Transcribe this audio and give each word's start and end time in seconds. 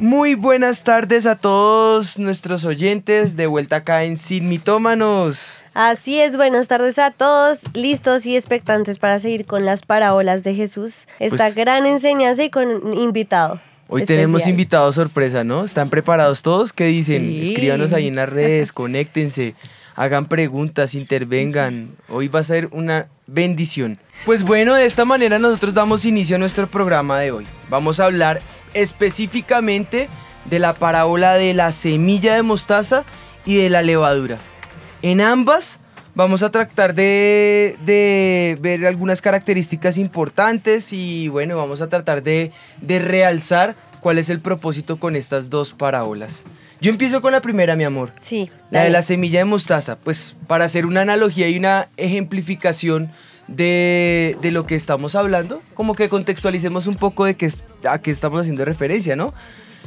Muy 0.00 0.34
buenas 0.34 0.82
tardes 0.82 1.24
a 1.24 1.36
todos 1.36 2.18
nuestros 2.18 2.64
oyentes 2.64 3.36
de 3.36 3.46
vuelta 3.46 3.76
acá 3.76 4.02
en 4.02 4.16
Sin 4.16 4.48
Mitómanos. 4.48 5.62
Así 5.72 6.20
es, 6.20 6.36
buenas 6.36 6.66
tardes 6.66 6.98
a 6.98 7.12
todos, 7.12 7.64
listos 7.74 8.26
y 8.26 8.34
expectantes 8.34 8.98
para 8.98 9.20
seguir 9.20 9.46
con 9.46 9.64
las 9.64 9.82
parábolas 9.82 10.42
de 10.42 10.54
Jesús, 10.54 11.06
esta 11.20 11.36
Pues- 11.44 11.54
gran 11.54 11.86
enseñanza 11.86 12.42
y 12.42 12.50
con 12.50 12.92
invitado. 12.94 13.60
Hoy 13.94 14.02
especial. 14.02 14.22
tenemos 14.22 14.48
invitados 14.48 14.96
sorpresa, 14.96 15.44
¿no? 15.44 15.64
¿Están 15.64 15.88
preparados 15.88 16.42
todos? 16.42 16.72
¿Qué 16.72 16.86
dicen? 16.86 17.22
Sí. 17.22 17.42
Escríbanos 17.42 17.92
ahí 17.92 18.08
en 18.08 18.16
las 18.16 18.28
redes, 18.28 18.72
conéctense, 18.72 19.54
hagan 19.94 20.26
preguntas, 20.26 20.96
intervengan. 20.96 21.90
Hoy 22.08 22.26
va 22.26 22.40
a 22.40 22.42
ser 22.42 22.68
una 22.72 23.06
bendición. 23.28 24.00
Pues 24.24 24.42
bueno, 24.42 24.74
de 24.74 24.84
esta 24.84 25.04
manera 25.04 25.38
nosotros 25.38 25.74
damos 25.74 26.04
inicio 26.04 26.34
a 26.34 26.38
nuestro 26.40 26.66
programa 26.66 27.20
de 27.20 27.30
hoy. 27.30 27.46
Vamos 27.70 28.00
a 28.00 28.06
hablar 28.06 28.42
específicamente 28.72 30.08
de 30.46 30.58
la 30.58 30.74
parábola 30.74 31.34
de 31.34 31.54
la 31.54 31.70
semilla 31.70 32.34
de 32.34 32.42
mostaza 32.42 33.04
y 33.44 33.58
de 33.58 33.70
la 33.70 33.82
levadura. 33.82 34.38
En 35.02 35.20
ambas 35.20 35.78
vamos 36.14 36.42
a 36.42 36.50
tratar 36.50 36.94
de, 36.94 37.76
de 37.84 38.58
ver 38.60 38.86
algunas 38.86 39.20
características 39.20 39.98
importantes 39.98 40.92
y 40.92 41.28
bueno, 41.28 41.56
vamos 41.56 41.80
a 41.80 41.88
tratar 41.88 42.22
de, 42.22 42.52
de 42.80 42.98
realzar 42.98 43.74
cuál 44.00 44.18
es 44.18 44.28
el 44.28 44.40
propósito 44.40 44.98
con 44.98 45.16
estas 45.16 45.50
dos 45.50 45.72
parábolas. 45.72 46.44
Yo 46.80 46.90
empiezo 46.90 47.22
con 47.22 47.32
la 47.32 47.40
primera, 47.40 47.74
mi 47.74 47.84
amor. 47.84 48.12
Sí, 48.20 48.50
La 48.70 48.84
de 48.84 48.90
la 48.90 49.02
semilla 49.02 49.38
de 49.38 49.46
mostaza, 49.46 49.96
pues 49.96 50.36
para 50.46 50.66
hacer 50.66 50.86
una 50.86 51.00
analogía 51.00 51.48
y 51.48 51.56
una 51.56 51.88
ejemplificación 51.96 53.10
de, 53.48 54.36
de 54.42 54.50
lo 54.50 54.66
que 54.66 54.74
estamos 54.74 55.14
hablando, 55.14 55.62
como 55.74 55.94
que 55.94 56.08
contextualicemos 56.08 56.86
un 56.86 56.96
poco 56.96 57.24
de 57.24 57.34
qué, 57.34 57.48
a 57.88 57.98
qué 57.98 58.10
estamos 58.10 58.40
haciendo 58.42 58.64
referencia, 58.64 59.16
¿no? 59.16 59.34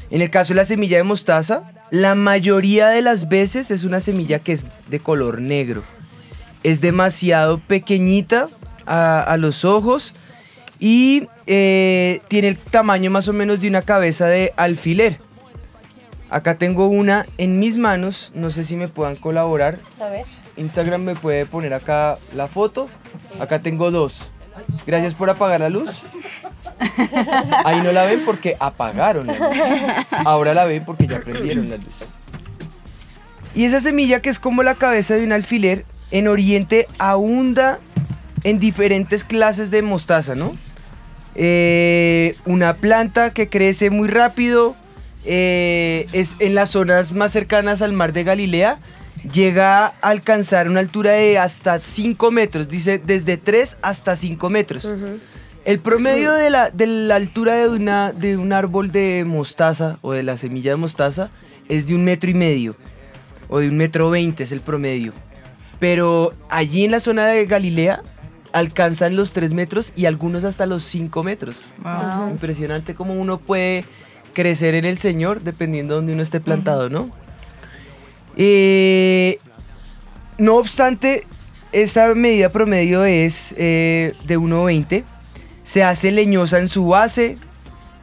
En 0.09 0.21
el 0.21 0.29
caso 0.29 0.53
de 0.53 0.57
la 0.57 0.65
semilla 0.65 0.97
de 0.97 1.03
mostaza, 1.03 1.71
la 1.91 2.15
mayoría 2.15 2.87
de 2.89 3.01
las 3.01 3.29
veces 3.29 3.71
es 3.71 3.83
una 3.83 3.99
semilla 3.99 4.39
que 4.39 4.53
es 4.53 4.67
de 4.87 4.99
color 4.99 5.41
negro. 5.41 5.83
Es 6.67 6.81
demasiado 6.81 7.59
pequeñita 7.59 8.49
a, 8.85 9.21
a 9.21 9.37
los 9.37 9.63
ojos 9.63 10.13
y 10.79 11.29
eh, 11.45 12.19
tiene 12.27 12.49
el 12.49 12.57
tamaño 12.57 13.09
más 13.09 13.29
o 13.29 13.33
menos 13.33 13.61
de 13.61 13.69
una 13.69 13.83
cabeza 13.83 14.27
de 14.27 14.53
alfiler. 14.57 15.17
Acá 16.29 16.55
tengo 16.55 16.87
una 16.87 17.25
en 17.37 17.57
mis 17.59 17.77
manos, 17.77 18.33
no 18.35 18.49
sé 18.49 18.65
si 18.65 18.75
me 18.75 18.89
puedan 18.89 19.15
colaborar. 19.15 19.79
A 20.01 20.09
ver. 20.09 20.25
Instagram 20.57 21.03
me 21.03 21.15
puede 21.15 21.45
poner 21.45 21.73
acá 21.73 22.17
la 22.35 22.49
foto. 22.49 22.89
Acá 23.39 23.59
tengo 23.59 23.89
dos. 23.89 24.29
Gracias 24.85 25.15
por 25.15 25.29
apagar 25.29 25.61
la 25.61 25.69
luz. 25.69 26.01
Ahí 27.63 27.79
no 27.81 27.93
la 27.93 28.03
ven 28.03 28.25
porque 28.25 28.57
apagaron 28.59 29.27
la 29.27 29.37
luz. 29.37 29.57
Ahora 30.25 30.53
la 30.53 30.65
ven 30.65 30.83
porque 30.83 31.07
ya 31.07 31.21
prendieron 31.21 31.69
la 31.69 31.77
luz. 31.77 31.95
Y 33.55 33.63
esa 33.63 33.79
semilla 33.79 34.19
que 34.19 34.29
es 34.29 34.37
como 34.37 34.63
la 34.63 34.75
cabeza 34.75 35.15
de 35.15 35.23
un 35.23 35.31
alfiler, 35.31 35.85
en 36.11 36.27
Oriente 36.27 36.87
abunda 36.99 37.79
en 38.43 38.59
diferentes 38.59 39.23
clases 39.23 39.71
de 39.71 39.81
mostaza, 39.81 40.35
¿no? 40.35 40.57
Eh, 41.35 42.35
una 42.45 42.75
planta 42.75 43.31
que 43.31 43.49
crece 43.49 43.89
muy 43.89 44.07
rápido, 44.07 44.75
eh, 45.25 46.07
es 46.13 46.35
en 46.39 46.55
las 46.55 46.71
zonas 46.71 47.11
más 47.11 47.31
cercanas 47.31 47.81
al 47.81 47.93
mar 47.93 48.13
de 48.13 48.23
Galilea, 48.23 48.79
llega 49.33 49.85
a 49.85 49.93
alcanzar 50.01 50.69
una 50.69 50.79
altura 50.79 51.11
de 51.11 51.37
hasta 51.37 51.79
5 51.79 52.31
metros, 52.31 52.67
dice 52.67 53.01
desde 53.03 53.37
3 53.37 53.77
hasta 53.81 54.15
5 54.15 54.49
metros. 54.49 54.87
El 55.65 55.79
promedio 55.79 56.31
de 56.33 56.49
la, 56.49 56.69
de 56.71 56.87
la 56.87 57.15
altura 57.15 57.55
de, 57.55 57.67
una, 57.67 58.13
de 58.13 58.37
un 58.37 58.53
árbol 58.53 58.91
de 58.91 59.25
mostaza 59.27 59.97
o 60.01 60.13
de 60.13 60.23
la 60.23 60.37
semilla 60.37 60.71
de 60.71 60.77
mostaza 60.77 61.29
es 61.67 61.87
de 61.87 61.95
un 61.95 62.05
metro 62.05 62.29
y 62.29 62.33
medio 62.33 62.77
o 63.49 63.59
de 63.59 63.67
un 63.67 63.77
metro 63.77 64.09
veinte 64.09 64.43
es 64.43 64.51
el 64.51 64.61
promedio. 64.61 65.13
Pero 65.79 66.33
allí 66.49 66.85
en 66.85 66.91
la 66.91 66.99
zona 66.99 67.27
de 67.27 67.45
Galilea 67.45 68.01
alcanzan 68.53 69.15
los 69.15 69.31
3 69.33 69.53
metros 69.53 69.93
y 69.95 70.05
algunos 70.05 70.43
hasta 70.43 70.65
los 70.65 70.83
5 70.83 71.23
metros. 71.23 71.69
Impresionante 72.31 72.95
cómo 72.95 73.13
uno 73.13 73.39
puede 73.39 73.85
crecer 74.33 74.75
en 74.75 74.85
el 74.85 74.97
Señor 74.97 75.41
dependiendo 75.41 75.95
de 75.95 75.97
donde 75.97 76.13
uno 76.13 76.21
esté 76.21 76.39
plantado, 76.39 76.89
¿no? 76.89 77.09
Eh, 78.35 79.39
no 80.37 80.57
obstante, 80.57 81.23
esa 81.71 82.13
medida 82.13 82.51
promedio 82.51 83.03
es 83.05 83.55
eh, 83.57 84.13
de 84.25 84.37
1,20. 84.37 85.03
Se 85.63 85.83
hace 85.83 86.11
leñosa 86.11 86.59
en 86.59 86.67
su 86.67 86.87
base. 86.87 87.37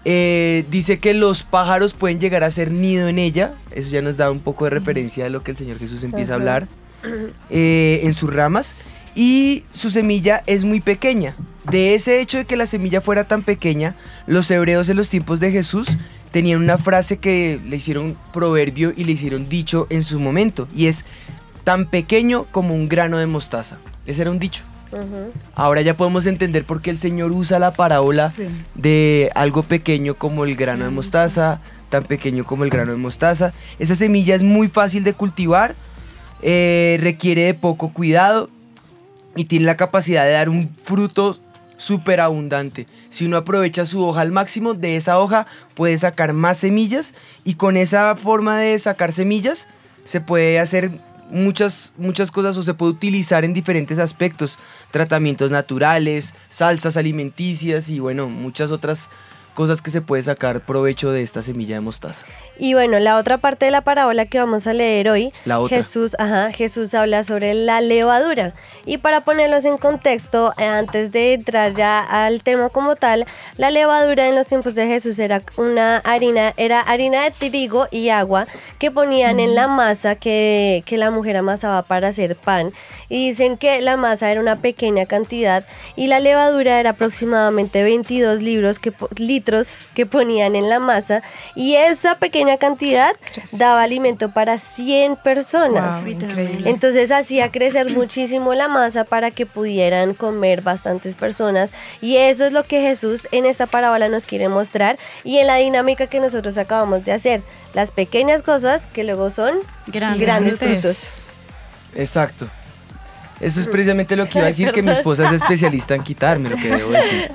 Eh, 0.04 0.66
dice 0.70 0.98
que 0.98 1.14
los 1.14 1.44
pájaros 1.44 1.94
pueden 1.94 2.20
llegar 2.20 2.44
a 2.44 2.50
ser 2.50 2.70
nido 2.70 3.08
en 3.08 3.18
ella. 3.18 3.54
Eso 3.70 3.90
ya 3.90 4.02
nos 4.02 4.16
da 4.16 4.30
un 4.30 4.40
poco 4.40 4.64
de 4.64 4.70
referencia 4.70 5.26
a 5.26 5.28
lo 5.30 5.42
que 5.42 5.52
el 5.52 5.56
Señor 5.56 5.78
Jesús 5.78 6.04
empieza 6.04 6.32
a 6.32 6.36
hablar 6.36 6.68
eh, 7.50 8.00
en 8.02 8.14
sus 8.14 8.32
ramas. 8.32 8.74
Y 9.14 9.64
su 9.74 9.90
semilla 9.90 10.42
es 10.46 10.64
muy 10.64 10.80
pequeña. 10.80 11.36
De 11.70 11.94
ese 11.94 12.20
hecho 12.20 12.38
de 12.38 12.44
que 12.44 12.56
la 12.56 12.66
semilla 12.66 13.00
fuera 13.00 13.24
tan 13.24 13.42
pequeña, 13.42 13.96
los 14.26 14.50
hebreos 14.50 14.88
en 14.88 14.96
los 14.96 15.08
tiempos 15.08 15.40
de 15.40 15.50
Jesús 15.50 15.88
tenían 16.30 16.60
una 16.60 16.78
frase 16.78 17.18
que 17.18 17.60
le 17.64 17.76
hicieron 17.76 18.16
proverbio 18.32 18.92
y 18.96 19.04
le 19.04 19.12
hicieron 19.12 19.48
dicho 19.48 19.86
en 19.88 20.04
su 20.04 20.18
momento. 20.18 20.68
Y 20.74 20.86
es 20.86 21.04
tan 21.62 21.86
pequeño 21.86 22.44
como 22.50 22.74
un 22.74 22.88
grano 22.88 23.18
de 23.18 23.26
mostaza. 23.26 23.78
Ese 24.06 24.22
era 24.22 24.30
un 24.30 24.38
dicho. 24.38 24.64
Ahora 25.54 25.80
ya 25.80 25.96
podemos 25.96 26.26
entender 26.26 26.64
por 26.64 26.80
qué 26.80 26.90
el 26.90 26.98
Señor 26.98 27.32
usa 27.32 27.58
la 27.58 27.72
parábola 27.72 28.32
de 28.74 29.30
algo 29.34 29.62
pequeño 29.62 30.14
como 30.14 30.44
el 30.44 30.54
grano 30.54 30.84
de 30.84 30.90
mostaza, 30.90 31.60
tan 31.88 32.04
pequeño 32.04 32.44
como 32.44 32.64
el 32.64 32.70
grano 32.70 32.92
de 32.92 32.98
mostaza. 32.98 33.52
Esa 33.78 33.96
semilla 33.96 34.34
es 34.34 34.42
muy 34.42 34.68
fácil 34.68 35.02
de 35.04 35.14
cultivar, 35.14 35.74
eh, 36.46 36.98
requiere 37.00 37.40
de 37.40 37.54
poco 37.54 37.94
cuidado 37.94 38.50
y 39.34 39.46
tiene 39.46 39.64
la 39.64 39.78
capacidad 39.78 40.26
de 40.26 40.32
dar 40.32 40.50
un 40.50 40.76
fruto 40.76 41.40
súper 41.78 42.20
abundante. 42.20 42.86
Si 43.08 43.24
uno 43.24 43.38
aprovecha 43.38 43.86
su 43.86 44.04
hoja 44.04 44.20
al 44.20 44.30
máximo, 44.30 44.74
de 44.74 44.96
esa 44.96 45.18
hoja 45.18 45.46
puede 45.74 45.96
sacar 45.96 46.34
más 46.34 46.58
semillas 46.58 47.14
y 47.44 47.54
con 47.54 47.78
esa 47.78 48.14
forma 48.14 48.58
de 48.58 48.78
sacar 48.78 49.12
semillas 49.12 49.68
se 50.04 50.20
puede 50.20 50.60
hacer 50.60 50.90
muchas, 51.30 51.94
muchas 51.96 52.30
cosas 52.30 52.58
o 52.58 52.62
se 52.62 52.74
puede 52.74 52.92
utilizar 52.92 53.46
en 53.46 53.54
diferentes 53.54 53.98
aspectos. 53.98 54.58
Tratamientos 54.90 55.50
naturales, 55.50 56.34
salsas 56.50 56.98
alimenticias 56.98 57.88
y 57.88 58.00
bueno, 58.00 58.28
muchas 58.28 58.70
otras 58.70 59.08
cosas 59.54 59.80
que 59.82 59.90
se 59.90 60.00
puede 60.02 60.22
sacar 60.22 60.60
provecho 60.60 61.10
de 61.12 61.22
esta 61.22 61.42
semilla 61.42 61.76
de 61.76 61.80
mostaza. 61.80 62.24
Y 62.58 62.74
bueno, 62.74 62.98
la 62.98 63.16
otra 63.16 63.38
parte 63.38 63.64
de 63.64 63.70
la 63.70 63.80
parábola 63.80 64.26
que 64.26 64.38
vamos 64.38 64.66
a 64.66 64.72
leer 64.72 65.08
hoy, 65.08 65.32
La 65.44 65.58
otra. 65.60 65.76
Jesús, 65.78 66.14
ajá, 66.18 66.50
Jesús 66.52 66.92
habla 66.94 67.22
sobre 67.24 67.54
la 67.54 67.80
levadura. 67.80 68.54
Y 68.84 68.98
para 68.98 69.22
ponerlos 69.22 69.64
en 69.64 69.78
contexto, 69.78 70.52
eh, 70.58 70.64
antes 70.64 71.10
de 71.12 71.34
entrar 71.34 71.72
ya 71.74 72.00
al 72.00 72.42
tema 72.42 72.68
como 72.68 72.96
tal, 72.96 73.26
la 73.56 73.70
levadura 73.70 74.28
en 74.28 74.34
los 74.36 74.46
tiempos 74.46 74.74
de 74.74 74.86
Jesús 74.86 75.18
era 75.18 75.42
una 75.56 75.98
harina, 75.98 76.52
era 76.56 76.80
harina 76.80 77.22
de 77.22 77.30
trigo 77.30 77.86
y 77.90 78.08
agua 78.10 78.46
que 78.78 78.90
ponían 78.90 79.40
en 79.40 79.54
la 79.54 79.66
masa 79.68 80.14
que, 80.16 80.82
que 80.86 80.96
la 80.98 81.10
mujer 81.10 81.36
amasaba 81.36 81.82
para 81.82 82.08
hacer 82.08 82.36
pan. 82.36 82.72
Y 83.08 83.28
dicen 83.28 83.56
que 83.56 83.80
la 83.80 83.96
masa 83.96 84.30
era 84.30 84.40
una 84.40 84.56
pequeña 84.60 85.06
cantidad 85.06 85.66
y 85.96 86.06
la 86.08 86.20
levadura 86.20 86.80
era 86.80 86.90
aproximadamente 86.90 87.82
22 87.82 88.42
libros 88.42 88.78
que, 88.78 88.92
po- 88.92 89.08
litros 89.44 89.86
que 89.94 90.06
ponían 90.06 90.56
en 90.56 90.68
la 90.68 90.80
masa. 90.80 91.22
Y 91.54 91.74
esa 91.74 92.18
pequeña 92.18 92.56
cantidad 92.56 93.12
daba 93.52 93.82
alimento 93.82 94.30
para 94.30 94.58
100 94.58 95.16
personas. 95.16 96.04
Entonces 96.64 97.10
hacía 97.10 97.50
crecer 97.50 97.90
muchísimo 97.90 98.54
la 98.54 98.68
masa 98.68 99.04
para 99.04 99.30
que 99.30 99.46
pudieran 99.46 100.14
comer 100.14 100.62
bastantes 100.62 101.14
personas. 101.14 101.72
Y 102.00 102.16
eso 102.16 102.46
es 102.46 102.52
lo 102.52 102.64
que 102.64 102.80
Jesús 102.80 103.28
en 103.32 103.44
esta 103.44 103.66
parábola 103.66 104.08
nos 104.08 104.26
quiere 104.26 104.48
mostrar 104.48 104.98
y 105.22 105.38
en 105.38 105.46
la 105.46 105.56
dinámica 105.56 106.06
que 106.06 106.20
nosotros 106.20 106.56
acabamos 106.58 107.04
de 107.04 107.12
hacer. 107.12 107.42
Las 107.74 107.90
pequeñas 107.90 108.42
cosas 108.42 108.86
que 108.86 109.04
luego 109.04 109.30
son 109.30 109.58
grandes, 109.86 110.58
frutos. 110.58 111.28
Exacto. 111.94 112.48
Eso 113.40 113.60
es 113.60 113.66
precisamente 113.66 114.16
lo 114.16 114.26
que 114.26 114.38
iba 114.38 114.46
a 114.46 114.48
decir, 114.48 114.70
que 114.70 114.80
mi 114.80 114.90
esposa 114.92 115.26
es 115.26 115.32
especialista 115.32 115.94
en 115.94 116.02
quitarme 116.02 116.50
lo 116.50 116.56
que 116.56 116.68
debo 116.68 116.90
decir. 116.90 117.30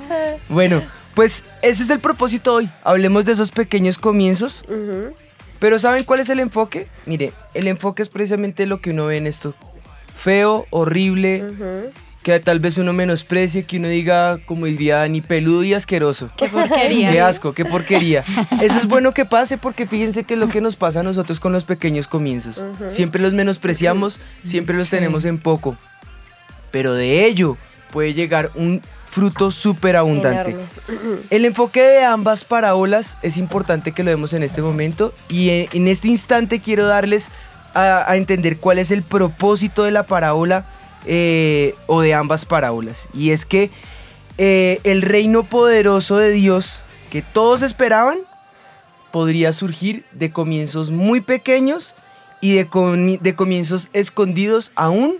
Bueno, 0.48 0.82
pues 1.14 1.44
ese 1.62 1.82
es 1.82 1.90
el 1.90 2.00
propósito 2.00 2.54
hoy. 2.54 2.70
Hablemos 2.84 3.24
de 3.24 3.32
esos 3.32 3.50
pequeños 3.50 3.98
comienzos. 3.98 4.64
Pero 5.58 5.78
¿saben 5.78 6.04
cuál 6.04 6.20
es 6.20 6.28
el 6.30 6.40
enfoque? 6.40 6.88
Mire, 7.06 7.32
el 7.54 7.66
enfoque 7.68 8.02
es 8.02 8.08
precisamente 8.08 8.66
lo 8.66 8.80
que 8.80 8.90
uno 8.90 9.06
ve 9.06 9.18
en 9.18 9.26
esto. 9.26 9.54
feo, 10.16 10.66
horrible, 10.70 11.44
que 12.22 12.38
tal 12.40 12.60
vez 12.60 12.76
uno 12.78 12.92
menosprecie, 12.92 13.64
que 13.64 13.78
uno 13.78 13.88
diga, 13.88 14.38
como 14.44 14.66
diría 14.66 15.06
ni 15.08 15.20
peludo 15.20 15.64
y 15.64 15.74
asqueroso. 15.74 16.30
Qué 16.36 16.48
porquería. 16.48 17.10
Qué 17.10 17.20
asco, 17.20 17.52
qué 17.52 17.64
porquería. 17.64 18.24
Eso 18.60 18.78
es 18.78 18.86
bueno 18.86 19.12
que 19.12 19.24
pase 19.24 19.58
porque 19.58 19.86
fíjense 19.86 20.24
que 20.24 20.34
es 20.34 20.40
lo 20.40 20.48
que 20.48 20.60
nos 20.60 20.76
pasa 20.76 21.00
a 21.00 21.02
nosotros 21.02 21.40
con 21.40 21.52
los 21.52 21.64
pequeños 21.64 22.08
comienzos. 22.08 22.64
Siempre 22.88 23.22
los 23.22 23.32
menospreciamos, 23.32 24.20
siempre 24.44 24.76
los 24.76 24.90
tenemos 24.90 25.24
en 25.24 25.38
poco. 25.38 25.76
Pero 26.70 26.94
de 26.94 27.24
ello 27.24 27.56
puede 27.90 28.14
llegar 28.14 28.50
un 28.54 28.82
fruto 29.10 29.50
súper 29.50 29.96
abundante. 29.96 30.56
El 31.30 31.44
enfoque 31.44 31.82
de 31.82 32.04
ambas 32.04 32.44
parábolas 32.44 33.18
es 33.22 33.36
importante 33.36 33.92
que 33.92 34.04
lo 34.04 34.10
vemos 34.10 34.32
en 34.32 34.44
este 34.44 34.62
momento 34.62 35.12
y 35.28 35.50
en, 35.50 35.68
en 35.72 35.88
este 35.88 36.08
instante 36.08 36.60
quiero 36.60 36.86
darles 36.86 37.30
a, 37.74 38.10
a 38.10 38.16
entender 38.16 38.58
cuál 38.58 38.78
es 38.78 38.92
el 38.92 39.02
propósito 39.02 39.82
de 39.82 39.90
la 39.90 40.04
parábola 40.04 40.64
eh, 41.06 41.74
o 41.86 42.02
de 42.02 42.14
ambas 42.14 42.44
parábolas. 42.44 43.08
Y 43.12 43.30
es 43.30 43.46
que 43.46 43.70
eh, 44.38 44.80
el 44.84 45.02
reino 45.02 45.42
poderoso 45.42 46.16
de 46.18 46.30
Dios 46.30 46.82
que 47.10 47.22
todos 47.22 47.62
esperaban 47.62 48.18
podría 49.10 49.52
surgir 49.52 50.04
de 50.12 50.30
comienzos 50.30 50.90
muy 50.90 51.20
pequeños 51.20 51.94
y 52.40 52.52
de 52.52 53.34
comienzos 53.34 53.90
escondidos 53.92 54.72
aún 54.76 55.18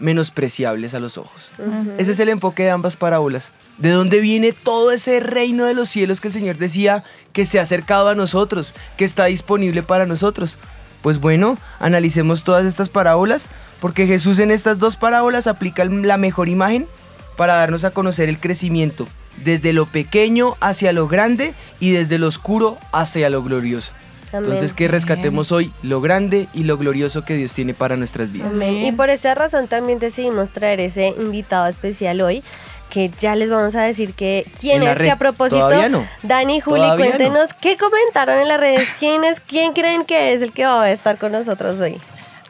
menospreciables 0.00 0.94
a 0.94 1.00
los 1.00 1.18
ojos. 1.18 1.52
Ese 1.98 2.12
es 2.12 2.20
el 2.20 2.30
enfoque 2.30 2.64
de 2.64 2.70
ambas 2.70 2.96
parábolas. 2.96 3.52
¿De 3.78 3.90
dónde 3.90 4.20
viene 4.20 4.52
todo 4.52 4.90
ese 4.90 5.20
reino 5.20 5.66
de 5.66 5.74
los 5.74 5.88
cielos 5.88 6.20
que 6.20 6.28
el 6.28 6.34
Señor 6.34 6.58
decía 6.58 7.04
que 7.32 7.44
se 7.44 7.58
ha 7.58 7.62
acercado 7.62 8.08
a 8.08 8.14
nosotros, 8.14 8.74
que 8.96 9.04
está 9.04 9.26
disponible 9.26 9.82
para 9.82 10.06
nosotros? 10.06 10.58
Pues 11.02 11.20
bueno, 11.20 11.56
analicemos 11.78 12.44
todas 12.44 12.66
estas 12.66 12.88
parábolas, 12.88 13.48
porque 13.80 14.06
Jesús 14.06 14.38
en 14.38 14.50
estas 14.50 14.78
dos 14.78 14.96
parábolas 14.96 15.46
aplica 15.46 15.84
la 15.84 16.16
mejor 16.16 16.48
imagen 16.48 16.88
para 17.36 17.54
darnos 17.54 17.84
a 17.84 17.90
conocer 17.90 18.28
el 18.28 18.38
crecimiento, 18.38 19.06
desde 19.42 19.72
lo 19.72 19.86
pequeño 19.86 20.56
hacia 20.60 20.92
lo 20.92 21.08
grande 21.08 21.54
y 21.78 21.90
desde 21.90 22.18
lo 22.18 22.26
oscuro 22.26 22.76
hacia 22.92 23.30
lo 23.30 23.42
glorioso. 23.42 23.94
Amén. 24.32 24.44
Entonces 24.44 24.74
que 24.74 24.86
rescatemos 24.88 25.50
hoy 25.52 25.72
lo 25.82 26.00
grande 26.00 26.48
y 26.54 26.64
lo 26.64 26.78
glorioso 26.78 27.24
que 27.24 27.34
Dios 27.36 27.52
tiene 27.52 27.74
para 27.74 27.96
nuestras 27.96 28.30
vidas. 28.32 28.50
Amén. 28.54 28.84
Y 28.86 28.92
por 28.92 29.10
esa 29.10 29.34
razón 29.34 29.66
también 29.68 29.98
decidimos 29.98 30.52
traer 30.52 30.80
ese 30.80 31.08
invitado 31.18 31.66
especial 31.66 32.20
hoy, 32.20 32.42
que 32.90 33.10
ya 33.20 33.34
les 33.36 33.50
vamos 33.50 33.76
a 33.76 33.82
decir 33.82 34.14
que 34.14 34.46
quién 34.60 34.82
es, 34.82 34.98
que 34.98 35.10
a 35.10 35.16
propósito, 35.18 35.88
no. 35.88 36.04
Dani, 36.22 36.60
Juli, 36.60 36.80
Todavía 36.80 37.04
no. 37.06 37.10
cuéntenos 37.10 37.54
qué 37.54 37.76
comentaron 37.76 38.38
en 38.38 38.48
las 38.48 38.58
redes, 38.60 38.88
quién 38.98 39.22
es, 39.24 39.40
quién 39.40 39.72
creen 39.72 40.04
que 40.04 40.32
es 40.32 40.42
el 40.42 40.52
que 40.52 40.64
va 40.66 40.82
a 40.84 40.90
estar 40.90 41.16
con 41.18 41.32
nosotros 41.32 41.78
hoy. 41.80 41.98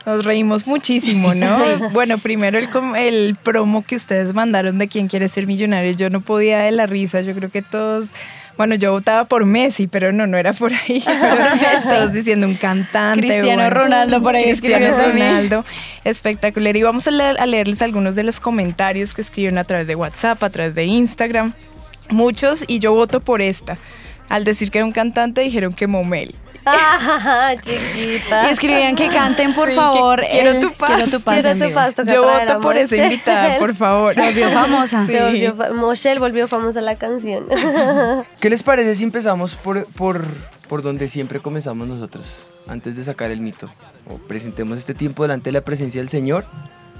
Nos 0.07 0.25
reímos 0.25 0.67
muchísimo, 0.67 1.35
¿no? 1.35 1.59
Bueno, 1.93 2.17
primero 2.17 2.59
el, 2.59 2.71
com- 2.71 2.97
el 2.97 3.37
promo 3.43 3.85
que 3.85 3.97
ustedes 3.97 4.33
mandaron 4.33 4.79
de 4.79 4.89
quién 4.89 5.09
quiere 5.09 5.29
ser 5.29 5.47
millonario, 5.47 5.93
yo 5.93 6.09
no 6.09 6.23
podía 6.23 6.61
de 6.61 6.73
la 6.73 6.87
risa, 6.87 7.21
yo 7.21 7.35
creo 7.35 7.51
que 7.51 7.61
todos, 7.61 8.09
bueno, 8.61 8.75
yo 8.75 8.93
votaba 8.93 9.25
por 9.25 9.47
Messi, 9.47 9.87
pero 9.87 10.13
no, 10.13 10.27
no 10.27 10.37
era 10.37 10.53
por 10.53 10.71
ahí, 10.71 11.03
todos 11.83 12.13
diciendo 12.13 12.47
un 12.47 12.57
cantante. 12.57 13.21
Cristiano 13.27 13.63
bueno, 13.63 13.71
Ronaldo 13.71 14.23
por 14.23 14.37
ahí 14.37 14.45
Cristiano. 14.45 14.95
Ronaldo, 14.99 15.65
espectacular. 16.05 16.77
Y 16.77 16.83
vamos 16.83 17.07
a, 17.09 17.11
leer- 17.11 17.39
a 17.41 17.47
leerles 17.47 17.81
algunos 17.81 18.17
de 18.17 18.23
los 18.23 18.39
comentarios 18.39 19.15
que 19.15 19.23
escribieron 19.23 19.57
a 19.57 19.65
través 19.65 19.87
de 19.87 19.95
WhatsApp, 19.95 20.43
a 20.43 20.51
través 20.51 20.75
de 20.75 20.85
Instagram, 20.85 21.55
muchos, 22.11 22.65
y 22.67 22.81
yo 22.81 22.93
voto 22.93 23.21
por 23.21 23.41
esta. 23.41 23.79
Al 24.29 24.45
decir 24.45 24.71
que 24.71 24.77
era 24.77 24.85
un 24.85 24.93
cantante, 24.93 25.41
dijeron 25.41 25.73
que 25.73 25.87
Momel. 25.87 26.35
¡Ah, 26.67 27.55
chiquita! 27.63 28.49
Y 28.49 28.53
escribían 28.53 28.95
que 28.97 29.09
canten, 29.09 29.53
por 29.55 29.67
Sí, 29.69 29.75
que 29.75 29.81
favor. 29.81 30.25
quiero 30.31 30.51
el- 30.51 30.61
tu 30.61 30.73
paz. 30.75 30.91
Quiero 30.97 31.11
tu 31.11 31.21
paz. 31.23 31.41
Quiero 31.43 31.69
tu 31.69 31.75
paz, 31.75 31.95
Yo 32.07 32.23
voto 32.23 32.61
por 32.61 32.77
esa 32.77 32.97
invitada, 32.97 33.59
por 33.59 33.75
favor. 33.75 34.15
Se 34.15 34.21
volvió 34.21 34.51
famosa. 34.51 35.07
Se 35.07 35.17
Sí. 35.19 35.23
volvió 35.25 35.57
fa- 35.57 35.71
Moshel 35.73 36.19
volvió 36.19 36.49
famosa 36.49 36.81
la 36.81 36.97
canción. 36.97 37.47
¿Qué 38.41 38.51
les 38.51 38.63
parece 38.63 38.95
si 38.95 39.05
empezamos 39.05 39.55
por, 39.55 39.87
por, 39.93 40.25
por 40.69 40.83
donde 40.83 41.09
siempre 41.09 41.41
comenzamos 41.41 41.89
nosotros, 41.89 42.45
antes 42.69 42.97
de 42.97 43.05
sacar 43.05 43.31
el 43.31 43.41
mito? 43.41 43.69
O 44.09 44.19
presentemos 44.19 44.79
este 44.79 44.95
tiempo 44.95 45.23
delante 45.23 45.51
de 45.51 45.53
la 45.53 45.61
presencia 45.63 46.01
del 46.01 46.09
Señor 46.09 46.45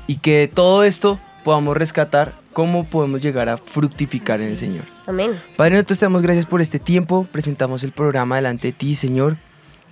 y 0.07 0.17
que 0.19 0.39
de 0.39 0.49
todo 0.49 0.85
esto 0.85 1.19
podamos 1.45 1.77
rescatar 1.77 2.35
cómo 2.53 2.85
podemos 2.85 3.23
llegar 3.23 3.49
a 3.49 3.57
fructificar 3.57 4.41
en 4.41 4.49
el 4.49 4.57
Señor. 4.57 4.85
Amén. 5.07 5.41
Padre, 5.57 5.75
nosotros 5.75 5.99
te 5.99 6.05
damos 6.05 6.23
gracias 6.23 6.47
por 6.47 6.61
este 6.61 6.79
tiempo. 6.79 7.27
Presentamos 7.31 7.83
el 7.85 7.93
programa 7.93 8.37
delante 8.37 8.69
de 8.69 8.73
ti, 8.73 8.95
Señor. 8.95 9.39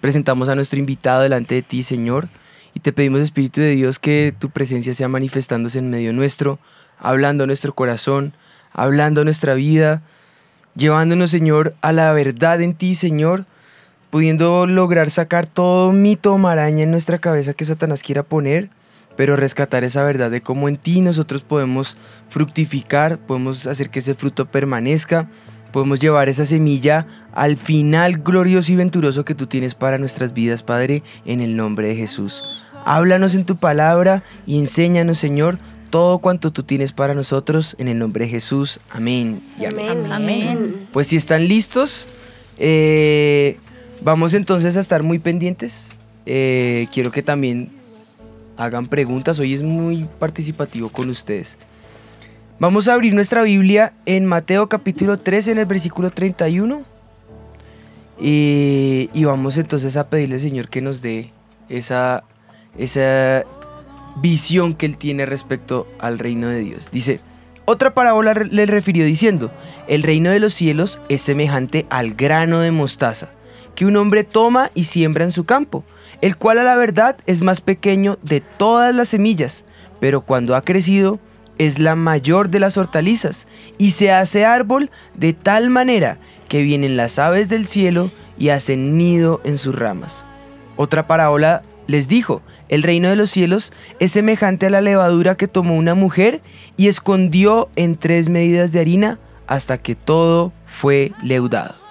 Presentamos 0.00 0.48
a 0.48 0.54
nuestro 0.54 0.78
invitado 0.78 1.22
delante 1.22 1.56
de 1.56 1.62
ti, 1.62 1.82
Señor. 1.82 2.28
Y 2.74 2.80
te 2.80 2.92
pedimos, 2.92 3.20
Espíritu 3.20 3.60
de 3.60 3.74
Dios, 3.74 3.98
que 3.98 4.32
tu 4.38 4.50
presencia 4.50 4.94
sea 4.94 5.08
manifestándose 5.08 5.80
en 5.80 5.90
medio 5.90 6.12
nuestro, 6.12 6.58
hablando 6.98 7.44
a 7.44 7.46
nuestro 7.46 7.74
corazón, 7.74 8.32
hablando 8.72 9.22
a 9.22 9.24
nuestra 9.24 9.54
vida, 9.54 10.02
llevándonos, 10.76 11.30
Señor, 11.30 11.74
a 11.80 11.92
la 11.92 12.12
verdad 12.12 12.60
en 12.60 12.74
ti, 12.74 12.94
Señor, 12.94 13.46
pudiendo 14.10 14.66
lograr 14.66 15.10
sacar 15.10 15.46
todo 15.46 15.92
mito 15.92 16.38
maraña 16.38 16.84
en 16.84 16.90
nuestra 16.90 17.18
cabeza 17.18 17.54
que 17.54 17.64
Satanás 17.64 18.02
quiera 18.02 18.22
poner, 18.22 18.70
pero 19.16 19.34
rescatar 19.36 19.82
esa 19.82 20.04
verdad 20.04 20.30
de 20.30 20.42
cómo 20.42 20.68
en 20.68 20.76
ti 20.76 21.00
nosotros 21.00 21.42
podemos 21.42 21.96
fructificar, 22.28 23.18
podemos 23.18 23.66
hacer 23.66 23.90
que 23.90 23.98
ese 23.98 24.14
fruto 24.14 24.46
permanezca, 24.46 25.28
podemos 25.72 26.00
llevar 26.00 26.28
esa 26.28 26.44
semilla 26.44 27.06
al 27.32 27.56
final 27.56 28.18
glorioso 28.18 28.72
y 28.72 28.76
venturoso 28.76 29.24
que 29.24 29.34
tú 29.34 29.46
tienes 29.46 29.74
para 29.74 29.98
nuestras 29.98 30.32
vidas, 30.32 30.62
Padre, 30.62 31.02
en 31.24 31.40
el 31.40 31.56
nombre 31.56 31.88
de 31.88 31.96
Jesús. 31.96 32.62
Háblanos 32.84 33.34
en 33.34 33.44
tu 33.44 33.56
palabra 33.56 34.22
y 34.46 34.58
enséñanos, 34.58 35.18
Señor, 35.18 35.58
todo 35.90 36.18
cuanto 36.18 36.52
tú 36.52 36.62
tienes 36.62 36.92
para 36.92 37.14
nosotros, 37.14 37.76
en 37.78 37.88
el 37.88 37.98
nombre 37.98 38.24
de 38.24 38.30
Jesús. 38.30 38.80
Amén 38.90 39.40
y 39.58 39.66
amén. 39.66 40.10
Amén. 40.10 40.12
Amén. 40.12 40.88
Pues 40.92 41.06
si 41.06 41.16
están 41.16 41.48
listos, 41.48 42.08
eh, 42.58 43.58
vamos 44.02 44.34
entonces 44.34 44.76
a 44.76 44.80
estar 44.80 45.02
muy 45.02 45.18
pendientes. 45.18 45.90
Eh, 46.26 46.88
quiero 46.92 47.10
que 47.10 47.22
también 47.22 47.70
hagan 48.56 48.86
preguntas. 48.86 49.38
Hoy 49.38 49.54
es 49.54 49.62
muy 49.62 50.06
participativo 50.18 50.90
con 50.90 51.08
ustedes. 51.08 51.56
Vamos 52.60 52.88
a 52.88 52.94
abrir 52.94 53.14
nuestra 53.14 53.44
Biblia 53.44 53.92
en 54.04 54.26
Mateo 54.26 54.68
capítulo 54.68 55.16
13 55.16 55.52
en 55.52 55.58
el 55.58 55.66
versículo 55.66 56.10
31. 56.10 56.82
Y, 58.20 59.10
y 59.12 59.24
vamos 59.24 59.56
entonces 59.58 59.96
a 59.96 60.08
pedirle 60.08 60.34
al 60.34 60.40
Señor 60.40 60.68
que 60.68 60.82
nos 60.82 61.00
dé 61.00 61.30
esa, 61.68 62.24
esa 62.76 63.44
visión 64.16 64.74
que 64.74 64.86
Él 64.86 64.96
tiene 64.96 65.24
respecto 65.24 65.86
al 66.00 66.18
reino 66.18 66.48
de 66.48 66.58
Dios. 66.58 66.90
Dice, 66.90 67.20
otra 67.64 67.94
parábola 67.94 68.34
le 68.34 68.66
refirió 68.66 69.04
diciendo, 69.04 69.52
el 69.86 70.02
reino 70.02 70.30
de 70.30 70.40
los 70.40 70.52
cielos 70.52 71.00
es 71.08 71.20
semejante 71.20 71.86
al 71.90 72.14
grano 72.14 72.58
de 72.58 72.72
mostaza, 72.72 73.28
que 73.76 73.86
un 73.86 73.96
hombre 73.96 74.24
toma 74.24 74.72
y 74.74 74.84
siembra 74.84 75.22
en 75.22 75.30
su 75.30 75.44
campo, 75.44 75.84
el 76.22 76.34
cual 76.34 76.58
a 76.58 76.64
la 76.64 76.74
verdad 76.74 77.18
es 77.26 77.40
más 77.40 77.60
pequeño 77.60 78.18
de 78.22 78.40
todas 78.40 78.92
las 78.92 79.10
semillas, 79.10 79.64
pero 80.00 80.22
cuando 80.22 80.56
ha 80.56 80.62
crecido 80.62 81.20
es 81.58 81.78
la 81.78 81.94
mayor 81.94 82.48
de 82.48 82.60
las 82.60 82.76
hortalizas, 82.76 83.46
y 83.76 83.90
se 83.90 84.12
hace 84.12 84.44
árbol 84.44 84.90
de 85.14 85.32
tal 85.32 85.70
manera 85.70 86.18
que 86.48 86.62
vienen 86.62 86.96
las 86.96 87.18
aves 87.18 87.48
del 87.48 87.66
cielo 87.66 88.10
y 88.38 88.48
hacen 88.50 88.96
nido 88.96 89.40
en 89.44 89.58
sus 89.58 89.74
ramas. 89.74 90.24
Otra 90.76 91.06
parábola 91.06 91.62
les 91.86 92.06
dijo, 92.08 92.42
el 92.68 92.82
reino 92.82 93.08
de 93.08 93.16
los 93.16 93.30
cielos 93.30 93.72
es 93.98 94.12
semejante 94.12 94.66
a 94.66 94.70
la 94.70 94.80
levadura 94.80 95.36
que 95.36 95.48
tomó 95.48 95.74
una 95.74 95.94
mujer 95.94 96.42
y 96.76 96.86
escondió 96.86 97.68
en 97.76 97.96
tres 97.96 98.28
medidas 98.28 98.72
de 98.72 98.80
harina 98.80 99.18
hasta 99.46 99.78
que 99.78 99.94
todo 99.94 100.52
fue 100.66 101.12
leudado. 101.22 101.87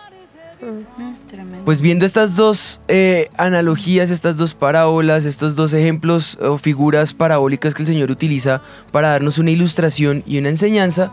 Tremendo. 1.29 1.65
Pues 1.65 1.81
viendo 1.81 2.05
estas 2.05 2.35
dos 2.35 2.81
eh, 2.87 3.29
analogías, 3.37 4.09
estas 4.09 4.37
dos 4.37 4.53
parábolas, 4.53 5.25
estos 5.25 5.55
dos 5.55 5.73
ejemplos 5.73 6.37
o 6.41 6.57
figuras 6.57 7.13
parabólicas 7.13 7.73
que 7.73 7.83
el 7.83 7.87
Señor 7.87 8.11
utiliza 8.11 8.61
para 8.91 9.09
darnos 9.09 9.37
una 9.37 9.51
ilustración 9.51 10.23
y 10.25 10.39
una 10.39 10.49
enseñanza, 10.49 11.11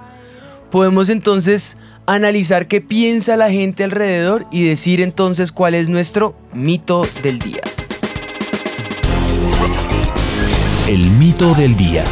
podemos 0.71 1.09
entonces 1.09 1.77
analizar 2.07 2.69
qué 2.69 2.81
piensa 2.81 3.37
la 3.37 3.51
gente 3.51 3.85
alrededor 3.85 4.47
y 4.51 4.65
decir 4.65 5.01
entonces 5.01 5.53
cuál 5.53 5.75
es 5.75 5.89
nuestro 5.89 6.35
mito 6.53 7.03
del 7.23 7.39
día. 7.39 7.61
El 10.87 11.11
mito 11.11 11.55
del 11.55 11.77
día. 11.77 12.05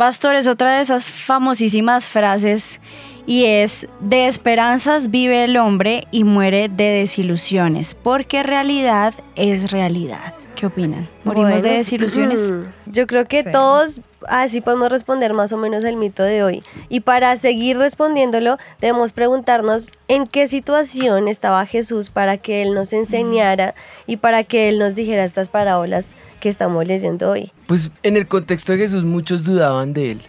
Pastor, 0.00 0.34
es 0.34 0.46
otra 0.46 0.76
de 0.76 0.80
esas 0.80 1.04
famosísimas 1.04 2.06
frases 2.06 2.80
y 3.26 3.44
es, 3.44 3.86
de 4.00 4.28
esperanzas 4.28 5.10
vive 5.10 5.44
el 5.44 5.58
hombre 5.58 6.06
y 6.10 6.24
muere 6.24 6.70
de 6.70 6.84
desilusiones, 6.84 7.94
porque 7.94 8.42
realidad 8.42 9.12
es 9.36 9.70
realidad. 9.70 10.32
¿Qué 10.60 10.66
opinan? 10.66 11.08
¿Morimos 11.24 11.52
de 11.54 11.60
Bueno, 11.60 11.74
desilusiones? 11.78 12.50
mm, 12.50 12.90
Yo 12.92 13.06
creo 13.06 13.24
que 13.24 13.44
Sí. 13.44 13.48
todos 13.50 14.02
así 14.28 14.60
podemos 14.60 14.90
responder 14.90 15.32
más 15.32 15.54
o 15.54 15.56
menos 15.56 15.84
el 15.84 15.96
mito 15.96 16.22
de 16.22 16.42
hoy. 16.42 16.62
Y 16.90 17.00
para 17.00 17.34
seguir 17.36 17.78
respondiéndolo, 17.78 18.58
debemos 18.78 19.14
preguntarnos 19.14 19.90
en 20.08 20.26
qué 20.26 20.48
situación 20.48 21.28
estaba 21.28 21.64
Jesús 21.64 22.10
para 22.10 22.36
que 22.36 22.60
Él 22.60 22.74
nos 22.74 22.92
enseñara 22.92 23.74
y 24.06 24.18
para 24.18 24.44
que 24.44 24.68
Él 24.68 24.78
nos 24.78 24.94
dijera 24.94 25.24
estas 25.24 25.48
parábolas 25.48 26.14
que 26.40 26.50
estamos 26.50 26.86
leyendo 26.86 27.30
hoy. 27.30 27.52
Pues 27.66 27.90
en 28.02 28.18
el 28.18 28.28
contexto 28.28 28.72
de 28.72 28.78
Jesús 28.80 29.04
muchos 29.06 29.44
dudaban 29.44 29.94
de 29.94 30.10
él. 30.10 30.20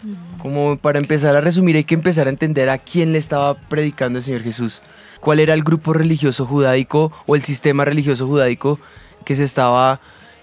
Como 0.42 0.78
para 0.78 1.00
empezar 1.00 1.36
a 1.36 1.42
resumir 1.42 1.76
hay 1.76 1.84
que 1.84 1.96
empezar 1.96 2.28
a 2.28 2.30
entender 2.30 2.70
a 2.70 2.78
quién 2.78 3.12
le 3.12 3.18
estaba 3.18 3.56
predicando 3.56 4.20
el 4.20 4.24
Señor 4.24 4.44
Jesús. 4.44 4.82
Cuál 5.20 5.42
era 5.42 5.54
el 5.54 5.64
grupo 5.64 5.92
religioso 5.92 6.46
judaico 6.46 7.12
o 7.28 7.36
el 7.36 7.42
sistema 7.42 7.84
religioso 7.84 8.28
judaico 8.28 8.80
que 9.26 9.36
se 9.36 9.44
estaba 9.44 10.00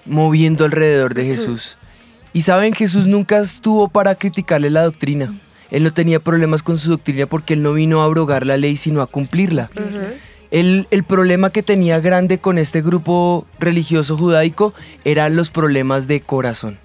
moviendo 0.09 0.65
alrededor 0.65 1.15
de 1.15 1.25
Jesús. 1.25 1.79
Y 2.33 2.43
saben, 2.43 2.73
Jesús 2.73 3.07
nunca 3.07 3.38
estuvo 3.38 3.88
para 3.88 4.15
criticarle 4.15 4.71
la 4.71 4.85
doctrina. 4.85 5.41
Él 5.71 5.85
no 5.85 5.93
tenía 5.93 6.21
problemas 6.21 6.62
con 6.62 6.79
su 6.79 6.91
doctrina 6.91 7.27
porque 7.27 7.55
él 7.55 7.62
no 7.62 7.75
vino 7.75 8.00
a 8.00 8.05
abrogar 8.05 8.47
la 8.47 8.57
ley, 8.57 8.77
sino 8.77 9.03
a 9.03 9.07
cumplirla. 9.07 9.71
El, 10.50 10.87
el 10.91 11.05
problema 11.05 11.50
que 11.50 11.62
tenía 11.62 12.00
grande 12.00 12.38
con 12.38 12.57
este 12.57 12.81
grupo 12.81 13.47
religioso 13.61 14.17
judaico 14.17 14.73
eran 15.05 15.37
los 15.37 15.50
problemas 15.50 16.09
de 16.09 16.21
corazón, 16.21 16.79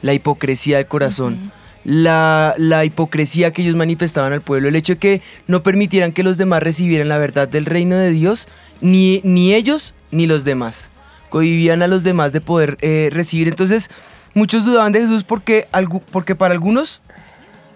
la 0.00 0.14
hipocresía 0.14 0.78
del 0.78 0.86
corazón, 0.86 1.52
la, 1.84 2.54
la 2.56 2.86
hipocresía 2.86 3.52
que 3.52 3.62
ellos 3.62 3.76
manifestaban 3.76 4.32
al 4.32 4.40
pueblo, 4.40 4.68
el 4.68 4.76
hecho 4.76 4.94
de 4.94 4.98
que 4.98 5.22
no 5.46 5.62
permitieran 5.62 6.12
que 6.12 6.22
los 6.22 6.38
demás 6.38 6.62
recibieran 6.62 7.08
la 7.08 7.18
verdad 7.18 7.48
del 7.48 7.66
reino 7.66 7.96
de 7.96 8.10
Dios, 8.10 8.48
ni, 8.80 9.20
ni 9.24 9.52
ellos 9.52 9.94
ni 10.10 10.26
los 10.26 10.44
demás. 10.44 10.90
Cohibían 11.32 11.80
a 11.82 11.86
los 11.86 12.04
demás 12.04 12.34
de 12.34 12.42
poder 12.42 12.76
eh, 12.82 13.08
recibir. 13.10 13.48
Entonces, 13.48 13.88
muchos 14.34 14.66
dudaban 14.66 14.92
de 14.92 15.00
Jesús 15.00 15.24
porque, 15.24 15.66
porque 16.10 16.34
para 16.34 16.52
algunos 16.52 17.00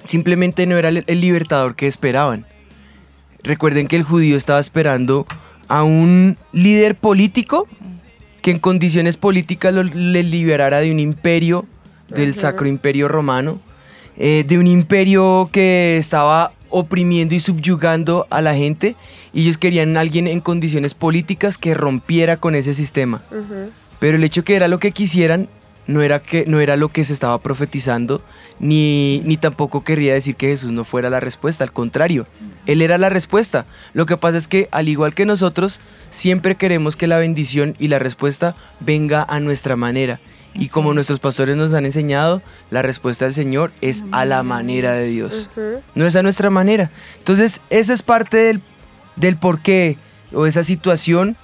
simplemente 0.05 0.67
no 0.67 0.77
era 0.77 0.91
el- 0.91 1.05
el 1.07 1.21
libertador 1.23 1.75
que 1.75 1.87
esperaban. 1.87 2.45
Recuerden 3.43 3.87
que 3.87 3.97
el 3.97 4.03
judío 4.03 4.37
estaba 4.37 4.61
esperando 4.61 5.27
a 5.69 5.85
un 5.85 6.37
líder 6.53 6.97
político 6.97 7.67
que 8.43 8.51
en 8.51 8.59
condiciones 8.59 9.17
políticas 9.17 9.73
lo, 9.73 9.85
le 9.85 10.23
liberara 10.23 10.81
de 10.81 10.93
un 10.93 11.01
imperio, 11.01 11.65
del 12.09 12.35
sacro 12.35 12.67
imperio 12.69 13.09
romano, 13.09 13.59
eh, 14.19 14.45
de 14.47 14.59
un 14.59 14.67
imperio 14.67 15.49
que 15.51 15.97
estaba 15.97 16.51
oprimiendo 16.79 17.35
y 17.35 17.41
subyugando 17.41 18.27
a 18.29 18.43
la 18.43 18.55
gente 18.55 18.97
y 19.33 19.43
ellos 19.43 19.57
querían 19.57 19.97
a 19.97 20.01
alguien 20.01 20.27
en 20.27 20.41
condiciones 20.41 20.93
políticas 20.93 21.57
que 21.57 21.73
rompiera 21.73 22.37
con 22.37 22.55
ese 22.55 22.75
sistema. 22.75 23.23
Pero 23.99 24.19
el 24.19 24.25
hecho 24.25 24.45
que 24.45 24.57
era 24.57 24.69
lo 24.69 24.79
que 24.79 24.93
quisieran 24.93 25.49
no 25.87 26.03
era, 26.03 26.21
que, 26.21 26.45
no 26.47 26.61
era 26.61 26.77
lo 26.77 26.91
que 26.91 27.05
se 27.05 27.15
estaba 27.15 27.41
profetizando, 27.41 28.21
ni, 28.59 29.23
ni 29.25 29.39
tampoco 29.39 29.85
querría 29.85 30.13
decir 30.13 30.37
que 30.37 30.49
Jesús 30.49 30.71
no 30.71 30.85
fuera 30.85 31.09
la 31.09 31.21
respuesta, 31.21 31.65
al 31.65 31.73
contrario, 31.73 32.27
Él 32.67 32.83
era 32.83 32.99
la 32.99 33.09
respuesta. 33.09 33.65
Lo 33.95 34.05
que 34.05 34.19
pasa 34.19 34.37
es 34.37 34.47
que, 34.47 34.69
al 34.73 34.89
igual 34.89 35.15
que 35.15 35.25
nosotros, 35.25 35.81
siempre 36.11 36.57
queremos 36.57 36.95
que 36.97 37.07
la 37.07 37.17
bendición 37.17 37.75
y 37.79 37.89
la 37.89 37.99
respuesta 37.99 38.55
venga 38.81 39.25
a 39.27 39.41
nuestra 39.41 39.77
manera. 39.77 40.21
Y 40.59 40.69
como 40.69 40.95
nuestros 40.95 41.21
pastores 41.21 41.57
nos 41.57 41.75
han 41.75 41.85
enseñado, 41.85 42.43
la 42.71 42.83
respuesta 42.83 43.27
del 43.27 43.35
Señor 43.35 43.73
es 43.81 44.05
a 44.11 44.25
la 44.25 44.43
manera 44.43 44.93
de 44.93 45.07
Dios, 45.07 45.51
no 45.95 46.07
es 46.07 46.17
a 46.17 46.23
nuestra 46.23 46.51
manera. 46.51 46.91
Entonces, 47.19 47.61
esa 47.71 47.93
es 47.93 48.03
parte 48.03 48.39
del, 48.39 48.63
del 49.17 49.37
porqué 49.37 49.99
o 50.33 50.47
esa 50.47 50.65
situación 50.65 51.37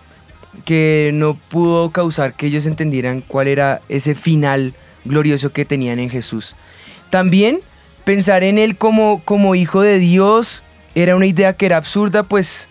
que 0.64 1.10
no 1.14 1.34
pudo 1.34 1.90
causar 1.90 2.34
que 2.34 2.46
ellos 2.46 2.66
entendieran 2.66 3.22
cuál 3.22 3.48
era 3.48 3.80
ese 3.88 4.14
final 4.14 4.74
glorioso 5.04 5.52
que 5.52 5.64
tenían 5.64 5.98
en 5.98 6.10
Jesús. 6.10 6.54
También 7.10 7.60
pensar 8.04 8.42
en 8.42 8.58
él 8.58 8.76
como, 8.76 9.22
como 9.24 9.54
hijo 9.54 9.80
de 9.82 9.98
Dios 9.98 10.62
era 10.94 11.16
una 11.16 11.26
idea 11.26 11.54
que 11.54 11.66
era 11.66 11.78
absurda, 11.78 12.22
pues 12.22 12.68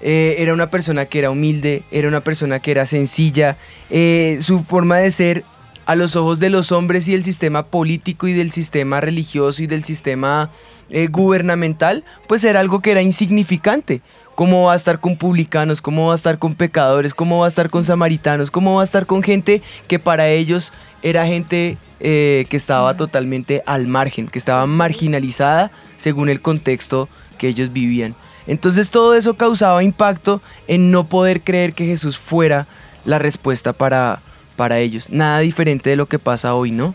eh, 0.00 0.36
era 0.38 0.54
una 0.54 0.70
persona 0.70 1.06
que 1.06 1.18
era 1.18 1.30
humilde, 1.30 1.82
era 1.90 2.08
una 2.08 2.20
persona 2.20 2.58
que 2.60 2.70
era 2.70 2.86
sencilla, 2.86 3.56
eh, 3.90 4.38
su 4.40 4.64
forma 4.64 4.96
de 4.98 5.10
ser 5.10 5.44
a 5.86 5.96
los 5.96 6.16
ojos 6.16 6.40
de 6.40 6.50
los 6.50 6.72
hombres 6.72 7.08
y 7.08 7.12
del 7.12 7.24
sistema 7.24 7.66
político 7.66 8.28
y 8.28 8.32
del 8.32 8.50
sistema 8.50 9.00
religioso 9.00 9.62
y 9.62 9.66
del 9.66 9.84
sistema 9.84 10.50
eh, 10.90 11.08
gubernamental, 11.08 12.04
pues 12.28 12.44
era 12.44 12.60
algo 12.60 12.80
que 12.80 12.92
era 12.92 13.02
insignificante. 13.02 14.02
¿Cómo 14.34 14.64
va 14.64 14.72
a 14.72 14.76
estar 14.76 15.00
con 15.00 15.16
publicanos? 15.16 15.82
¿Cómo 15.82 16.06
va 16.06 16.12
a 16.12 16.16
estar 16.16 16.38
con 16.38 16.54
pecadores? 16.54 17.12
¿Cómo 17.12 17.40
va 17.40 17.44
a 17.44 17.48
estar 17.48 17.68
con 17.68 17.84
samaritanos? 17.84 18.50
¿Cómo 18.50 18.76
va 18.76 18.80
a 18.80 18.84
estar 18.84 19.06
con 19.06 19.22
gente 19.22 19.60
que 19.86 19.98
para 19.98 20.28
ellos 20.28 20.72
era 21.02 21.26
gente 21.26 21.76
eh, 22.00 22.46
que 22.48 22.56
estaba 22.56 22.96
totalmente 22.96 23.62
al 23.66 23.86
margen, 23.86 24.28
que 24.28 24.38
estaba 24.38 24.66
marginalizada 24.66 25.70
según 25.98 26.30
el 26.30 26.40
contexto 26.40 27.08
que 27.36 27.48
ellos 27.48 27.72
vivían? 27.72 28.14
Entonces 28.46 28.90
todo 28.90 29.14
eso 29.14 29.34
causaba 29.34 29.82
impacto 29.82 30.40
en 30.66 30.90
no 30.90 31.04
poder 31.04 31.42
creer 31.42 31.74
que 31.74 31.86
Jesús 31.86 32.18
fuera 32.18 32.66
la 33.04 33.18
respuesta 33.18 33.72
para, 33.72 34.22
para 34.60 34.78
ellos. 34.78 35.08
Nada 35.08 35.38
diferente 35.38 35.88
de 35.88 35.96
lo 35.96 36.04
que 36.04 36.18
pasa 36.18 36.52
hoy, 36.52 36.70
¿no? 36.70 36.94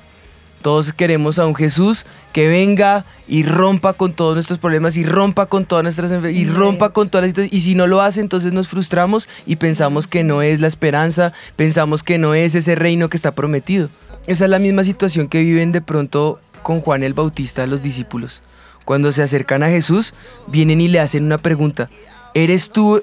Todos 0.61 0.93
queremos 0.93 1.39
a 1.39 1.47
un 1.47 1.55
Jesús 1.55 2.05
que 2.31 2.47
venga 2.47 3.05
y 3.27 3.41
rompa 3.41 3.93
con 3.93 4.13
todos 4.13 4.35
nuestros 4.35 4.59
problemas 4.59 4.97
y 4.97 5.03
rompa 5.03 5.47
con 5.47 5.65
todas 5.65 5.81
nuestras 5.81 6.11
enfer- 6.11 6.31
y 6.35 6.45
rompa 6.45 6.91
con 6.91 7.09
todas 7.09 7.23
las 7.23 7.29
situaciones. 7.29 7.57
Y 7.57 7.61
si 7.61 7.73
no 7.73 7.87
lo 7.87 8.01
hace, 8.01 8.21
entonces 8.21 8.53
nos 8.53 8.67
frustramos 8.67 9.27
y 9.47 9.55
pensamos 9.55 10.05
que 10.05 10.23
no 10.23 10.43
es 10.43 10.61
la 10.61 10.67
esperanza, 10.67 11.33
pensamos 11.55 12.03
que 12.03 12.19
no 12.19 12.35
es 12.35 12.53
ese 12.53 12.75
reino 12.75 13.09
que 13.09 13.17
está 13.17 13.33
prometido. 13.33 13.89
Esa 14.27 14.45
es 14.45 14.51
la 14.51 14.59
misma 14.59 14.83
situación 14.83 15.27
que 15.27 15.41
viven 15.41 15.71
de 15.71 15.81
pronto 15.81 16.39
con 16.61 16.81
Juan 16.81 17.01
el 17.01 17.15
Bautista 17.15 17.65
los 17.65 17.81
discípulos. 17.81 18.43
Cuando 18.85 19.11
se 19.11 19.23
acercan 19.23 19.63
a 19.63 19.69
Jesús, 19.69 20.13
vienen 20.45 20.81
y 20.81 20.87
le 20.87 20.99
hacen 20.99 21.23
una 21.23 21.39
pregunta. 21.39 21.89
¿Eres 22.35 22.69
tú 22.69 23.01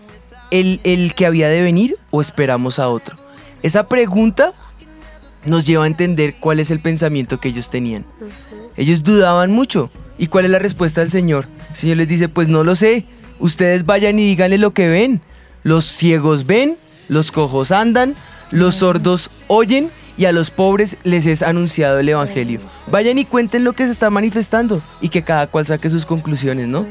el, 0.53 0.79
el 0.85 1.17
que 1.17 1.27
había 1.27 1.49
de 1.49 1.63
venir 1.63 1.97
o 2.13 2.21
esperamos 2.21 2.79
a 2.79 2.89
otro? 2.89 3.17
Esa 3.63 3.89
pregunta 3.89 4.53
nos 5.45 5.65
lleva 5.65 5.85
a 5.85 5.87
entender 5.87 6.35
cuál 6.39 6.61
es 6.61 6.71
el 6.71 6.81
pensamiento 6.81 7.41
que 7.41 7.49
ellos 7.49 7.71
tenían. 7.71 8.05
Ellos 8.77 9.03
dudaban 9.03 9.51
mucho. 9.51 9.91
¿Y 10.19 10.29
cuál 10.29 10.45
es 10.45 10.51
la 10.51 10.59
respuesta 10.59 11.01
del 11.01 11.11
Señor? 11.11 11.47
El 11.71 11.77
Señor 11.77 11.97
les 11.97 12.09
dice, 12.09 12.29
pues 12.29 12.49
no 12.49 12.65
lo 12.65 12.75
sé. 12.75 13.05
Ustedes 13.39 13.87
vayan 13.87 14.19
y 14.19 14.25
díganle 14.25 14.59
lo 14.59 14.73
que 14.73 14.89
ven. 14.89 15.21
Los 15.63 15.85
ciegos 15.85 16.47
ven, 16.47 16.77
los 17.09 17.33
cojos 17.33 17.73
andan, 17.73 18.15
los 18.51 18.77
sordos 18.77 19.31
oyen 19.49 19.91
y 20.17 20.27
a 20.27 20.33
los 20.33 20.51
pobres 20.51 20.97
les 21.05 21.27
es 21.27 21.43
anunciado 21.43 21.99
el 21.99 22.09
Evangelio. 22.09 22.61
Vayan 22.91 23.19
y 23.19 23.25
cuenten 23.25 23.65
lo 23.65 23.73
que 23.73 23.87
se 23.87 23.93
está 23.93 24.11
manifestando 24.11 24.83
y 25.01 25.09
que 25.09 25.23
cada 25.23 25.47
cual 25.47 25.67
saque 25.67 25.89
sus 25.89 26.05
conclusiones, 26.05 26.69
¿no? 26.69 26.87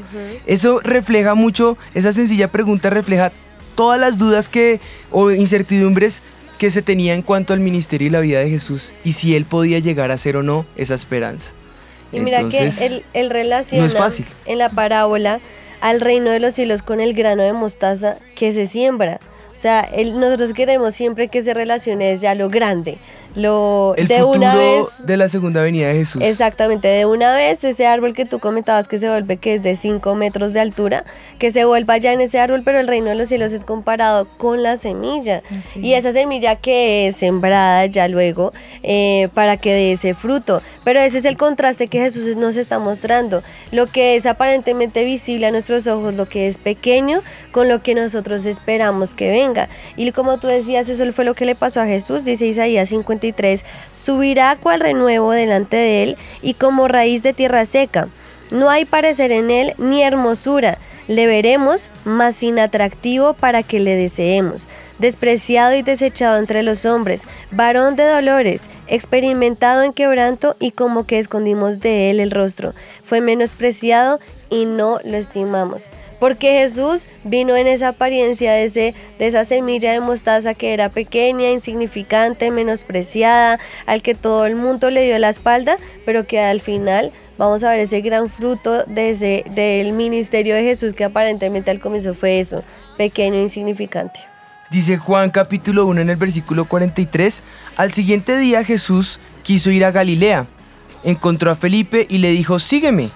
Eso 0.46 0.80
refleja 0.80 1.34
mucho, 1.34 1.78
esa 1.94 2.12
sencilla 2.12 2.48
pregunta 2.48 2.90
refleja 2.90 3.32
todas 3.74 4.00
las 4.00 4.18
dudas 4.18 4.48
que 4.48 4.80
o 5.10 5.30
incertidumbres 5.30 6.22
que 6.62 6.70
se 6.70 6.80
tenía 6.80 7.14
en 7.14 7.22
cuanto 7.22 7.54
al 7.54 7.58
ministerio 7.58 8.06
y 8.06 8.10
la 8.10 8.20
vida 8.20 8.38
de 8.38 8.48
Jesús 8.48 8.92
y 9.02 9.14
si 9.14 9.34
él 9.34 9.46
podía 9.46 9.80
llegar 9.80 10.12
a 10.12 10.16
ser 10.16 10.36
o 10.36 10.44
no 10.44 10.64
esa 10.76 10.94
esperanza. 10.94 11.54
Y 12.12 12.20
mira 12.20 12.36
Entonces, 12.38 12.78
que 12.78 12.86
él, 12.86 13.02
él 13.14 13.30
relaciona 13.30 13.82
no 13.84 13.90
es 13.90 13.98
fácil. 13.98 14.26
en 14.46 14.58
la 14.58 14.68
parábola 14.68 15.40
al 15.80 16.00
reino 16.00 16.30
de 16.30 16.38
los 16.38 16.54
cielos 16.54 16.82
con 16.82 17.00
el 17.00 17.14
grano 17.14 17.42
de 17.42 17.52
mostaza 17.52 18.16
que 18.36 18.52
se 18.52 18.68
siembra. 18.68 19.18
O 19.50 19.56
sea, 19.58 19.80
él- 19.80 20.20
nosotros 20.20 20.52
queremos 20.52 20.94
siempre 20.94 21.26
que 21.26 21.42
se 21.42 21.52
relacione 21.52 22.10
desde 22.10 22.28
a 22.28 22.36
lo 22.36 22.48
grande, 22.48 22.96
lo 23.34 23.94
el 23.96 24.08
de 24.08 24.18
futuro 24.18 24.38
una 24.38 24.54
vez 24.54 24.84
de 25.04 25.16
la 25.16 25.28
segunda 25.28 25.62
venida 25.62 25.88
de 25.88 25.94
Jesús. 25.94 26.22
Exactamente, 26.22 26.88
de 26.88 27.06
una 27.06 27.34
vez 27.34 27.64
ese 27.64 27.86
árbol 27.86 28.12
que 28.14 28.24
tú 28.24 28.38
comentabas 28.38 28.88
que 28.88 28.98
se 28.98 29.08
vuelve, 29.08 29.36
que 29.36 29.54
es 29.54 29.62
de 29.62 29.76
5 29.76 30.14
metros 30.14 30.52
de 30.52 30.60
altura, 30.60 31.04
que 31.38 31.50
se 31.50 31.64
vuelva 31.64 31.96
ya 31.98 32.12
en 32.12 32.20
ese 32.20 32.38
árbol, 32.38 32.62
pero 32.64 32.80
el 32.80 32.88
reino 32.88 33.08
de 33.08 33.14
los 33.14 33.28
cielos 33.28 33.52
es 33.52 33.64
comparado 33.64 34.26
con 34.38 34.62
la 34.62 34.76
semilla. 34.76 35.42
Así 35.58 35.80
y 35.80 35.94
es. 35.94 36.00
esa 36.00 36.12
semilla 36.12 36.56
que 36.56 37.06
es 37.06 37.16
sembrada 37.16 37.86
ya 37.86 38.08
luego 38.08 38.52
eh, 38.82 39.28
para 39.34 39.56
que 39.56 39.72
dé 39.72 39.92
ese 39.92 40.14
fruto. 40.14 40.62
Pero 40.84 41.00
ese 41.00 41.18
es 41.18 41.24
el 41.24 41.36
contraste 41.36 41.88
que 41.88 42.00
Jesús 42.00 42.36
nos 42.36 42.56
está 42.56 42.78
mostrando. 42.78 43.42
Lo 43.70 43.86
que 43.86 44.16
es 44.16 44.26
aparentemente 44.26 45.04
visible 45.04 45.46
a 45.46 45.50
nuestros 45.50 45.86
ojos, 45.86 46.14
lo 46.14 46.26
que 46.26 46.46
es 46.46 46.58
pequeño, 46.58 47.20
con 47.50 47.68
lo 47.68 47.82
que 47.82 47.94
nosotros 47.94 48.46
esperamos 48.46 49.14
que 49.14 49.30
venga. 49.30 49.68
Y 49.96 50.10
como 50.12 50.38
tú 50.38 50.46
decías, 50.46 50.88
eso 50.88 51.10
fue 51.12 51.24
lo 51.24 51.34
que 51.34 51.46
le 51.46 51.54
pasó 51.54 51.80
a 51.80 51.86
Jesús, 51.86 52.24
dice 52.24 52.46
Isaías 52.46 52.92
53, 53.22 53.64
subirá 53.90 54.56
cual 54.56 54.80
renuevo 54.80 55.30
delante 55.32 55.76
de 55.76 56.02
él 56.02 56.16
y 56.42 56.54
como 56.54 56.88
raíz 56.88 57.22
de 57.22 57.32
tierra 57.32 57.64
seca. 57.64 58.08
No 58.50 58.68
hay 58.68 58.84
parecer 58.84 59.32
en 59.32 59.50
él 59.50 59.74
ni 59.78 60.02
hermosura. 60.02 60.78
Le 61.08 61.26
veremos, 61.26 61.90
mas 62.04 62.36
sin 62.36 62.58
atractivo 62.58 63.34
para 63.34 63.62
que 63.62 63.80
le 63.80 63.96
deseemos. 63.96 64.68
Despreciado 64.98 65.74
y 65.74 65.82
desechado 65.82 66.38
entre 66.38 66.62
los 66.62 66.84
hombres, 66.84 67.26
varón 67.50 67.96
de 67.96 68.04
dolores, 68.04 68.68
experimentado 68.86 69.82
en 69.82 69.92
quebranto 69.92 70.56
y 70.60 70.70
como 70.70 71.06
que 71.06 71.18
escondimos 71.18 71.80
de 71.80 72.10
él 72.10 72.20
el 72.20 72.30
rostro. 72.30 72.72
Fue 73.02 73.20
menospreciado 73.20 74.20
y 74.48 74.64
no 74.66 74.98
lo 75.04 75.16
estimamos. 75.16 75.88
Porque 76.22 76.60
Jesús 76.60 77.08
vino 77.24 77.56
en 77.56 77.66
esa 77.66 77.88
apariencia 77.88 78.52
de, 78.52 78.62
ese, 78.62 78.94
de 79.18 79.26
esa 79.26 79.44
semilla 79.44 79.90
de 79.90 79.98
mostaza 79.98 80.54
que 80.54 80.72
era 80.72 80.88
pequeña, 80.88 81.50
insignificante, 81.50 82.52
menospreciada, 82.52 83.58
al 83.86 84.02
que 84.02 84.14
todo 84.14 84.46
el 84.46 84.54
mundo 84.54 84.88
le 84.90 85.04
dio 85.04 85.18
la 85.18 85.30
espalda, 85.30 85.78
pero 86.06 86.24
que 86.24 86.38
al 86.38 86.60
final 86.60 87.10
vamos 87.38 87.64
a 87.64 87.70
ver 87.70 87.80
ese 87.80 88.02
gran 88.02 88.28
fruto 88.28 88.84
de 88.84 89.10
ese, 89.10 89.44
del 89.50 89.94
ministerio 89.94 90.54
de 90.54 90.62
Jesús 90.62 90.94
que 90.94 91.02
aparentemente 91.02 91.72
al 91.72 91.80
comienzo 91.80 92.14
fue 92.14 92.38
eso, 92.38 92.62
pequeño 92.96 93.34
e 93.34 93.42
insignificante. 93.42 94.20
Dice 94.70 94.98
Juan 94.98 95.28
capítulo 95.30 95.86
1 95.86 96.02
en 96.02 96.10
el 96.10 96.16
versículo 96.16 96.66
43, 96.66 97.42
al 97.78 97.92
siguiente 97.92 98.38
día 98.38 98.62
Jesús 98.62 99.18
quiso 99.42 99.72
ir 99.72 99.84
a 99.84 99.90
Galilea. 99.90 100.46
Encontró 101.02 101.50
a 101.50 101.56
Felipe 101.56 102.06
y 102.08 102.18
le 102.18 102.30
dijo, 102.30 102.60
sígueme. 102.60 103.10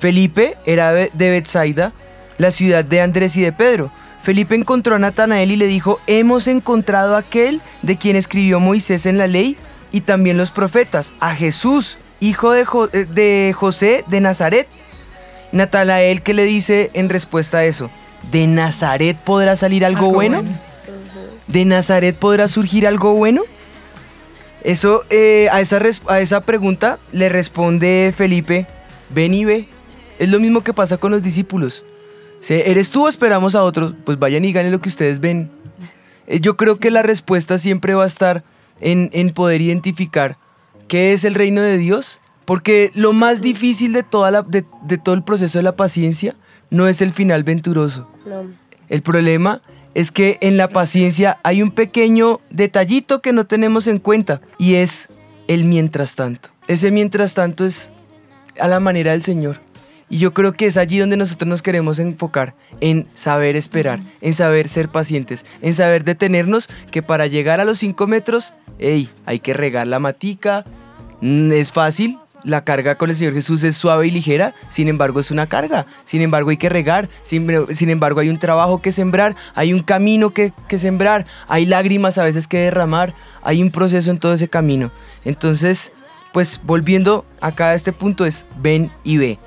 Felipe 0.00 0.54
era 0.64 0.92
de 0.92 1.30
Bethsaida, 1.30 1.92
la 2.38 2.50
ciudad 2.50 2.84
de 2.84 3.00
Andrés 3.00 3.36
y 3.36 3.42
de 3.42 3.52
Pedro. 3.52 3.90
Felipe 4.22 4.54
encontró 4.54 4.96
a 4.96 4.98
Natanael 4.98 5.50
y 5.52 5.56
le 5.56 5.66
dijo, 5.66 6.00
hemos 6.06 6.46
encontrado 6.48 7.14
a 7.14 7.20
aquel 7.20 7.60
de 7.82 7.96
quien 7.96 8.16
escribió 8.16 8.60
Moisés 8.60 9.06
en 9.06 9.16
la 9.18 9.26
ley 9.26 9.56
y 9.92 10.02
también 10.02 10.36
los 10.36 10.50
profetas, 10.50 11.12
a 11.20 11.34
Jesús, 11.34 11.98
hijo 12.20 12.50
de, 12.52 12.64
Jo- 12.64 12.90
eh, 12.92 13.06
de 13.08 13.54
José 13.56 14.04
de 14.08 14.20
Nazaret. 14.20 14.68
Natanael, 15.52 16.20
¿qué 16.22 16.34
le 16.34 16.44
dice 16.44 16.90
en 16.92 17.08
respuesta 17.08 17.58
a 17.58 17.64
eso? 17.64 17.90
¿De 18.30 18.46
Nazaret 18.46 19.16
podrá 19.16 19.56
salir 19.56 19.84
algo, 19.84 20.00
Algo 20.06 20.12
bueno? 20.14 20.42
bueno. 20.42 20.58
¿De 21.46 21.64
Nazaret 21.64 22.14
podrá 22.16 22.48
surgir 22.48 22.86
algo 22.86 23.14
bueno? 23.14 23.42
Eso, 24.64 25.04
eh, 25.08 25.48
a, 25.52 25.60
esa 25.60 25.80
a 26.08 26.20
esa 26.20 26.40
pregunta 26.42 26.98
le 27.12 27.28
responde 27.28 28.12
Felipe, 28.14 28.66
ven 29.08 29.32
y 29.32 29.44
ve. 29.44 29.68
Es 30.18 30.28
lo 30.28 30.40
mismo 30.40 30.62
que 30.62 30.74
pasa 30.74 30.98
con 30.98 31.12
los 31.12 31.22
discípulos. 31.22 31.84
Se- 32.40 32.70
¿Eres 32.70 32.90
tú 32.90 33.06
o 33.06 33.08
esperamos 33.08 33.54
a 33.54 33.64
otros? 33.64 33.94
Pues 34.04 34.18
vayan 34.18 34.44
y 34.44 34.52
ganen 34.52 34.72
lo 34.72 34.80
que 34.80 34.88
ustedes 34.88 35.20
ven. 35.20 35.50
Eh, 36.26 36.40
Yo 36.40 36.56
creo 36.56 36.76
que 36.78 36.90
la 36.90 37.02
respuesta 37.02 37.58
siempre 37.58 37.94
va 37.94 38.04
a 38.04 38.06
estar 38.06 38.44
en, 38.80 39.10
en 39.12 39.30
poder 39.30 39.60
identificar 39.60 40.36
qué 40.86 41.12
es 41.12 41.24
el 41.24 41.34
reino 41.34 41.60
de 41.62 41.78
Dios. 41.78 42.20
Porque 42.44 42.90
lo 42.94 43.12
más 43.12 43.42
difícil 43.42 43.92
de, 43.92 44.02
toda 44.02 44.30
la, 44.30 44.42
de, 44.42 44.64
de 44.82 44.96
todo 44.96 45.14
el 45.14 45.22
proceso 45.22 45.58
de 45.58 45.62
la 45.62 45.76
paciencia 45.76 46.34
no 46.70 46.88
es 46.88 47.02
el 47.02 47.12
final 47.12 47.44
venturoso. 47.44 48.08
No. 48.26 48.44
El 48.88 49.02
problema 49.02 49.60
es 49.94 50.10
que 50.10 50.38
en 50.40 50.56
la 50.56 50.68
paciencia 50.68 51.38
hay 51.42 51.60
un 51.60 51.70
pequeño 51.72 52.40
detallito 52.48 53.20
que 53.20 53.34
no 53.34 53.46
tenemos 53.46 53.86
en 53.86 53.98
cuenta 53.98 54.40
y 54.58 54.76
es 54.76 55.10
el 55.46 55.64
mientras 55.64 56.14
tanto. 56.14 56.48
Ese 56.68 56.90
mientras 56.90 57.34
tanto 57.34 57.66
es 57.66 57.92
a 58.58 58.66
la 58.68 58.80
manera 58.80 59.12
del 59.12 59.22
Señor. 59.22 59.60
Y 60.10 60.18
yo 60.18 60.32
creo 60.32 60.52
que 60.52 60.66
es 60.66 60.76
allí 60.76 60.98
donde 60.98 61.16
nosotros 61.16 61.48
nos 61.48 61.62
queremos 61.62 61.98
enfocar, 61.98 62.54
en 62.80 63.06
saber 63.14 63.56
esperar, 63.56 64.00
en 64.20 64.34
saber 64.34 64.68
ser 64.68 64.88
pacientes, 64.88 65.44
en 65.60 65.74
saber 65.74 66.04
detenernos 66.04 66.68
que 66.90 67.02
para 67.02 67.26
llegar 67.26 67.60
a 67.60 67.64
los 67.64 67.78
5 67.78 68.06
metros, 68.06 68.54
hey, 68.78 69.10
hay 69.26 69.38
que 69.38 69.54
regar 69.54 69.86
la 69.86 69.98
matica, 69.98 70.64
Mm, 71.20 71.50
es 71.52 71.72
fácil, 71.72 72.18
la 72.44 72.62
carga 72.62 72.94
con 72.94 73.10
el 73.10 73.16
Señor 73.16 73.34
Jesús 73.34 73.64
es 73.64 73.76
suave 73.76 74.06
y 74.06 74.10
ligera, 74.10 74.54
sin 74.68 74.88
embargo 74.88 75.18
es 75.18 75.32
una 75.32 75.48
carga, 75.48 75.86
sin 76.04 76.22
embargo 76.22 76.50
hay 76.50 76.56
que 76.56 76.68
regar, 76.68 77.08
sin, 77.22 77.66
sin 77.74 77.90
embargo 77.90 78.20
hay 78.20 78.28
un 78.28 78.38
trabajo 78.38 78.80
que 78.80 78.92
sembrar, 78.92 79.34
hay 79.54 79.72
un 79.72 79.80
camino 79.80 80.30
que, 80.30 80.52
que 80.68 80.78
sembrar, 80.78 81.26
hay 81.48 81.66
lágrimas 81.66 82.18
a 82.18 82.24
veces 82.24 82.46
que 82.46 82.58
derramar, 82.58 83.14
hay 83.42 83.62
un 83.62 83.70
proceso 83.70 84.10
en 84.10 84.18
todo 84.18 84.34
ese 84.34 84.48
camino. 84.48 84.92
Entonces, 85.24 85.92
pues 86.32 86.60
volviendo 86.62 87.24
acá 87.40 87.68
a 87.68 87.74
este 87.74 87.92
punto 87.92 88.24
es 88.24 88.44
ven 88.60 88.92
y 89.02 89.16
ve. 89.16 89.38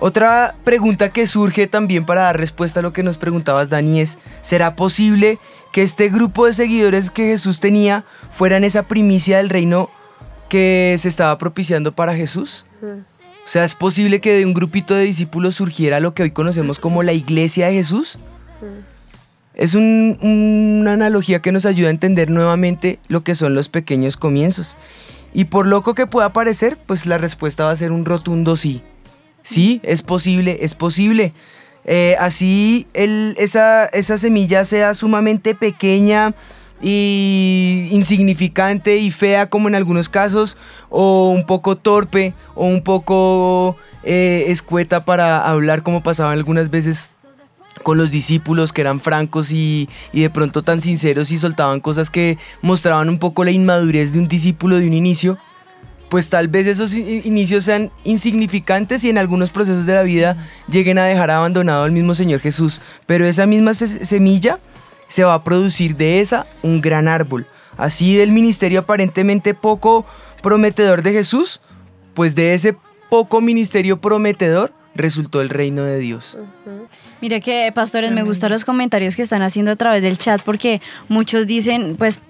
Otra 0.00 0.54
pregunta 0.64 1.10
que 1.10 1.26
surge 1.26 1.66
también 1.66 2.04
para 2.06 2.22
dar 2.22 2.36
respuesta 2.38 2.80
a 2.80 2.82
lo 2.82 2.92
que 2.92 3.02
nos 3.02 3.18
preguntabas, 3.18 3.68
Dani, 3.68 4.00
es, 4.00 4.16
¿será 4.42 4.76
posible 4.76 5.38
que 5.72 5.82
este 5.82 6.08
grupo 6.08 6.46
de 6.46 6.52
seguidores 6.52 7.10
que 7.10 7.24
Jesús 7.24 7.58
tenía 7.58 8.04
fueran 8.30 8.62
esa 8.62 8.84
primicia 8.84 9.38
del 9.38 9.50
reino 9.50 9.90
que 10.48 10.94
se 10.98 11.08
estaba 11.08 11.36
propiciando 11.36 11.92
para 11.92 12.14
Jesús? 12.14 12.64
O 13.44 13.50
sea, 13.50 13.64
¿es 13.64 13.74
posible 13.74 14.20
que 14.20 14.34
de 14.34 14.46
un 14.46 14.54
grupito 14.54 14.94
de 14.94 15.04
discípulos 15.04 15.56
surgiera 15.56 15.98
lo 16.00 16.14
que 16.14 16.22
hoy 16.22 16.30
conocemos 16.30 16.78
como 16.78 17.02
la 17.02 17.12
iglesia 17.12 17.66
de 17.66 17.72
Jesús? 17.74 18.18
Es 19.54 19.74
un- 19.74 20.16
una 20.80 20.92
analogía 20.92 21.40
que 21.42 21.50
nos 21.50 21.66
ayuda 21.66 21.88
a 21.88 21.90
entender 21.90 22.30
nuevamente 22.30 23.00
lo 23.08 23.24
que 23.24 23.34
son 23.34 23.54
los 23.54 23.68
pequeños 23.68 24.16
comienzos. 24.16 24.76
Y 25.34 25.46
por 25.46 25.66
loco 25.66 25.94
que 25.94 26.06
pueda 26.06 26.32
parecer, 26.32 26.78
pues 26.86 27.04
la 27.06 27.18
respuesta 27.18 27.64
va 27.64 27.72
a 27.72 27.76
ser 27.76 27.90
un 27.90 28.04
rotundo 28.04 28.54
sí. 28.56 28.82
Sí, 29.48 29.80
es 29.82 30.02
posible, 30.02 30.58
es 30.60 30.74
posible. 30.74 31.32
Eh, 31.86 32.16
así 32.18 32.86
esa, 32.92 33.86
esa 33.86 34.18
semilla 34.18 34.66
sea 34.66 34.92
sumamente 34.92 35.54
pequeña 35.54 36.34
y 36.82 37.88
insignificante 37.90 38.98
y 38.98 39.10
fea 39.10 39.48
como 39.48 39.68
en 39.68 39.74
algunos 39.74 40.10
casos, 40.10 40.58
o 40.90 41.30
un 41.30 41.46
poco 41.46 41.76
torpe, 41.76 42.34
o 42.54 42.66
un 42.66 42.82
poco 42.82 43.74
eh, 44.04 44.44
escueta 44.48 45.06
para 45.06 45.40
hablar 45.40 45.82
como 45.82 46.02
pasaban 46.02 46.34
algunas 46.34 46.68
veces 46.68 47.10
con 47.82 47.96
los 47.96 48.10
discípulos 48.10 48.74
que 48.74 48.82
eran 48.82 49.00
francos 49.00 49.50
y, 49.50 49.88
y 50.12 50.20
de 50.20 50.28
pronto 50.28 50.62
tan 50.62 50.82
sinceros 50.82 51.32
y 51.32 51.38
soltaban 51.38 51.80
cosas 51.80 52.10
que 52.10 52.36
mostraban 52.60 53.08
un 53.08 53.18
poco 53.18 53.44
la 53.44 53.50
inmadurez 53.50 54.12
de 54.12 54.18
un 54.18 54.28
discípulo 54.28 54.76
de 54.76 54.86
un 54.86 54.92
inicio, 54.92 55.38
pues 56.08 56.30
tal 56.30 56.48
vez 56.48 56.66
esos 56.66 56.94
inicios 56.94 57.64
sean 57.64 57.90
insignificantes 58.04 59.04
y 59.04 59.10
en 59.10 59.18
algunos 59.18 59.50
procesos 59.50 59.84
de 59.86 59.94
la 59.94 60.02
vida 60.02 60.36
lleguen 60.68 60.98
a 60.98 61.04
dejar 61.04 61.30
abandonado 61.30 61.84
al 61.84 61.92
mismo 61.92 62.14
Señor 62.14 62.40
Jesús. 62.40 62.80
Pero 63.06 63.26
esa 63.26 63.46
misma 63.46 63.74
se- 63.74 64.04
semilla 64.04 64.58
se 65.06 65.24
va 65.24 65.34
a 65.34 65.44
producir 65.44 65.96
de 65.96 66.20
esa 66.20 66.46
un 66.62 66.80
gran 66.80 67.08
árbol. 67.08 67.46
Así 67.76 68.16
del 68.16 68.32
ministerio 68.32 68.80
aparentemente 68.80 69.54
poco 69.54 70.04
prometedor 70.42 71.02
de 71.02 71.12
Jesús, 71.12 71.60
pues 72.14 72.34
de 72.34 72.54
ese 72.54 72.76
poco 73.10 73.40
ministerio 73.40 74.00
prometedor 74.00 74.72
resultó 74.94 75.40
el 75.40 75.48
reino 75.50 75.82
de 75.84 75.98
Dios. 75.98 76.36
Mire 77.20 77.40
que, 77.40 77.70
pastores, 77.74 78.12
me 78.12 78.22
gustan 78.22 78.52
los 78.52 78.64
comentarios 78.64 79.16
que 79.16 79.22
están 79.22 79.42
haciendo 79.42 79.72
a 79.72 79.76
través 79.76 80.02
del 80.02 80.18
chat 80.18 80.40
porque 80.42 80.80
muchos 81.08 81.46
dicen, 81.46 81.96
pues 81.96 82.20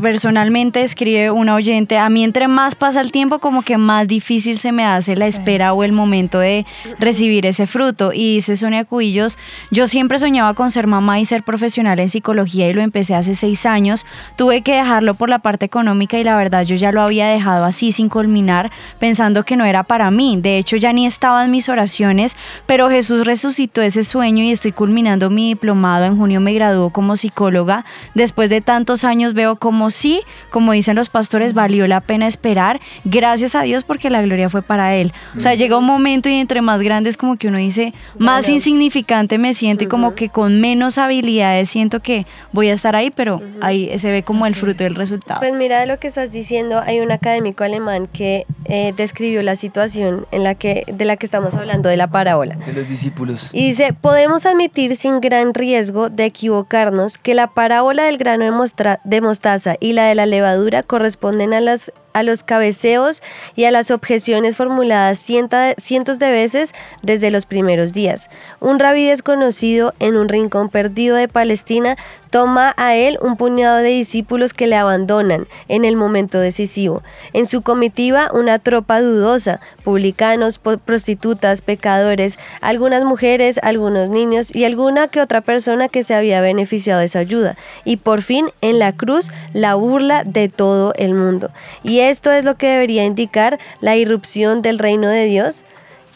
personalmente 0.00 0.82
escribe 0.82 1.30
una 1.30 1.54
oyente, 1.54 1.96
a 1.96 2.10
mí 2.10 2.22
entre 2.22 2.48
más 2.48 2.74
pasa 2.74 3.00
el 3.00 3.10
tiempo 3.10 3.38
como 3.38 3.62
que 3.62 3.78
más 3.78 4.06
difícil 4.06 4.58
se 4.58 4.72
me 4.72 4.84
hace 4.84 5.16
la 5.16 5.26
espera 5.26 5.72
o 5.72 5.84
el 5.84 5.92
momento 5.92 6.38
de 6.38 6.66
recibir 6.98 7.46
ese 7.46 7.66
fruto. 7.66 8.12
Y 8.12 8.34
dice 8.34 8.56
Sonia 8.56 8.84
Cubillos, 8.84 9.38
yo 9.70 9.86
siempre 9.86 10.18
soñaba 10.18 10.52
con 10.52 10.70
ser 10.70 10.86
mamá 10.86 11.18
y 11.18 11.24
ser 11.24 11.42
profesional 11.42 11.98
en 12.00 12.08
psicología 12.10 12.68
y 12.68 12.74
lo 12.74 12.82
empecé 12.82 13.14
hace 13.14 13.34
seis 13.34 13.64
años. 13.64 14.04
Tuve 14.36 14.60
que 14.60 14.74
dejarlo 14.74 15.14
por 15.14 15.30
la 15.30 15.38
parte 15.38 15.64
económica 15.64 16.18
y 16.18 16.24
la 16.24 16.36
verdad 16.36 16.64
yo 16.64 16.76
ya 16.76 16.92
lo 16.92 17.00
había 17.00 17.26
dejado 17.28 17.64
así 17.64 17.92
sin 17.92 18.10
culminar 18.10 18.70
pensando 18.98 19.44
que 19.44 19.56
no 19.56 19.64
era 19.64 19.82
para 19.82 20.10
mí. 20.10 20.36
De 20.38 20.58
hecho 20.58 20.76
ya 20.76 20.92
ni 20.92 21.06
estaba 21.06 21.42
en 21.44 21.50
mis 21.50 21.70
oraciones, 21.70 22.36
pero 22.66 22.90
Jesús 22.90 23.26
resucitó 23.26 23.80
ese 23.80 24.04
sueño 24.04 24.33
y 24.42 24.50
estoy 24.50 24.72
culminando 24.72 25.30
mi 25.30 25.48
diplomado. 25.48 26.04
En 26.04 26.16
junio 26.16 26.40
me 26.40 26.52
graduó 26.52 26.90
como 26.90 27.16
psicóloga. 27.16 27.84
Después 28.14 28.50
de 28.50 28.60
tantos 28.60 29.04
años 29.04 29.34
veo 29.34 29.56
como 29.56 29.90
sí, 29.90 30.20
como 30.50 30.72
dicen 30.72 30.96
los 30.96 31.08
pastores, 31.08 31.54
valió 31.54 31.86
la 31.86 32.00
pena 32.00 32.26
esperar. 32.26 32.80
Gracias 33.04 33.54
a 33.54 33.62
Dios 33.62 33.84
porque 33.84 34.10
la 34.10 34.22
gloria 34.22 34.50
fue 34.50 34.62
para 34.62 34.96
Él. 34.96 35.12
O 35.36 35.40
sea, 35.40 35.54
llega 35.54 35.78
un 35.78 35.86
momento 35.86 36.28
y 36.28 36.34
entre 36.34 36.62
más 36.62 36.82
grandes 36.82 37.16
como 37.16 37.36
que 37.36 37.48
uno 37.48 37.58
dice, 37.58 37.94
más 38.18 38.48
insignificante 38.48 39.38
me 39.38 39.54
siento 39.54 39.84
y 39.84 39.86
como 39.86 40.14
que 40.14 40.28
con 40.28 40.60
menos 40.60 40.98
habilidades 40.98 41.68
siento 41.68 42.00
que 42.00 42.26
voy 42.52 42.68
a 42.68 42.72
estar 42.72 42.96
ahí, 42.96 43.10
pero 43.10 43.40
ahí 43.60 43.96
se 43.98 44.10
ve 44.10 44.22
como 44.22 44.46
el 44.46 44.54
fruto 44.54 44.84
del 44.84 44.94
resultado. 44.94 45.40
Pues 45.40 45.54
mira 45.54 45.80
de 45.80 45.86
lo 45.86 45.98
que 45.98 46.08
estás 46.08 46.30
diciendo, 46.30 46.82
hay 46.84 47.00
un 47.00 47.12
académico 47.12 47.64
alemán 47.64 48.08
que 48.12 48.46
eh, 48.66 48.92
describió 48.96 49.42
la 49.42 49.56
situación 49.56 50.26
en 50.30 50.42
la 50.44 50.54
que, 50.54 50.84
de 50.92 51.04
la 51.04 51.16
que 51.16 51.26
estamos 51.26 51.54
hablando, 51.54 51.88
de 51.88 51.96
la 51.96 52.08
parábola. 52.08 52.56
De 52.56 52.72
los 52.72 52.88
discípulos. 52.88 53.50
Y 53.52 53.68
dice, 53.68 53.92
podemos 53.98 54.46
admitir 54.46 54.96
sin 54.96 55.20
gran 55.20 55.54
riesgo 55.54 56.08
de 56.08 56.24
equivocarnos 56.26 57.18
que 57.18 57.34
la 57.34 57.48
parábola 57.48 58.04
del 58.04 58.18
grano 58.18 58.44
de, 58.44 58.50
mostra- 58.52 59.00
de 59.04 59.20
mostaza 59.20 59.76
y 59.80 59.92
la 59.92 60.06
de 60.06 60.14
la 60.14 60.26
levadura 60.26 60.82
corresponden 60.82 61.52
a 61.54 61.60
los, 61.60 61.92
a 62.14 62.22
los 62.22 62.42
cabeceos 62.42 63.22
y 63.54 63.64
a 63.64 63.70
las 63.70 63.90
objeciones 63.90 64.56
formuladas 64.56 65.18
cientos 65.18 66.18
de 66.18 66.30
veces 66.30 66.72
desde 67.02 67.30
los 67.30 67.44
primeros 67.44 67.92
días. 67.92 68.30
Un 68.60 68.78
rabí 68.78 69.06
desconocido 69.06 69.92
en 69.98 70.16
un 70.16 70.30
rincón 70.30 70.70
perdido 70.70 71.16
de 71.16 71.28
Palestina 71.28 71.96
toma 72.30 72.74
a 72.76 72.96
él 72.96 73.16
un 73.22 73.36
puñado 73.36 73.76
de 73.76 73.90
discípulos 73.90 74.54
que 74.54 74.66
le 74.66 74.74
abandonan 74.74 75.46
en 75.68 75.84
el 75.84 75.94
momento 75.94 76.40
decisivo. 76.40 77.00
En 77.32 77.46
su 77.46 77.62
comitiva 77.62 78.28
una 78.32 78.58
tropa 78.58 79.00
dudosa, 79.00 79.60
publicanos, 79.84 80.58
prostitutas, 80.58 81.62
pecadores, 81.62 82.40
algunas 82.60 83.04
mujeres, 83.04 83.60
algunos 83.62 84.10
niños 84.10 84.52
y 84.52 84.64
alguna 84.64 85.06
que 85.06 85.20
otra 85.20 85.42
persona 85.42 85.88
que 85.88 86.02
se 86.02 86.14
había 86.14 86.40
beneficiado 86.40 86.98
de 86.98 87.06
esa 87.06 87.20
ayuda. 87.20 87.56
Y 87.84 87.98
por 87.98 88.22
fin 88.22 88.48
en 88.62 88.80
la 88.80 88.92
cruz 88.92 89.30
la 89.52 89.76
burla 89.76 90.24
de 90.24 90.48
todo 90.48 90.92
el 90.96 91.14
mundo. 91.14 91.52
Y 91.84 92.00
esto 92.08 92.32
es 92.32 92.44
lo 92.44 92.56
que 92.56 92.68
debería 92.68 93.04
indicar 93.04 93.58
la 93.80 93.96
irrupción 93.96 94.62
del 94.62 94.78
reino 94.78 95.08
de 95.08 95.24
Dios. 95.26 95.64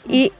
Y 0.08 0.32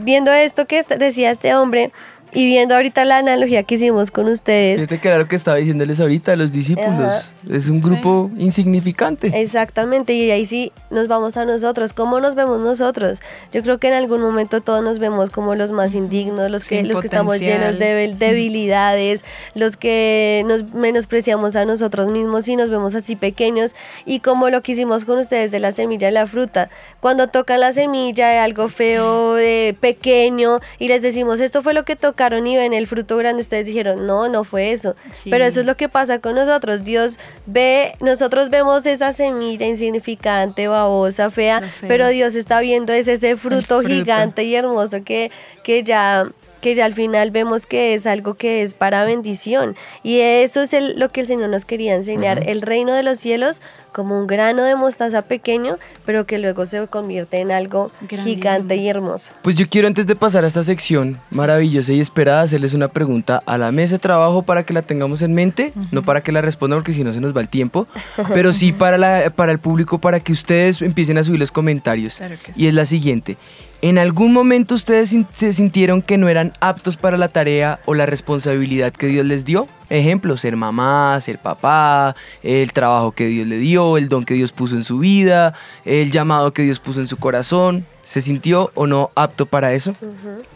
viendo 0.00 0.32
esto 0.32 0.66
que 0.66 0.82
decía 0.82 1.30
este 1.30 1.54
hombre 1.54 1.92
y 2.34 2.46
viendo 2.46 2.74
ahorita 2.74 3.04
la 3.04 3.18
analogía 3.18 3.62
que 3.62 3.74
hicimos 3.76 4.10
con 4.10 4.26
ustedes, 4.26 4.76
Fíjate 4.80 4.98
que 5.00 5.08
era 5.08 5.18
lo 5.18 5.28
que 5.28 5.36
estaba 5.36 5.56
diciéndoles 5.58 6.00
ahorita 6.00 6.32
a 6.32 6.36
los 6.36 6.52
discípulos. 6.52 6.90
Ajá. 6.90 7.22
Es 7.50 7.68
un 7.68 7.80
grupo 7.80 8.30
insignificante. 8.38 9.32
Exactamente, 9.34 10.12
y 10.14 10.30
ahí 10.30 10.46
sí 10.46 10.72
nos 10.90 11.08
vamos 11.08 11.36
a 11.36 11.44
nosotros. 11.44 11.92
¿Cómo 11.92 12.20
nos 12.20 12.34
vemos 12.34 12.60
nosotros? 12.60 13.20
Yo 13.52 13.62
creo 13.62 13.78
que 13.78 13.88
en 13.88 13.94
algún 13.94 14.20
momento 14.20 14.60
todos 14.60 14.82
nos 14.84 14.98
vemos 14.98 15.30
como 15.30 15.54
los 15.54 15.72
más 15.72 15.94
indignos, 15.94 16.50
los 16.50 16.64
que, 16.64 16.78
Sin 16.78 16.88
los 16.88 17.00
que 17.00 17.06
estamos 17.06 17.38
llenos 17.40 17.78
de 17.78 18.12
debil- 18.12 18.16
debilidades, 18.18 19.24
los 19.54 19.76
que 19.76 20.42
nos 20.46 20.72
menospreciamos 20.74 21.56
a 21.56 21.64
nosotros 21.64 22.06
mismos 22.08 22.46
y 22.48 22.56
nos 22.56 22.70
vemos 22.70 22.94
así 22.94 23.16
pequeños. 23.16 23.74
Y 24.06 24.20
como 24.20 24.50
lo 24.50 24.62
que 24.62 24.72
hicimos 24.72 25.04
con 25.04 25.18
ustedes 25.18 25.50
de 25.50 25.58
la 25.58 25.72
semilla 25.72 26.08
y 26.08 26.12
la 26.12 26.26
fruta. 26.26 26.70
Cuando 27.00 27.26
tocan 27.28 27.60
la 27.60 27.72
semilla 27.72 28.28
de 28.28 28.38
algo 28.38 28.68
feo, 28.68 29.34
de 29.34 29.76
pequeño, 29.80 30.60
y 30.78 30.88
les 30.88 31.02
decimos, 31.02 31.40
esto 31.40 31.62
fue 31.62 31.74
lo 31.74 31.84
que 31.84 31.96
tocaron 32.22 32.46
y 32.46 32.56
ven 32.56 32.72
el 32.72 32.86
fruto 32.86 33.16
grande, 33.16 33.40
ustedes 33.42 33.66
dijeron, 33.66 34.06
no, 34.06 34.28
no 34.28 34.44
fue 34.44 34.70
eso. 34.70 34.94
Sí. 35.14 35.28
Pero 35.30 35.44
eso 35.44 35.60
es 35.60 35.66
lo 35.66 35.76
que 35.76 35.88
pasa 35.88 36.20
con 36.20 36.36
nosotros. 36.36 36.84
Dios 36.84 37.18
ve, 37.46 37.94
nosotros 38.00 38.48
vemos 38.48 38.86
esa 38.86 39.12
semilla 39.12 39.66
insignificante, 39.66 40.68
babosa, 40.68 41.30
fea, 41.30 41.62
pero 41.88 42.08
Dios 42.08 42.36
está 42.36 42.60
viendo 42.60 42.92
es 42.92 43.08
ese 43.08 43.36
fruto, 43.36 43.80
fruto. 43.80 43.88
gigante 43.88 44.44
y 44.44 44.54
hermoso 44.54 45.02
que, 45.02 45.32
que 45.64 45.82
ya 45.82 46.28
que 46.62 46.74
ya 46.74 46.86
al 46.86 46.94
final 46.94 47.30
vemos 47.30 47.66
que 47.66 47.92
es 47.92 48.06
algo 48.06 48.32
que 48.34 48.62
es 48.62 48.72
para 48.72 49.04
bendición. 49.04 49.76
Y 50.02 50.20
eso 50.20 50.62
es 50.62 50.72
el- 50.72 50.98
lo 50.98 51.10
que 51.10 51.20
el 51.20 51.26
Señor 51.26 51.50
nos 51.50 51.66
quería 51.66 51.94
enseñar, 51.94 52.48
el 52.48 52.62
reino 52.62 52.94
de 52.94 53.02
los 53.02 53.18
cielos 53.18 53.60
como 53.92 54.18
un 54.18 54.26
grano 54.26 54.62
de 54.64 54.74
mostaza 54.76 55.20
pequeño, 55.20 55.76
pero 56.06 56.24
que 56.24 56.38
luego 56.38 56.64
se 56.64 56.86
convierte 56.86 57.40
en 57.40 57.50
algo 57.52 57.90
Grandísimo. 58.00 58.24
gigante 58.24 58.76
y 58.76 58.88
hermoso. 58.88 59.32
Pues 59.42 59.56
yo 59.56 59.68
quiero 59.68 59.86
antes 59.88 60.06
de 60.06 60.16
pasar 60.16 60.44
a 60.44 60.46
esta 60.46 60.64
sección 60.64 61.20
maravillosa 61.30 61.92
y 61.92 62.00
esperada 62.00 62.40
hacerles 62.42 62.72
una 62.72 62.88
pregunta 62.88 63.42
a 63.44 63.58
la 63.58 63.70
mesa 63.72 63.96
de 63.96 63.98
trabajo 63.98 64.42
para 64.42 64.64
que 64.64 64.72
la 64.72 64.80
tengamos 64.82 65.20
en 65.20 65.34
mente, 65.34 65.72
no 65.90 66.02
para 66.04 66.22
que 66.22 66.32
la 66.32 66.40
respondan 66.40 66.78
porque 66.78 66.92
si 66.94 67.04
no 67.04 67.12
se 67.12 67.20
nos 67.20 67.36
va 67.36 67.40
el 67.42 67.48
tiempo, 67.50 67.86
pero 68.32 68.52
sí 68.52 68.72
para, 68.72 68.96
la, 68.96 69.30
para 69.34 69.52
el 69.52 69.58
público 69.58 69.98
para 70.00 70.20
que 70.20 70.32
ustedes 70.32 70.80
empiecen 70.80 71.18
a 71.18 71.24
subir 71.24 71.40
los 71.40 71.50
comentarios. 71.52 72.16
Claro 72.16 72.36
que 72.42 72.52
Y 72.54 72.68
es 72.68 72.74
la 72.74 72.86
siguiente. 72.86 73.36
¿En 73.84 73.98
algún 73.98 74.32
momento 74.32 74.76
ustedes 74.76 75.12
se 75.34 75.52
sintieron 75.52 76.02
que 76.02 76.16
no 76.16 76.28
eran 76.28 76.52
aptos 76.60 76.96
para 76.96 77.18
la 77.18 77.26
tarea 77.26 77.80
o 77.84 77.94
la 77.94 78.06
responsabilidad 78.06 78.92
que 78.92 79.08
Dios 79.08 79.26
les 79.26 79.44
dio? 79.44 79.66
Ejemplo, 79.90 80.36
ser 80.36 80.54
mamá, 80.54 81.20
ser 81.20 81.40
papá, 81.40 82.14
el 82.44 82.72
trabajo 82.72 83.10
que 83.10 83.26
Dios 83.26 83.48
le 83.48 83.58
dio, 83.58 83.98
el 83.98 84.08
don 84.08 84.24
que 84.24 84.34
Dios 84.34 84.52
puso 84.52 84.76
en 84.76 84.84
su 84.84 85.00
vida, 85.00 85.54
el 85.84 86.12
llamado 86.12 86.52
que 86.52 86.62
Dios 86.62 86.78
puso 86.78 87.00
en 87.00 87.08
su 87.08 87.16
corazón. 87.16 87.84
¿Se 88.04 88.20
sintió 88.20 88.70
o 88.74 88.86
no 88.86 89.10
apto 89.16 89.46
para 89.46 89.72
eso? 89.72 89.96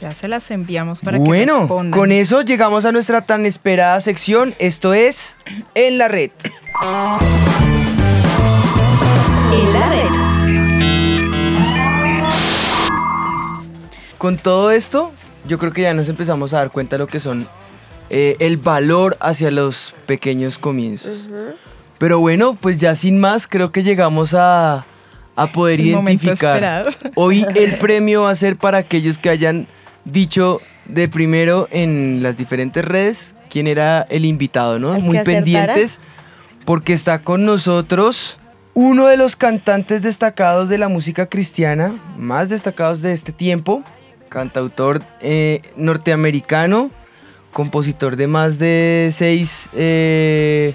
Ya 0.00 0.14
se 0.14 0.28
las 0.28 0.48
enviamos 0.52 1.00
para 1.00 1.18
que 1.18 1.24
bueno, 1.24 1.60
respondan. 1.60 1.90
con 1.98 2.12
eso 2.12 2.42
llegamos 2.42 2.84
a 2.84 2.92
nuestra 2.92 3.22
tan 3.22 3.44
esperada 3.44 4.00
sección. 4.00 4.54
Esto 4.60 4.94
es 4.94 5.36
En 5.74 5.98
la 5.98 6.06
Red. 6.06 6.30
En 9.52 9.72
la 9.72 9.88
red. 9.88 10.45
Con 14.26 14.38
todo 14.38 14.72
esto, 14.72 15.12
yo 15.46 15.56
creo 15.56 15.72
que 15.72 15.82
ya 15.82 15.94
nos 15.94 16.08
empezamos 16.08 16.52
a 16.52 16.56
dar 16.56 16.72
cuenta 16.72 16.96
de 16.96 16.98
lo 16.98 17.06
que 17.06 17.20
son 17.20 17.46
eh, 18.10 18.34
el 18.40 18.56
valor 18.56 19.16
hacia 19.20 19.52
los 19.52 19.94
pequeños 20.04 20.58
comienzos. 20.58 21.30
Pero 21.98 22.18
bueno, 22.18 22.58
pues 22.60 22.78
ya 22.78 22.96
sin 22.96 23.20
más, 23.20 23.46
creo 23.46 23.70
que 23.70 23.84
llegamos 23.84 24.34
a, 24.34 24.84
a 25.36 25.46
poder 25.46 25.80
El 25.80 25.86
identificar. 25.86 26.92
Hoy 27.14 27.46
el 27.54 27.76
premio 27.78 28.22
va 28.22 28.30
a 28.30 28.34
ser 28.34 28.56
para 28.56 28.78
aquellos 28.78 29.16
que 29.16 29.30
hayan 29.30 29.68
dicho 30.04 30.60
de 30.86 31.06
primero 31.06 31.68
en 31.70 32.18
las 32.20 32.36
diferentes 32.36 32.84
redes 32.84 33.36
quién 33.48 33.68
era 33.68 34.04
el 34.08 34.24
invitado, 34.24 34.80
¿no? 34.80 34.98
Muy 34.98 35.20
pendientes, 35.20 36.00
porque 36.64 36.94
está 36.94 37.22
con 37.22 37.44
nosotros 37.44 38.40
uno 38.74 39.06
de 39.06 39.16
los 39.16 39.36
cantantes 39.36 40.02
destacados 40.02 40.68
de 40.68 40.78
la 40.78 40.88
música 40.88 41.26
cristiana, 41.26 41.94
más 42.18 42.48
destacados 42.48 43.02
de 43.02 43.12
este 43.12 43.30
tiempo, 43.30 43.84
cantautor 44.28 45.02
eh, 45.20 45.60
norteamericano, 45.76 46.90
compositor 47.52 48.16
de 48.16 48.26
más 48.26 48.58
de 48.58 49.10
seis 49.12 49.68
eh, 49.74 50.74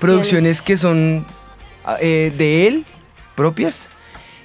producciones 0.00 0.60
que 0.60 0.76
son 0.76 1.24
ah, 1.84 1.96
eh, 2.00 2.32
de 2.36 2.66
él, 2.66 2.84
propias. 3.36 3.90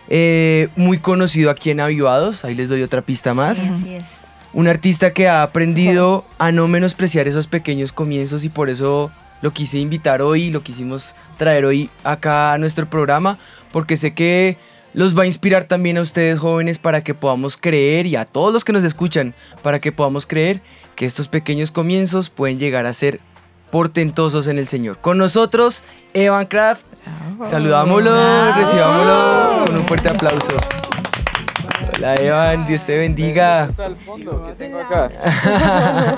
Eh, 0.08 0.68
muy 0.76 1.00
conocido 1.00 1.50
aquí 1.50 1.72
en 1.72 1.80
Avivados, 1.80 2.46
ahí 2.46 2.54
les 2.54 2.70
doy 2.70 2.84
otra 2.84 3.02
pista 3.02 3.34
más. 3.34 3.70
Así 3.70 3.96
es. 3.96 4.22
Un 4.54 4.68
artista 4.68 5.14
que 5.14 5.30
ha 5.30 5.42
aprendido 5.42 6.26
a 6.38 6.52
no 6.52 6.68
menospreciar 6.68 7.28
esos 7.28 7.48
pequeños 7.48 7.94
comienzos 7.94 8.44
y 8.44 8.50
por 8.50 8.70
eso 8.70 9.10
lo 9.42 9.52
quise 9.52 9.80
invitar 9.80 10.22
hoy, 10.22 10.52
lo 10.52 10.62
quisimos 10.62 11.16
traer 11.38 11.66
hoy 11.66 11.90
acá 12.04 12.54
a 12.54 12.58
nuestro 12.58 12.90
programa, 12.90 13.40
porque 13.72 13.98
sé 13.98 14.14
que 14.14 14.58
los 14.94 15.18
va 15.18 15.24
a 15.24 15.26
inspirar 15.26 15.64
también 15.64 15.98
a 15.98 16.02
ustedes 16.02 16.40
jóvenes 16.40 16.80
para 16.80 17.02
que 17.02 17.14
podamos 17.14 17.58
creer 17.58 18.06
y 18.06 18.16
a 18.16 18.26
todos 18.26 18.54
los 18.54 18.66
que 18.66 18.74
nos 18.74 18.84
escuchan, 18.84 19.34
para 19.62 19.80
que 19.80 19.92
podamos 19.92 20.26
creer 20.26 20.62
que 20.96 21.06
estos 21.06 21.28
pequeños 21.28 21.72
comienzos 21.72 22.30
pueden 22.30 22.60
llegar 22.60 22.86
a 22.86 22.94
ser 22.94 23.20
portentosos 23.72 24.48
en 24.48 24.60
el 24.60 24.68
Señor. 24.68 25.00
Con 25.00 25.18
nosotros, 25.18 25.84
Evan 26.14 26.46
Kraft. 26.46 26.86
Saludámoslo, 27.44 28.54
recibámoslo 28.54 29.66
con 29.66 29.78
un 29.78 29.86
fuerte 29.86 30.10
aplauso. 30.10 30.58
Hola 31.96 32.16
Evan, 32.16 32.68
Dios 32.68 32.86
te 32.86 32.98
bendiga. 32.98 33.64
al 33.64 33.96
fondo 33.96 34.46
que 34.48 34.54
tengo 34.56 34.80
acá. 34.80 35.10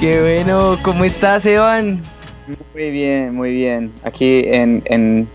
Qué 0.00 0.20
bueno, 0.20 0.78
¿cómo 0.82 1.04
estás, 1.04 1.44
Evan? 1.46 2.02
Muy 2.74 2.90
bien, 2.90 3.34
muy 3.34 3.52
bien. 3.52 3.92
Aquí 4.04 4.42
en, 4.46 4.82
en 4.86 5.28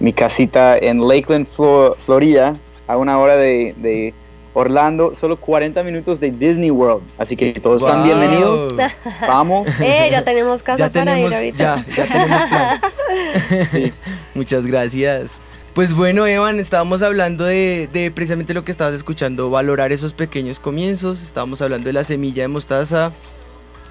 mi 0.00 0.12
casita 0.12 0.76
en 0.76 1.06
Lakeland, 1.06 1.46
Flo- 1.46 1.96
Florida, 1.98 2.56
a 2.86 2.96
una 2.96 3.18
hora 3.18 3.36
de, 3.36 3.74
de 3.78 4.12
Orlando, 4.52 5.14
solo 5.14 5.36
40 5.38 5.82
minutos 5.82 6.20
de 6.20 6.30
Disney 6.30 6.70
World. 6.70 7.02
Así 7.18 7.36
que 7.36 7.52
todos 7.54 7.82
están 7.82 8.04
bienvenidos. 8.04 8.74
Vamos. 9.20 9.66
Eh, 9.80 10.08
ya 10.10 10.24
tenemos 10.24 10.62
casa 10.62 10.86
Ya 10.86 10.90
para 10.92 11.04
tenemos, 11.12 11.30
ir 11.32 11.36
ahorita. 11.36 11.84
ya, 11.88 11.96
ya 11.96 12.06
tenemos 12.12 12.44
plan. 12.44 13.92
Muchas 14.34 14.66
gracias. 14.66 15.32
Pues 15.74 15.92
bueno, 15.92 16.24
Evan, 16.26 16.60
estábamos 16.60 17.02
hablando 17.02 17.44
de, 17.44 17.88
de 17.92 18.12
precisamente 18.12 18.54
lo 18.54 18.64
que 18.64 18.70
estabas 18.70 18.94
escuchando, 18.94 19.50
valorar 19.50 19.90
esos 19.90 20.12
pequeños 20.12 20.60
comienzos. 20.60 21.20
Estábamos 21.22 21.60
hablando 21.62 21.86
de 21.88 21.94
la 21.94 22.04
semilla 22.04 22.42
de 22.42 22.48
mostaza 22.48 23.10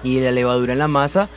y 0.02 0.16
de 0.16 0.24
la 0.26 0.30
levadura 0.32 0.72
en 0.72 0.78
la 0.78 0.88
masa. 0.88 1.28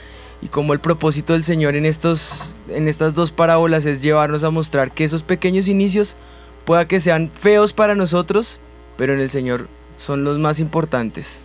Y 0.42 0.48
como 0.48 0.72
el 0.72 0.80
propósito 0.80 1.34
del 1.34 1.44
Señor 1.44 1.76
en, 1.76 1.86
estos, 1.86 2.52
en 2.70 2.88
estas 2.88 3.16
dos 3.16 3.32
parábolas 3.32 3.86
es 3.86 4.02
llevarnos 4.02 4.44
a 4.44 4.50
mostrar 4.50 4.92
que 4.92 5.04
esos 5.04 5.24
pequeños 5.24 5.68
inicios 5.68 6.16
pueda 6.66 6.88
que 6.88 7.00
sean 7.00 7.30
feos 7.30 7.74
para 7.74 7.96
nosotros, 7.96 8.60
pero 8.98 9.14
en 9.14 9.20
el 9.20 9.30
Señor 9.30 9.68
son 9.98 10.24
los 10.24 10.38
más 10.40 10.60
importantes. 10.60 11.42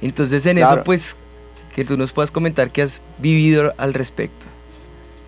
Entonces 0.00 0.46
en 0.46 0.58
eso 0.58 0.82
pues 0.84 1.16
que 1.74 1.84
tú 1.84 1.96
nos 1.96 2.12
puedas 2.12 2.30
comentar 2.30 2.70
qué 2.70 2.82
has 2.82 3.02
vivido 3.18 3.72
al 3.78 3.94
respecto. 3.94 4.46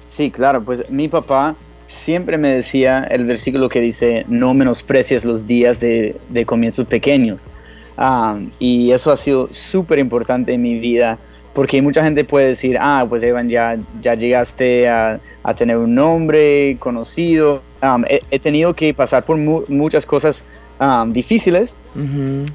Sí, 0.08 0.30
claro, 0.30 0.62
pues 0.62 0.88
mi 0.90 1.08
papá 1.08 1.56
siempre 1.86 2.38
me 2.38 2.50
decía 2.50 3.00
el 3.10 3.24
versículo 3.24 3.68
que 3.68 3.80
dice, 3.80 4.24
no 4.28 4.54
menosprecies 4.54 5.24
los 5.24 5.46
días 5.46 5.80
de, 5.80 6.16
de 6.28 6.46
comienzos 6.46 6.86
pequeños. 6.86 7.48
Ah, 7.96 8.38
y 8.58 8.90
eso 8.90 9.12
ha 9.12 9.16
sido 9.16 9.48
súper 9.52 9.98
importante 9.98 10.52
en 10.52 10.62
mi 10.62 10.78
vida, 10.78 11.18
porque 11.54 11.80
mucha 11.80 12.02
gente 12.02 12.24
puede 12.24 12.48
decir, 12.48 12.76
ah, 12.80 13.06
pues 13.08 13.22
Evan, 13.22 13.48
ya, 13.48 13.78
ya 14.02 14.14
llegaste 14.14 14.88
a, 14.88 15.20
a 15.42 15.54
tener 15.54 15.76
un 15.76 15.94
nombre 15.94 16.76
conocido. 16.80 17.62
Ah, 17.80 17.98
he, 18.08 18.20
he 18.30 18.38
tenido 18.38 18.74
que 18.74 18.92
pasar 18.92 19.24
por 19.24 19.36
mu- 19.36 19.64
muchas 19.68 20.04
cosas 20.04 20.42
ah, 20.80 21.06
difíciles, 21.08 21.76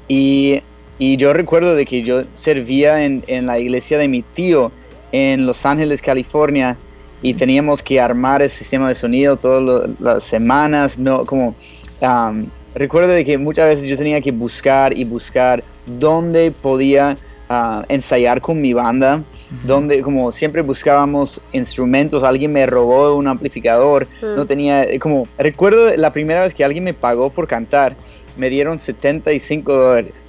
y, 0.08 0.60
y 0.98 1.16
yo 1.16 1.32
recuerdo 1.32 1.74
de 1.74 1.86
que 1.86 2.02
yo 2.02 2.24
servía 2.34 3.04
en, 3.04 3.24
en 3.26 3.46
la 3.46 3.58
iglesia 3.58 3.96
de 3.98 4.06
mi 4.06 4.22
tío 4.22 4.70
en 5.12 5.46
Los 5.46 5.64
Ángeles, 5.64 6.02
California, 6.02 6.76
y 7.22 7.34
teníamos 7.34 7.82
que 7.82 8.00
armar 8.00 8.42
el 8.42 8.50
sistema 8.50 8.88
de 8.88 8.94
sonido 8.94 9.36
todas 9.36 9.90
las 9.98 10.24
semanas, 10.24 10.98
no 10.98 11.24
como 11.24 11.54
um, 12.00 12.46
recuerdo 12.74 13.12
de 13.12 13.24
que 13.24 13.36
muchas 13.38 13.66
veces 13.66 13.86
yo 13.88 13.96
tenía 13.96 14.20
que 14.20 14.32
buscar 14.32 14.96
y 14.96 15.04
buscar 15.04 15.64
dónde 15.86 16.50
podía 16.50 17.16
ah, 17.50 17.84
ensayar 17.88 18.40
con 18.40 18.60
mi 18.60 18.72
banda, 18.72 19.22
donde 19.64 20.00
como 20.00 20.32
siempre 20.32 20.62
buscábamos 20.62 21.40
instrumentos, 21.52 22.22
alguien 22.22 22.52
me 22.52 22.64
robó 22.64 23.14
un 23.16 23.26
amplificador, 23.26 24.06
no 24.22 24.46
tenía 24.46 24.84
eh, 24.84 24.98
como 24.98 25.28
recuerdo 25.36 25.94
la 25.96 26.12
primera 26.12 26.40
vez 26.42 26.54
que 26.54 26.64
alguien 26.64 26.84
me 26.84 26.94
pagó 26.94 27.28
por 27.28 27.46
cantar, 27.46 27.96
me 28.36 28.48
dieron 28.48 28.78
75 28.78 29.74
dólares, 29.74 30.26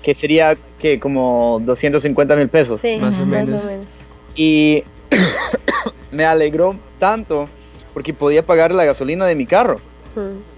que 0.00 0.14
sería 0.14 0.56
que 0.78 0.98
como 0.98 1.60
250 1.64 2.36
mil 2.36 2.48
pesos. 2.48 2.80
Sí, 2.80 2.96
Más 2.98 3.18
o 3.18 3.26
menos. 3.26 3.62
Y 4.34 4.84
me 6.12 6.24
alegró 6.24 6.76
tanto 6.98 7.48
porque 7.92 8.14
podía 8.14 8.46
pagar 8.46 8.72
la 8.72 8.84
gasolina 8.84 9.26
de 9.26 9.34
mi 9.34 9.46
carro. 9.46 9.80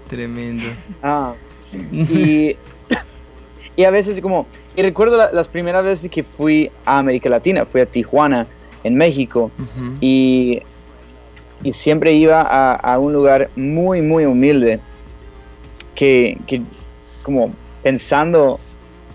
Tremendo. 0.07 0.65
Ah, 1.01 1.33
Y, 1.91 2.55
y 3.75 3.83
a 3.85 3.91
veces 3.91 4.19
como, 4.21 4.45
y 4.75 4.81
recuerdo 4.81 5.17
la- 5.17 5.31
las 5.31 5.47
primeras 5.47 5.83
veces 5.83 6.09
que 6.11 6.23
fui 6.23 6.71
a 6.85 6.99
América 6.99 7.29
Latina, 7.29 7.65
fui 7.65 7.81
a 7.81 7.85
Tijuana, 7.85 8.47
en 8.83 8.95
México, 8.95 9.49
y, 10.01 10.61
y 11.63 11.71
siempre 11.71 12.13
iba 12.13 12.41
a, 12.41 12.73
a 12.75 12.99
un 12.99 13.13
lugar 13.13 13.49
muy, 13.55 14.01
muy 14.01 14.25
humilde, 14.25 14.79
que, 15.95 16.37
que 16.47 16.61
como 17.23 17.53
pensando 17.83 18.59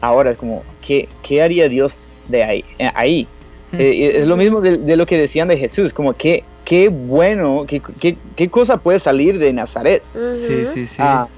ahora, 0.00 0.30
es 0.30 0.36
como, 0.36 0.62
¿qué, 0.86 1.08
qué 1.22 1.42
haría 1.42 1.68
Dios 1.68 1.98
de 2.28 2.44
ahí? 2.44 2.64
eh, 2.78 2.90
ahí? 2.94 3.28
Eh, 3.72 4.12
es 4.16 4.26
lo 4.26 4.36
mismo 4.38 4.60
de, 4.62 4.78
de 4.78 4.96
lo 4.96 5.04
que 5.04 5.18
decían 5.18 5.48
de 5.48 5.58
Jesús, 5.58 5.92
como 5.92 6.14
qué, 6.14 6.42
qué 6.64 6.88
bueno, 6.88 7.64
qué, 7.68 7.82
qué, 8.00 8.16
qué 8.34 8.48
cosa 8.48 8.78
puede 8.78 8.98
salir 8.98 9.38
de 9.38 9.52
Nazaret. 9.52 10.02
Sí, 10.34 10.64
sí, 10.64 10.86
sí. 10.86 10.96
Ah, 11.00 11.28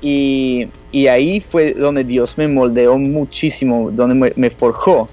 y, 0.00 0.68
y 0.92 1.06
ahí 1.08 1.40
fue 1.40 1.72
donde 1.74 2.04
Dios 2.04 2.38
me 2.38 2.46
moldeó 2.48 2.96
muchísimo, 2.98 3.90
donde 3.92 4.14
me, 4.14 4.32
me 4.36 4.50
forjó. 4.50 5.08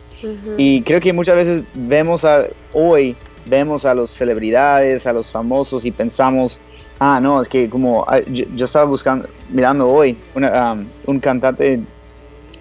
Y 0.57 0.81
creo 0.81 0.99
que 0.99 1.11
muchas 1.13 1.35
veces 1.35 1.61
vemos 1.73 2.23
a, 2.25 2.45
hoy, 2.73 3.15
vemos 3.45 3.85
a 3.85 3.93
las 3.93 4.09
celebridades, 4.09 5.05
a 5.05 5.13
los 5.13 5.29
famosos 5.29 5.85
y 5.85 5.91
pensamos, 5.91 6.59
ah, 6.99 7.19
no, 7.21 7.41
es 7.41 7.47
que 7.47 7.69
como 7.69 8.05
ah, 8.07 8.19
yo, 8.27 8.45
yo 8.55 8.65
estaba 8.65 8.85
buscando, 8.85 9.27
mirando 9.49 9.87
hoy, 9.87 10.17
una, 10.33 10.73
um, 10.73 10.85
un 11.05 11.19
cantante 11.19 11.79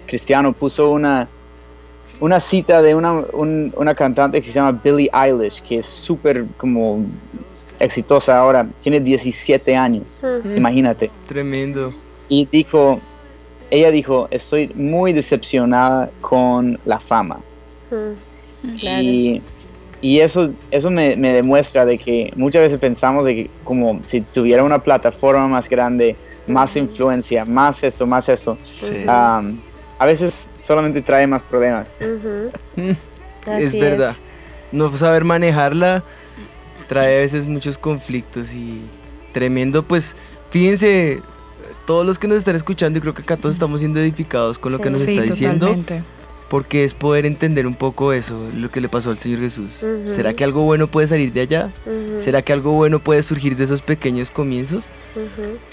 cristiano 0.05 0.53
puso 0.53 0.91
una, 0.91 1.27
una 2.19 2.39
cita 2.39 2.81
de 2.83 2.93
una, 2.93 3.13
un- 3.33 3.73
una 3.77 3.95
cantante 3.95 4.41
que 4.41 4.47
se 4.47 4.53
llama 4.53 4.79
Billie 4.83 5.09
Eilish, 5.13 5.61
que 5.63 5.77
es 5.77 5.85
súper 5.85 6.45
como 6.57 7.03
exitosa 7.79 8.37
ahora, 8.39 8.67
tiene 8.79 8.99
17 8.99 9.75
años, 9.75 10.03
imagínate. 10.55 11.09
Tremendo. 11.27 11.93
Y 12.29 12.45
dijo, 12.51 12.99
ella 13.69 13.91
dijo, 13.91 14.27
estoy 14.31 14.69
muy 14.75 15.13
decepcionada 15.13 16.09
con 16.21 16.79
la 16.85 16.99
fama. 16.99 17.39
Claro. 18.79 19.01
Y, 19.01 19.41
y 20.01 20.19
eso, 20.19 20.51
eso 20.71 20.89
me, 20.89 21.15
me 21.15 21.33
demuestra 21.33 21.85
de 21.85 21.97
que 21.97 22.31
muchas 22.35 22.61
veces 22.63 22.79
pensamos 22.79 23.25
de 23.25 23.35
que 23.35 23.49
como 23.63 23.99
si 24.03 24.21
tuviera 24.21 24.63
una 24.63 24.79
plataforma 24.79 25.47
más 25.47 25.69
grande, 25.69 26.15
más 26.47 26.75
influencia, 26.75 27.45
más 27.45 27.83
esto, 27.83 28.05
más 28.05 28.27
eso, 28.29 28.57
Sí. 28.79 29.03
um, 29.07 29.57
a 29.97 30.05
veces 30.05 30.51
solamente 30.57 31.01
trae 31.01 31.25
más 31.27 31.41
problemas. 31.43 31.95
Mm, 32.75 32.89
es 33.51 33.67
Así 33.67 33.79
verdad. 33.79 34.11
es. 34.11 34.19
No 34.71 34.95
saber 34.97 35.23
manejarla 35.23 36.03
trae 36.87 37.17
a 37.17 37.19
veces 37.21 37.45
muchos 37.45 37.77
conflictos 37.77 38.51
y 38.53 38.81
tremendo. 39.31 39.83
Pues 39.83 40.15
fíjense, 40.49 41.21
todos 41.85 42.05
los 42.05 42.19
que 42.19 42.27
nos 42.27 42.37
están 42.37 42.55
escuchando, 42.55 42.97
y 42.97 43.01
creo 43.01 43.13
que 43.13 43.21
acá 43.21 43.37
todos 43.37 43.55
estamos 43.55 43.79
siendo 43.79 43.99
edificados 43.99 44.57
con 44.59 44.71
lo 44.71 44.79
que 44.79 44.89
nos 44.89 44.99
Sí, 44.99 45.11
está 45.11 45.21
diciendo. 45.23 45.67
totalmente. 45.67 46.01
Porque 46.49 46.83
es 46.83 46.93
poder 46.93 47.25
entender 47.25 47.65
un 47.65 47.73
poco 47.73 48.13
eso, 48.13 48.39
lo 48.55 48.69
que 48.69 48.79
le 48.79 48.87
pasó 48.87 49.09
al 49.09 49.17
Señor 49.17 49.39
Jesús. 49.39 49.83
¿Será 50.11 50.33
que 50.35 50.43
algo 50.43 50.61
bueno 50.61 50.85
puede 50.85 51.07
salir 51.07 51.33
de 51.33 51.41
allá? 51.41 51.73
¿Será 52.19 52.43
que 52.43 52.53
algo 52.53 52.71
bueno 52.71 52.99
puede 52.99 53.23
surgir 53.23 53.55
de 53.57 53.63
esos 53.63 53.81
pequeños 53.81 54.29
comienzos? 54.29 54.89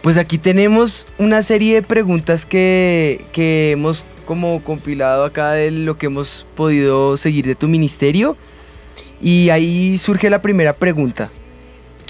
Pues 0.03 0.16
aquí 0.16 0.38
tenemos 0.38 1.07
una 1.18 1.42
serie 1.42 1.75
de 1.75 1.83
preguntas 1.83 2.46
que, 2.46 3.27
que 3.33 3.72
hemos 3.72 4.07
como 4.25 4.62
compilado 4.64 5.25
acá 5.25 5.53
de 5.53 5.70
lo 5.70 5.98
que 5.98 6.07
hemos 6.07 6.46
podido 6.57 7.18
seguir 7.18 7.44
de 7.46 7.55
tu 7.55 7.68
ministerio. 7.68 8.37
Y 9.20 9.51
ahí 9.51 9.98
surge 9.98 10.31
la 10.31 10.40
primera 10.40 10.72
pregunta. 10.72 11.31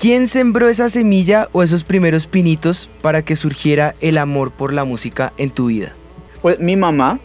¿Quién 0.02 0.26
sembró 0.26 0.68
esa 0.68 0.88
semilla 0.88 1.48
o 1.52 1.62
esos 1.62 1.84
primeros 1.84 2.26
pinitos 2.26 2.90
para 3.02 3.22
que 3.22 3.36
surgiera 3.36 3.94
el 4.00 4.18
amor 4.18 4.50
por 4.50 4.72
la 4.72 4.82
música 4.84 5.32
en 5.38 5.50
tu 5.50 5.66
vida? 5.66 5.92
Pues 6.40 6.58
mi 6.58 6.74
mamá 6.74 7.20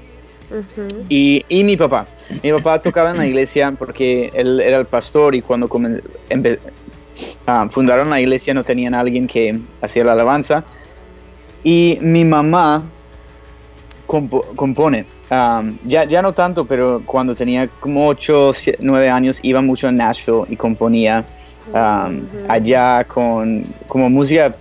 y, 1.09 1.43
y 1.49 1.63
mi 1.63 1.75
papá. 1.75 2.05
Mi 2.43 2.51
papá 2.51 2.79
tocaba 2.79 3.09
en 3.09 3.17
la 3.17 3.25
iglesia 3.25 3.71
porque 3.71 4.29
él 4.35 4.59
era 4.59 4.77
el 4.77 4.85
pastor 4.85 5.33
y 5.33 5.41
cuando 5.41 5.67
ah, 7.47 7.67
fundaron 7.71 8.11
la 8.11 8.21
iglesia 8.21 8.53
no 8.53 8.63
tenían 8.63 8.93
a 8.93 8.99
alguien 8.99 9.25
que 9.25 9.59
hacía 9.81 10.03
la 10.03 10.11
alabanza. 10.11 10.63
Y 11.63 11.97
mi 11.99 12.25
mamá 12.25 12.83
compo- 14.05 14.45
compone. 14.55 15.07
Um, 15.31 15.79
ya, 15.83 16.03
ya 16.03 16.21
no 16.21 16.31
tanto, 16.31 16.65
pero 16.65 17.01
cuando 17.07 17.33
tenía 17.33 17.67
como 17.79 18.07
8, 18.07 18.51
9 18.79 19.09
años 19.09 19.39
iba 19.41 19.63
mucho 19.63 19.87
a 19.87 19.91
Nashville 19.91 20.43
y 20.47 20.55
componía 20.55 21.25
um, 21.73 22.21
allá 22.47 23.03
con 23.03 23.65
como 23.87 24.09
música 24.09 24.55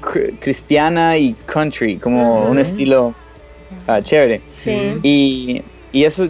cr- 0.00 0.34
cristiana 0.40 1.16
y 1.16 1.34
country, 1.46 1.96
como 1.96 2.44
un 2.44 2.58
estilo 2.58 3.14
ah, 3.86 4.00
chévere. 4.02 4.40
Sí. 4.50 4.94
Y, 5.02 5.62
y 5.92 6.04
eso, 6.04 6.28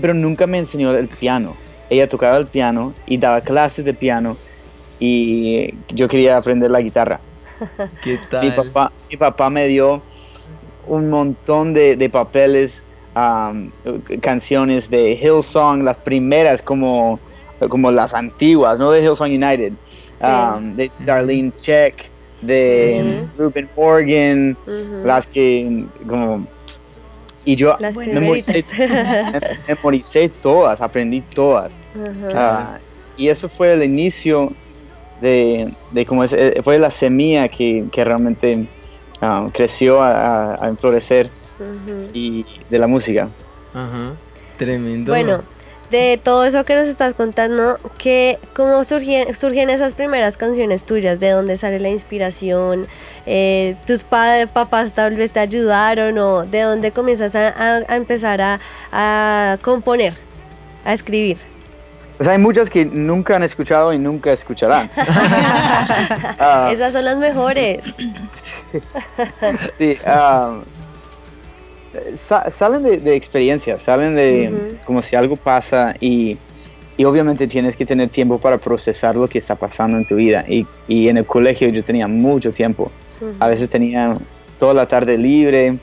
pero 0.00 0.14
nunca 0.14 0.46
me 0.46 0.58
enseñó 0.58 0.94
el 0.94 1.08
piano. 1.08 1.56
Ella 1.88 2.08
tocaba 2.08 2.36
el 2.36 2.46
piano 2.46 2.92
y 3.06 3.16
daba 3.16 3.40
clases 3.40 3.84
de 3.84 3.94
piano 3.94 4.36
y 4.98 5.74
yo 5.88 6.08
quería 6.08 6.36
aprender 6.36 6.70
la 6.70 6.80
guitarra. 6.80 7.20
¿Qué 8.02 8.18
Mi 8.42 8.50
papá, 8.50 8.92
mi 9.10 9.16
papá 9.16 9.50
me 9.50 9.66
dio 9.66 10.02
un 10.86 11.10
montón 11.10 11.74
de, 11.74 11.96
de 11.96 12.08
papeles, 12.08 12.84
um, 13.14 13.70
canciones 14.20 14.90
de 14.90 15.12
Hillsong, 15.12 15.82
las 15.82 15.96
primeras 15.96 16.62
como, 16.62 17.18
como 17.70 17.90
las 17.90 18.14
antiguas, 18.14 18.78
no 18.78 18.90
de 18.90 19.02
Hillsong 19.02 19.30
United, 19.32 19.72
Sí. 20.20 20.26
um, 20.26 20.74
de 20.76 20.90
Darlene 21.00 21.52
Check, 21.56 21.94
de 22.40 23.26
Ruben 23.36 23.68
Morgan, 23.76 24.56
las 25.04 25.26
que 25.26 25.84
como... 26.06 26.46
Y 27.44 27.54
yo 27.54 27.76
Las 27.78 27.96
memoricé, 27.96 28.64
memoricé 29.68 30.28
todas, 30.42 30.80
aprendí 30.80 31.20
todas. 31.20 31.78
Ah, 32.34 32.78
y 33.16 33.28
eso 33.28 33.48
fue 33.48 33.72
el 33.72 33.82
inicio 33.84 34.52
de, 35.20 35.72
de 35.92 36.06
como 36.06 36.24
es, 36.24 36.32
eh, 36.32 36.60
fue 36.62 36.78
la 36.78 36.90
semilla 36.90 37.46
que, 37.48 37.84
que 37.92 38.04
realmente 38.04 38.66
ah, 39.20 39.48
creció 39.52 40.02
a, 40.02 40.54
a- 40.54 40.64
a 40.64 40.68
enflorecer 40.68 41.30
Ujú. 41.60 42.10
y 42.12 42.44
de 42.68 42.78
la 42.78 42.86
música. 42.88 43.28
Ajá. 43.72 44.12
Tremendo. 44.58 45.12
Bueno, 45.12 45.42
de 45.90 46.20
todo 46.22 46.44
eso 46.44 46.64
que 46.64 46.74
nos 46.74 46.88
estás 46.88 47.14
contando, 47.14 47.78
que, 47.98 48.38
¿cómo 48.54 48.82
surgien, 48.84 49.34
surgen 49.34 49.70
esas 49.70 49.92
primeras 49.94 50.36
canciones 50.36 50.84
tuyas? 50.84 51.20
¿De 51.20 51.30
dónde 51.30 51.56
sale 51.56 51.78
la 51.80 51.88
inspiración? 51.88 52.86
Eh, 53.26 53.76
¿Tus 53.86 54.02
pa- 54.02 54.46
papás 54.52 54.92
tal 54.92 55.14
vez 55.16 55.32
te 55.32 55.40
ayudaron 55.40 56.18
o 56.18 56.44
de 56.44 56.62
dónde 56.62 56.90
comienzas 56.90 57.36
a, 57.36 57.48
a- 57.48 57.82
a 57.88 57.96
empezar 57.96 58.40
a, 58.40 58.60
a 58.92 59.58
componer, 59.62 60.14
a 60.84 60.92
escribir? 60.92 61.38
Pues 62.16 62.28
hay 62.30 62.38
muchas 62.38 62.70
que 62.70 62.84
nunca 62.86 63.36
han 63.36 63.42
escuchado 63.42 63.92
y 63.92 63.98
nunca 63.98 64.32
escucharán. 64.32 64.90
Ah, 66.38 66.70
Esas 66.72 66.92
son 66.92 67.04
las 67.04 67.18
mejores. 67.18 67.84
sí, 69.78 69.96
ah, 70.06 70.60
sa- 72.14 72.50
salen 72.50 72.82
de, 72.82 72.98
de 72.98 73.14
experiencias, 73.16 73.82
salen 73.82 74.14
de 74.14 74.48
como 74.84 75.02
si 75.02 75.16
algo 75.16 75.36
pasa 75.36 75.94
y, 76.00 76.36
y 76.96 77.04
obviamente 77.04 77.46
tienes 77.46 77.76
que 77.76 77.84
tener 77.84 78.08
tiempo 78.08 78.38
para 78.38 78.58
procesar 78.58 79.16
lo 79.16 79.28
que 79.28 79.38
está 79.38 79.54
pasando 79.56 79.96
en 79.98 80.04
tu 80.04 80.14
vida. 80.16 80.44
Y, 80.48 80.66
y 80.88 81.08
en 81.08 81.16
el 81.18 81.26
colegio 81.26 81.68
yo 81.68 81.82
tenía 81.82 82.06
mucho 82.08 82.52
tiempo. 82.52 82.90
A 83.40 83.48
veces 83.48 83.68
tenía 83.68 84.16
toda 84.58 84.74
la 84.74 84.86
tarde 84.86 85.16
libre, 85.18 85.78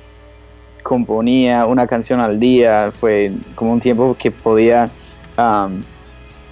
componía 0.84 1.66
una 1.66 1.88
canción 1.88 2.20
al 2.20 2.40
día, 2.40 2.92
fue 2.94 3.32
como 3.56 3.72
un 3.74 3.80
tiempo 3.80 4.16
que 4.20 4.32
podía 4.32 4.90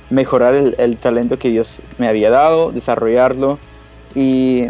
mejorar 0.10 0.56
el, 0.56 0.76
el 0.78 0.98
talento 0.98 1.38
que 1.40 1.50
Dios 1.50 1.82
me 1.98 2.08
había 2.08 2.30
dado, 2.30 2.72
desarrollarlo 2.72 3.60
y, 4.16 4.68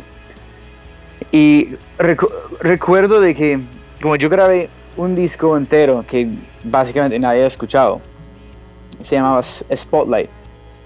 y 1.32 1.70
recu- 1.98 2.32
recuerdo 2.60 3.22
de 3.22 3.34
que 3.34 3.60
como 4.02 4.16
yo 4.16 4.30
grabé 4.30 4.70
un 4.98 5.16
disco 5.16 5.56
entero 5.58 6.06
que 6.08 6.30
básicamente 6.64 7.18
nadie 7.20 7.44
ha 7.44 7.48
escuchado, 7.48 8.02
se 9.00 9.16
llamaba 9.16 9.42
Spotlight, 9.44 10.30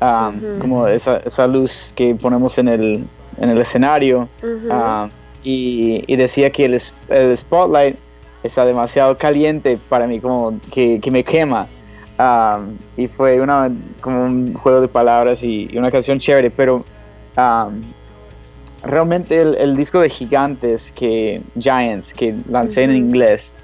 Ujú. 0.02 0.60
como 0.60 0.88
esa, 0.88 1.18
esa 1.18 1.48
luz 1.48 1.92
que 1.96 2.14
ponemos 2.16 2.58
en 2.58 2.68
el, 2.68 3.04
en 3.40 3.50
el 3.50 3.58
escenario. 3.58 4.30
Ah, 4.70 5.10
y, 5.44 6.04
y 6.08 6.16
decía 6.16 6.50
que 6.52 6.66
el, 6.66 7.38
spotlight 7.38 7.96
está 8.44 8.66
demasiado 8.66 9.18
caliente 9.18 9.80
para 9.90 10.08
mí, 10.08 10.20
como 10.20 10.60
que, 10.72 11.00
que 11.00 11.12
me 11.12 11.24
quema. 11.24 11.68
Ah, 12.18 12.62
y 12.96 13.08
fue 13.08 13.42
una, 13.42 13.72
como 14.02 14.24
un 14.24 14.54
juego 14.54 14.82
de 14.82 14.88
palabras 14.88 15.44
y, 15.44 15.70
y 15.72 15.78
una 15.78 15.92
canción 15.92 16.20
chévere, 16.20 16.50
pero 16.50 16.86
ah, 17.36 17.70
realmente 18.84 19.42
el, 19.42 19.56
el 19.56 19.76
disco 19.76 20.00
de 20.00 20.10
Gigantes, 20.10 20.92
que 20.92 21.42
Giants, 21.60 22.14
que 22.14 22.36
lancé 22.50 22.84
en 22.84 22.96
inglés, 22.96 23.56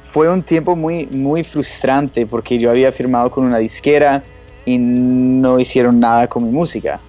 Fue 0.00 0.30
un 0.30 0.42
tiempo 0.42 0.74
muy, 0.74 1.06
muy 1.06 1.44
frustrante 1.44 2.26
porque 2.26 2.58
yo 2.58 2.70
había 2.70 2.90
firmado 2.92 3.30
con 3.30 3.44
una 3.44 3.58
disquera 3.58 4.22
y 4.64 4.78
no 4.78 5.58
hicieron 5.58 6.00
nada 6.00 6.26
con 6.28 6.44
mi 6.44 6.50
música. 6.50 7.00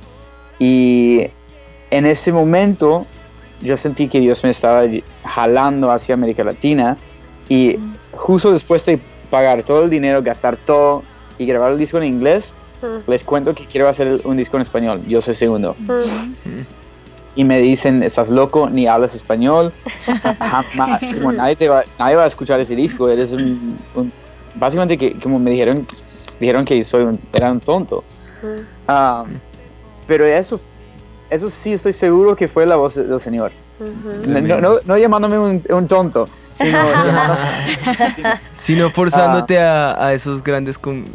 Y 0.60 1.28
en 1.92 2.06
ese 2.06 2.34
momento 2.34 3.06
yo 3.62 3.78
sentí 3.78 4.08
que 4.08 4.20
Dios 4.20 4.44
me 4.44 4.50
estaba 4.50 4.84
jalando 5.24 5.92
hacia 5.92 6.14
América 6.14 6.44
Latina 6.44 6.98
y 7.48 7.78
justo 8.12 8.52
después 8.52 8.86
de 8.86 9.00
pagar 9.30 9.64
todo 9.64 9.84
el 9.84 9.90
dinero, 9.90 10.22
gastar 10.22 10.58
todo 10.58 11.04
y 11.38 11.46
grabar 11.46 11.72
el 11.72 11.78
disco 11.78 11.98
en 11.98 12.04
inglés, 12.06 12.56
les 13.08 13.24
cuento 13.24 13.54
que 13.54 13.66
quiero 13.66 13.88
hacer 13.88 14.22
un 14.24 14.38
disco 14.38 14.58
en 14.58 14.62
español. 14.62 15.02
Yo 15.08 15.22
soy 15.22 15.36
segundo. 15.36 15.76
Y 17.40 17.46
me 17.46 17.58
dicen, 17.60 18.04
estás 18.04 18.30
loco, 18.30 18.70
ni 18.70 18.86
hablas 18.86 19.16
español. 19.16 19.72
Jamás, 20.40 21.00
como 21.16 21.32
nadie, 21.32 21.56
te 21.56 21.70
va, 21.70 21.86
nadie 21.98 22.18
va 22.18 22.26
a 22.26 22.28
escuchar 22.28 22.60
ese 22.60 22.76
disco. 22.76 23.08
Eres 23.08 23.32
un, 23.32 23.78
un- 23.96 24.12
básicamente 24.56 24.98
que 24.98 25.18
como 25.18 25.40
me 25.40 25.52
dijeron, 25.52 25.88
dijeron 26.38 26.66
que 26.66 26.84
soy 26.84 27.04
un, 27.04 27.18
era 27.32 27.50
un 27.50 27.62
tonto. 27.62 28.04
Ah, 28.90 29.24
pero 30.06 30.26
eso, 30.26 30.60
eso 31.30 31.50
sí 31.50 31.72
estoy 31.72 31.94
seguro 31.94 32.36
que 32.36 32.50
fue 32.50 32.66
la 32.66 32.76
voz 32.76 32.96
del 32.96 33.22
Señor. 33.22 33.54
No, 34.28 34.42
no, 34.42 34.60
no- 34.60 34.80
no 34.84 34.98
llamándome 34.98 35.40
un, 35.40 35.64
un 35.70 35.88
tonto, 35.88 36.28
sino 36.52 36.78
Sino 38.54 38.90
forzándote 38.90 39.60
a, 39.62 40.08
a 40.08 40.14
esos 40.14 40.44
grandes, 40.44 40.78
com- 40.78 41.06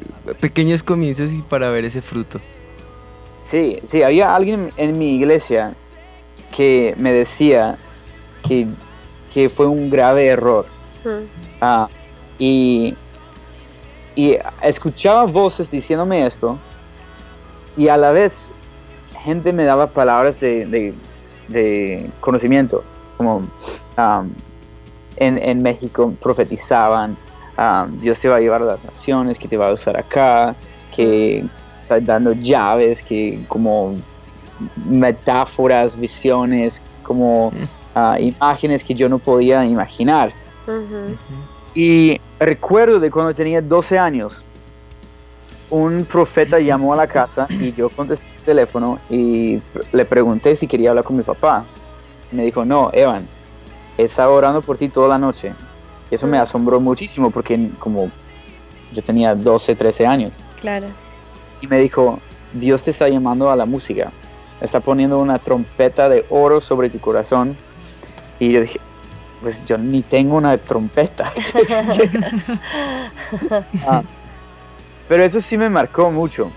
pequeños 0.40 0.82
comienzos 0.82 1.34
y 1.34 1.42
para 1.42 1.68
ver 1.70 1.84
ese 1.84 2.00
fruto. 2.00 2.40
Sí, 3.42 3.78
sí, 3.84 4.02
había 4.02 4.34
alguien 4.34 4.70
en 4.78 4.96
mi 4.98 5.16
iglesia 5.16 5.74
que 6.54 6.94
me 6.98 7.12
decía 7.12 7.76
que, 8.46 8.66
que 9.32 9.48
fue 9.48 9.66
un 9.66 9.90
grave 9.90 10.26
error. 10.26 10.66
Ah, 11.60 11.88
y, 12.38 12.94
y 14.14 14.36
escuchaba 14.62 15.24
voces 15.24 15.70
diciéndome 15.70 16.24
esto 16.26 16.58
y 17.76 17.88
a 17.88 17.96
la 17.96 18.12
vez 18.12 18.50
gente 19.22 19.52
me 19.52 19.64
daba 19.64 19.88
palabras 19.88 20.40
de, 20.40 20.66
de- 20.66 20.94
de 21.48 22.08
conocimiento, 22.20 22.82
como 23.18 23.46
en, 25.16 25.38
en 25.38 25.62
México 25.62 26.14
profetizaban, 26.20 27.16
Dios 28.00 28.18
te 28.20 28.28
va 28.28 28.36
a 28.36 28.40
llevar 28.40 28.62
a 28.62 28.64
las 28.64 28.84
naciones, 28.84 29.38
que 29.38 29.46
te 29.48 29.56
va 29.56 29.68
a 29.68 29.72
usar 29.72 29.96
acá, 29.96 30.54
que 30.94 31.44
está 31.78 32.00
dando 32.00 32.32
llaves, 32.32 33.02
que 33.02 33.44
como 33.48 33.94
metáforas, 34.86 35.98
visiones, 35.98 36.82
como 37.02 37.52
ah, 37.94 38.18
imágenes 38.18 38.82
que 38.82 38.94
yo 38.94 39.08
no 39.08 39.18
podía 39.18 39.64
imaginar. 39.64 40.32
Y 41.74 42.20
recuerdo 42.38 43.00
de 43.00 43.10
cuando 43.10 43.34
tenía 43.34 43.60
12 43.60 43.98
años, 43.98 44.44
un 45.70 46.04
profeta 46.04 46.58
llamó 46.58 46.92
a 46.92 46.96
la 46.96 47.06
casa 47.06 47.46
y 47.50 47.72
yo 47.72 47.88
contesté 47.90 48.26
el 48.38 48.44
teléfono 48.44 48.98
y 49.10 49.60
le 49.92 50.04
pregunté 50.04 50.54
si 50.56 50.66
quería 50.66 50.90
hablar 50.90 51.04
con 51.04 51.16
mi 51.16 51.22
papá. 51.22 51.64
Y 52.30 52.36
me 52.36 52.44
dijo, 52.44 52.64
no, 52.64 52.90
Evan, 52.92 53.26
he 53.98 54.04
estado 54.04 54.32
orando 54.32 54.62
por 54.62 54.78
ti 54.78 54.88
toda 54.88 55.08
la 55.08 55.18
noche. 55.18 55.52
Y 56.10 56.14
eso 56.14 56.26
me 56.26 56.38
asombró 56.38 56.80
muchísimo 56.80 57.30
porque 57.30 57.70
como 57.78 58.10
yo 58.92 59.02
tenía 59.02 59.34
12, 59.34 59.74
13 59.74 60.06
años. 60.06 60.40
Claro. 60.60 60.86
Y 61.60 61.66
me 61.66 61.78
dijo, 61.78 62.20
Dios 62.52 62.84
te 62.84 62.90
está 62.92 63.08
llamando 63.08 63.50
a 63.50 63.56
la 63.56 63.66
música. 63.66 64.12
Está 64.64 64.80
poniendo 64.80 65.18
una 65.18 65.38
trompeta 65.38 66.08
de 66.08 66.24
oro 66.30 66.60
sobre 66.60 66.88
tu 66.88 66.98
corazón. 66.98 67.54
Y 68.40 68.50
yo 68.50 68.62
dije, 68.62 68.80
pues 69.42 69.64
yo 69.66 69.76
ni 69.76 70.00
tengo 70.02 70.36
una 70.36 70.56
trompeta. 70.58 71.30
Ah, 73.86 74.02
pero 75.08 75.24
eso 75.24 75.40
sí 75.40 75.58
me 75.58 75.68
marcó 75.68 76.10
mucho. 76.10 76.50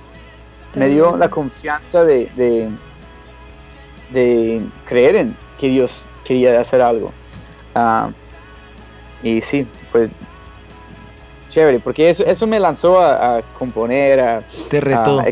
Me 0.76 0.88
dio 0.88 1.18
la 1.18 1.30
confianza 1.30 2.04
de, 2.04 2.30
de, 2.36 2.70
de 4.12 4.62
creer 4.86 5.16
en 5.16 5.36
que 5.60 5.70
Dios 5.70 6.06
quería 6.24 6.60
hacer 6.60 6.82
algo. 6.82 7.12
Ah, 7.76 8.10
y 9.24 9.42
sí, 9.42 9.68
fue 9.88 10.10
chévere, 11.50 11.80
porque 11.80 12.10
eso, 12.10 12.24
eso 12.26 12.46
me 12.48 12.60
lanzó 12.60 13.02
a, 13.02 13.38
a 13.38 13.42
componer, 13.58 14.20
a, 14.20 14.44
Te 14.70 14.80
retó. 14.80 15.20
a 15.20 15.28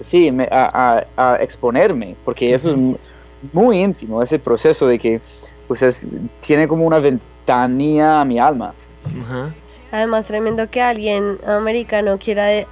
sí, 0.00 0.32
me- 0.32 0.48
a, 0.50 1.04
a- 1.16 1.32
a 1.34 1.36
exponerme, 1.42 2.16
porque 2.24 2.52
eso 2.54 2.70
es 2.70 2.76
mu- 2.76 2.96
muy 3.52 3.82
íntimo, 3.82 4.22
ese 4.22 4.38
proceso 4.38 4.86
de 4.86 4.98
que 4.98 5.20
pues 5.68 5.82
es- 5.82 6.06
tiene 6.40 6.66
como 6.66 6.84
una 6.86 6.98
ventanilla 6.98 8.20
a 8.20 8.24
mi 8.24 8.38
alma. 8.38 8.74
Además, 9.92 10.26
tremendo 10.26 10.68
que 10.70 10.82
alguien 10.82 11.38
americano 11.46 12.18
quiera 12.18 12.44
de- 12.46 12.66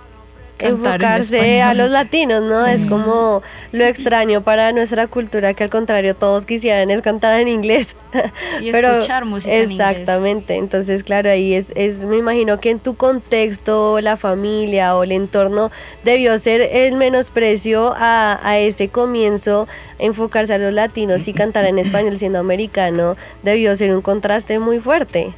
En 0.66 0.72
enfocarse 0.72 1.62
a 1.62 1.74
los 1.74 1.90
latinos, 1.90 2.42
¿no? 2.42 2.66
Es 2.66 2.86
como 2.86 3.42
lo 3.72 3.84
extraño 3.84 4.42
para 4.42 4.72
nuestra 4.72 5.06
cultura 5.06 5.54
que 5.54 5.64
al 5.64 5.70
contrario 5.70 6.16
todos 6.16 6.46
quisieran 6.46 6.90
es 6.90 7.02
cantar 7.02 7.40
en 7.40 7.48
inglés. 7.48 7.96
Y 8.60 8.70
escuchar 8.70 9.24
música 9.24 9.54
en 9.54 9.70
inglés. 9.70 9.78
Exactamente, 9.78 10.54
entonces 10.54 11.04
claro, 11.04 11.30
ahí 11.30 11.54
es, 11.54 11.72
es, 11.76 12.04
me 12.04 12.16
imagino 12.16 12.58
que 12.58 12.70
en 12.70 12.80
tu 12.80 12.96
contexto, 12.96 14.00
la 14.00 14.16
familia 14.16 14.96
o 14.96 15.04
el 15.04 15.12
entorno 15.12 15.70
debió 16.04 16.36
ser 16.38 16.62
el 16.62 16.96
menosprecio 16.96 17.92
a, 17.96 18.40
a 18.42 18.58
ese 18.58 18.88
comienzo, 18.88 19.68
enfocarse 19.98 20.54
a 20.54 20.58
los 20.58 20.72
latinos 20.72 21.28
y 21.28 21.32
cantar 21.34 21.66
en 21.66 21.78
español 21.78 22.18
siendo 22.18 22.38
americano, 22.38 23.16
debió 23.42 23.74
ser 23.76 23.94
un 23.94 24.00
contraste 24.00 24.58
muy 24.58 24.78
fuerte. 24.78 25.32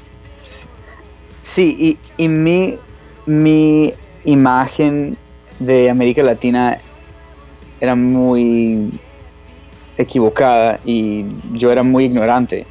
Sí, 1.42 1.98
y, 2.16 2.22
y 2.22 2.28
mi, 2.28 2.78
mi 3.26 3.92
imagen 4.24 5.16
de 5.58 5.90
América 5.90 6.22
Latina 6.22 6.78
era 7.80 7.94
muy 7.94 8.90
equivocada 9.96 10.78
y 10.84 11.26
yo 11.52 11.70
era 11.70 11.82
muy 11.82 12.04
ignorante. 12.04 12.66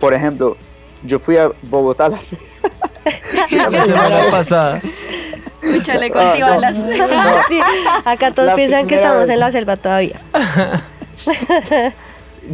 Por 0.00 0.14
ejemplo, 0.14 0.56
yo 1.04 1.18
fui 1.18 1.36
a 1.36 1.50
Bogotá 1.62 2.08
la, 2.08 2.18
La 3.70 3.84
semana 3.84 4.20
pasada. 4.30 4.80
Escúchale 5.62 6.12
Ah, 6.14 6.34
no. 6.72 6.72
Sí, 7.48 7.60
acá 8.04 8.32
todos 8.32 8.48
La 8.48 8.56
piensan 8.56 8.86
que 8.86 8.96
estamos 8.96 9.20
vez. 9.20 9.30
en 9.30 9.40
la 9.40 9.50
selva 9.50 9.76
todavía. 9.76 10.20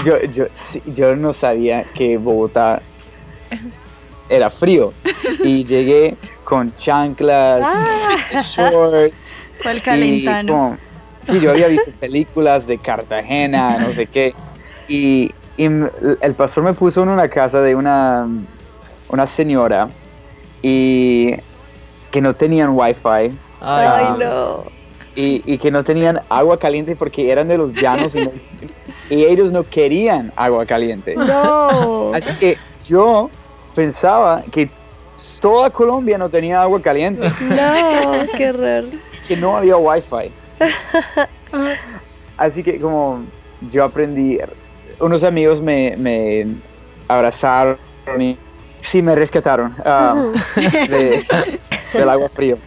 yo, 0.04 0.22
yo, 0.30 0.44
yo 0.86 1.16
no 1.16 1.32
sabía 1.32 1.84
que 1.94 2.18
Bogotá 2.18 2.82
era 4.28 4.50
frío 4.50 4.92
y 5.42 5.64
llegué 5.64 6.16
con 6.48 6.74
chanclas, 6.74 7.61
shorts. 8.56 9.34
Fue 9.61 9.72
el 9.72 9.78
y 9.78 9.80
calentano. 9.82 10.52
como- 10.52 10.76
sí, 11.22 11.40
yo 11.40 11.50
había 11.50 11.66
visto 11.68 11.90
películas 12.00 12.66
de 12.66 12.78
Cartagena, 12.78 13.76
no 13.80 13.92
sé 13.92 14.06
qué. 14.06 14.34
Y, 14.88 15.30
el 15.58 16.34
pastor 16.37 16.62
me 16.64 16.72
puso 16.72 17.02
en 17.02 17.08
una 17.11 17.28
casa 17.28 17.61
de 17.61 17.74
una, 17.74 18.28
una 19.08 19.26
señora 19.26 19.88
y 20.62 21.34
que 22.12 22.20
no 22.22 22.34
tenían 22.37 22.70
wifi 22.76 23.08
Ay, 23.08 23.34
Ah. 23.61 24.16
no. 24.18 24.64
y, 25.16 25.42
y 25.52 25.58
que 25.58 25.72
no 25.72 25.82
tenían 25.82 26.20
agua 26.28 26.58
caliente 26.61 26.94
porque 26.94 27.30
eran 27.32 27.48
de 27.48 27.58
los 27.58 27.74
llanos 27.74 28.14
y, 28.14 28.20
no- 28.24 28.32
y 29.11 29.24
ellos 29.24 29.50
no 29.50 29.64
querían 29.64 30.32
agua 30.37 30.64
caliente. 30.64 31.16
No. 31.16 32.12
Así 32.14 32.32
que 32.34 32.56
yo 32.87 33.28
pensaba 33.74 34.42
que 34.52 34.70
toda 35.40 35.70
Colombia 35.70 36.18
no 36.18 36.29
tenía 36.29 36.61
agua 36.62 36.81
caliente, 36.83 37.31
No, 37.40 38.33
qué 38.37 38.53
raro. 38.53 38.88
que 39.27 39.37
no 39.37 39.57
había 39.57 39.77
wifi. 39.77 40.31
Así 42.37 42.62
que 42.62 42.79
como 42.79 43.22
yo 43.70 43.85
aprendí, 43.85 44.38
unos 45.01 45.22
amigos 45.22 45.61
me, 45.61 45.94
me 45.96 46.46
abrazaron 47.09 47.79
y 48.18 48.37
sí 48.83 49.03
me 49.03 49.14
rescataron 49.14 49.74
ah, 49.85 50.31
de- 50.57 51.24
del 51.92 52.09
agua 52.09 52.29
frío. 52.29 52.59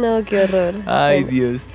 No, 0.00 0.24
qué 0.24 0.42
horror. 0.42 0.74
Ay, 0.86 1.24
Dios. 1.24 1.66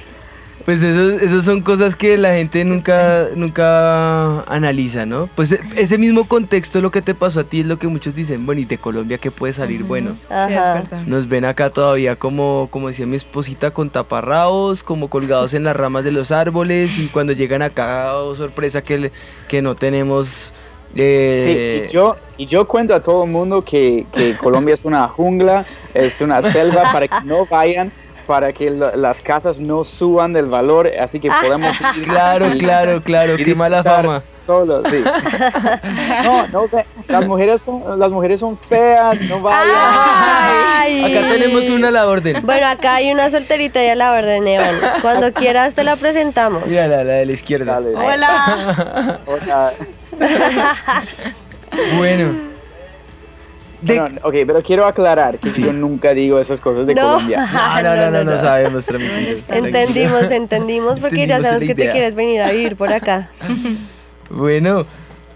Pues 0.68 0.82
eso, 0.84 1.12
eso 1.24 1.42
son 1.42 1.62
cosas 1.62 1.96
que 1.96 2.18
la 2.18 2.34
gente 2.34 2.66
nunca, 2.66 3.28
nunca 3.38 4.42
analiza, 4.42 5.06
¿no? 5.06 5.30
Pues 5.34 5.54
e- 5.54 5.62
ese 5.78 5.98
mismo 5.98 6.28
contexto, 6.28 6.82
lo 6.82 6.92
que 6.92 7.02
te 7.02 7.16
pasó 7.16 7.40
a 7.40 7.44
ti, 7.46 7.62
es 7.62 7.66
lo 7.66 7.80
que 7.80 7.88
muchos 7.88 8.14
dicen, 8.14 8.46
bueno, 8.46 8.60
¿y 8.60 8.66
de 8.66 8.78
Colombia 8.78 9.18
qué 9.18 9.32
puede 9.32 9.54
salir 9.54 9.84
bueno? 9.84 10.18
Ajá. 10.30 10.84
Nos 11.06 11.30
ven 11.30 11.46
acá 11.46 11.70
todavía 11.70 12.18
como, 12.18 12.68
como 12.70 12.90
decía 12.90 13.06
mi 13.06 13.16
esposita, 13.16 13.72
con 13.72 13.90
taparrabos, 13.90 14.84
como 14.84 15.10
colgados 15.10 15.54
en 15.54 15.64
las 15.64 15.74
ramas 15.74 16.04
de 16.04 16.12
los 16.12 16.32
árboles 16.34 17.00
y 17.00 17.08
cuando 17.08 17.32
llegan 17.32 17.62
acá, 17.62 18.14
oh, 18.18 18.36
sorpresa 18.36 18.82
que, 18.82 19.10
que 19.48 19.62
no 19.62 19.76
tenemos... 19.76 20.54
eh, 20.96 21.84
Sí, 21.86 21.90
y 21.90 21.94
yo, 21.94 22.18
y 22.38 22.46
yo 22.46 22.68
cuento 22.68 22.94
a 22.94 23.02
todo 23.02 23.24
el 23.24 23.32
mundo 23.32 23.62
que, 23.62 24.06
que 24.12 24.36
Colombia 24.36 24.74
es 24.74 24.84
una 24.84 25.08
jungla, 25.08 25.66
es 25.94 26.20
una 26.20 26.42
selva 26.42 26.92
para 26.92 27.08
que 27.08 27.24
no 27.24 27.46
vayan, 27.46 27.90
para 28.28 28.52
que 28.54 28.70
lo- 28.70 28.96
las 28.96 29.22
casas 29.22 29.60
no 29.60 29.84
suban 29.84 30.34
del 30.34 30.46
valor, 30.48 30.92
así 31.00 31.20
que 31.20 31.32
podemos 31.42 31.76
ir. 31.98 32.04
Claro, 32.04 32.54
y- 32.54 32.58
claro, 32.60 33.02
claro, 33.02 33.36
qué 33.38 33.56
mala 33.56 33.84
fama. 33.84 34.22
Solo, 34.46 34.82
sí. 34.86 35.04
No, 36.24 36.48
no, 36.48 36.62
las 37.10 37.26
mujeres 37.26 37.62
son, 37.62 38.00
las 38.00 38.12
mujeres 38.12 38.40
son 38.40 38.58
feas, 38.58 39.20
no 39.22 39.42
vayan. 39.42 39.62
Ay. 39.70 41.04
Acá 41.18 41.28
tenemos 41.28 41.70
una 41.70 41.90
a 41.90 41.92
la 41.92 42.08
orden. 42.08 42.42
Bueno, 42.46 42.68
acá 42.68 42.96
hay 42.96 43.12
una 43.12 43.30
solterita 43.30 43.84
y 43.84 43.90
a 43.90 43.96
la 43.96 44.14
orden, 44.14 44.48
Evan. 44.48 44.76
Cuando 45.02 45.34
quieras 45.34 45.74
te 45.74 45.84
la 45.84 45.96
presentamos. 45.98 46.64
Mira 46.66 46.88
la, 46.88 47.04
la 47.04 47.14
de 47.16 47.26
la 47.26 47.32
izquierda. 47.34 47.74
Dale. 47.74 47.90
Hola. 47.96 49.20
Hola. 49.26 49.74
Bueno. 51.98 52.57
De- 53.82 54.00
ok, 54.00 54.34
pero 54.46 54.62
quiero 54.64 54.86
aclarar 54.86 55.38
que 55.38 55.50
yo 55.52 55.72
nunca 55.72 56.14
digo 56.14 56.40
esas 56.40 56.60
cosas 56.60 56.88
de 56.88 56.96
No. 56.96 57.02
Colombia. 57.14 57.46
No, 57.54 57.84
no, 57.84 57.96
no, 57.96 58.12
no, 58.12 58.32
no 58.32 58.38
sabemos. 58.38 58.86
Entendimos, 59.50 60.32
entendimos, 60.32 61.00
porque 61.00 61.28
ya 61.28 61.38
Entendimos 61.38 61.62
la 61.62 61.68
que 61.68 61.76
te 61.76 61.92
quieres 61.92 62.16
venir 62.16 62.42
a 62.42 62.52
vivir 62.52 62.76
por 62.76 62.92
acá. 62.92 63.30
Bueno, 64.30 64.86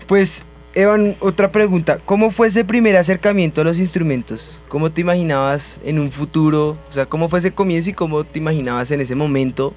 pues, 0.07 0.43
Evan, 0.73 1.15
otra 1.19 1.51
pregunta. 1.51 1.99
¿Cómo 2.03 2.31
fue 2.31 2.47
ese 2.47 2.65
primer 2.65 2.95
acercamiento 2.95 3.61
a 3.61 3.63
los 3.63 3.77
instrumentos? 3.79 4.59
¿Cómo 4.69 4.91
te 4.91 5.01
imaginabas 5.01 5.79
en 5.83 5.99
un 5.99 6.11
futuro? 6.11 6.77
O 6.89 6.91
sea, 6.91 7.05
¿cómo 7.05 7.29
fue 7.29 7.39
ese 7.39 7.51
comienzo 7.51 7.89
y 7.89 7.93
cómo 7.93 8.23
te 8.23 8.39
imaginabas 8.39 8.91
en 8.91 9.01
ese 9.01 9.15
momento 9.15 9.73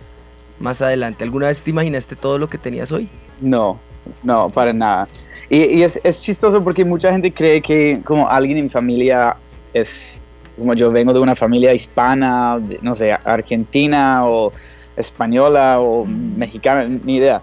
más 0.58 0.82
adelante? 0.82 1.24
¿Alguna 1.24 1.48
vez 1.48 1.62
te 1.62 1.70
imaginaste 1.70 2.16
todo 2.16 2.38
lo 2.38 2.48
que 2.48 2.58
tenías 2.58 2.92
hoy? 2.92 3.08
No, 3.40 3.78
no, 4.22 4.48
para 4.48 4.72
nada. 4.72 5.08
Y, 5.54 5.78
y 5.78 5.82
es, 5.84 6.00
es 6.02 6.20
chistoso 6.20 6.64
porque 6.64 6.84
mucha 6.84 7.12
gente 7.12 7.32
cree 7.32 7.60
que 7.60 8.00
como 8.04 8.28
alguien 8.28 8.58
en 8.58 8.64
mi 8.64 8.70
familia 8.70 9.36
es, 9.72 10.20
como 10.56 10.74
yo 10.74 10.90
vengo 10.90 11.12
de 11.12 11.20
una 11.20 11.36
familia 11.36 11.72
hispana, 11.72 12.58
de, 12.58 12.78
no 12.82 12.94
sé, 12.94 13.12
argentina 13.12 14.26
o 14.26 14.52
española 14.96 15.80
o 15.80 16.04
mexicana, 16.06 16.84
ni 17.04 17.16
idea. 17.16 17.40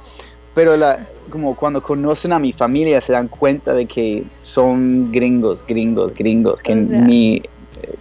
Pero 0.53 0.75
la, 0.75 1.07
como 1.29 1.55
cuando 1.55 1.81
conocen 1.81 2.33
a 2.33 2.39
mi 2.39 2.51
familia 2.51 2.99
se 2.99 3.13
dan 3.13 3.29
cuenta 3.29 3.73
de 3.73 3.85
que 3.85 4.23
son 4.41 5.09
gringos, 5.11 5.63
gringos, 5.65 6.13
gringos, 6.13 6.61
que 6.61 6.73
O 6.73 6.87
sea, 6.87 6.99
ni... 6.99 7.41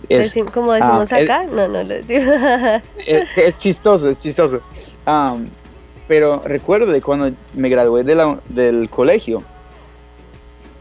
Es, 0.09 0.35
Decim- 0.35 0.51
como 0.51 0.73
decimos 0.73 1.13
es- 1.13 1.23
acá, 1.25 1.45
no, 1.45 1.69
no 1.69 1.83
lo 1.85 1.95
decimos. 1.95 2.25
es, 3.07 3.25
es 3.37 3.59
chistoso, 3.61 4.09
es 4.11 4.19
chistoso. 4.19 4.61
Am, 5.07 5.49
pero 6.09 6.43
recuerdo 6.45 6.91
de 6.91 7.01
cuando 7.01 7.31
me 7.55 7.69
gradué 7.69 8.03
de 8.03 8.17
la- 8.17 8.41
del 8.49 8.91
colegio, 8.91 9.45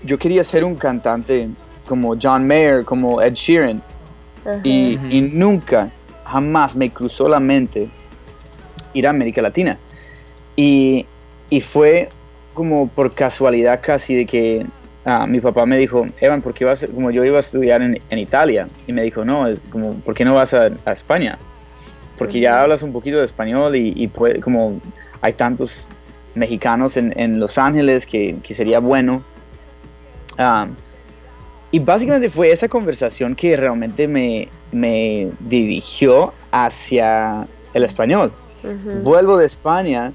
yo 0.04 0.18
quería 0.18 0.44
ser 0.44 0.64
un 0.64 0.76
cantante 0.76 1.50
como 1.88 2.16
John 2.22 2.48
Mayer, 2.48 2.86
como 2.86 3.22
Ed 3.22 3.34
Sheeran, 3.34 3.82
Ajá. 4.46 4.60
y, 4.64 4.96
Ujú. 4.98 5.08
y 5.08 5.22
nunca, 5.22 5.90
jamás 6.24 6.76
me 6.76 6.90
cruzó 6.92 7.28
la 7.28 7.40
mente 7.40 7.90
ir 8.94 9.08
a 9.08 9.10
América 9.10 9.42
Latina. 9.42 9.78
Y, 10.56 11.06
y 11.50 11.62
fue 11.62 12.10
como 12.54 12.88
por 12.90 13.14
casualidad 13.14 13.80
casi 13.82 14.16
de 14.16 14.26
que 14.26 14.66
ah, 15.06 15.26
mi 15.28 15.40
papá 15.40 15.66
me 15.66 15.78
dijo, 15.78 16.08
Evan, 16.20 16.42
¿por 16.42 16.54
qué 16.54 16.66
vas? 16.66 16.84
a-" 16.84 16.88
Como 16.88 17.10
yo 17.12 17.24
iba 17.24 17.38
a 17.38 17.40
estudiar 17.40 17.82
en, 17.82 18.00
en 18.10 18.20
Italia, 18.20 18.68
y 18.88 18.94
me 18.94 19.02
dijo, 19.02 19.24
no, 19.26 19.48
es 19.48 19.62
como, 19.72 19.94
¿por 19.96 20.14
qué 20.14 20.26
no 20.26 20.34
vas 20.36 20.54
a, 20.54 20.70
a 20.86 20.92
España? 20.92 21.38
Porque 22.18 22.40
ya 22.42 22.62
hablas 22.62 22.84
un 22.84 22.92
poquito 22.92 23.18
de 23.20 23.26
español 23.26 23.76
y, 23.78 23.94
y 23.96 24.08
puede- 24.08 24.40
como 24.42 24.80
hay 25.22 25.34
tantos 25.34 25.88
mexicanos 26.36 26.98
en, 26.98 27.18
en 27.18 27.40
Los 27.40 27.58
Ángeles 27.58 28.06
que, 28.06 28.36
que 28.44 28.54
sería 28.54 28.80
bueno. 28.80 29.24
Ah, 30.40 30.68
y 31.72 31.80
básicamente 31.80 32.30
fue 32.30 32.50
esa 32.52 32.68
conversación 32.68 33.36
que 33.36 33.56
realmente 33.56 34.08
me, 34.08 34.48
me 34.72 35.30
dirigió 35.42 36.34
hacia 36.52 37.46
el 37.74 37.84
español. 37.84 38.34
Vuelvo 39.04 39.38
de 39.38 39.46
España 39.46 40.12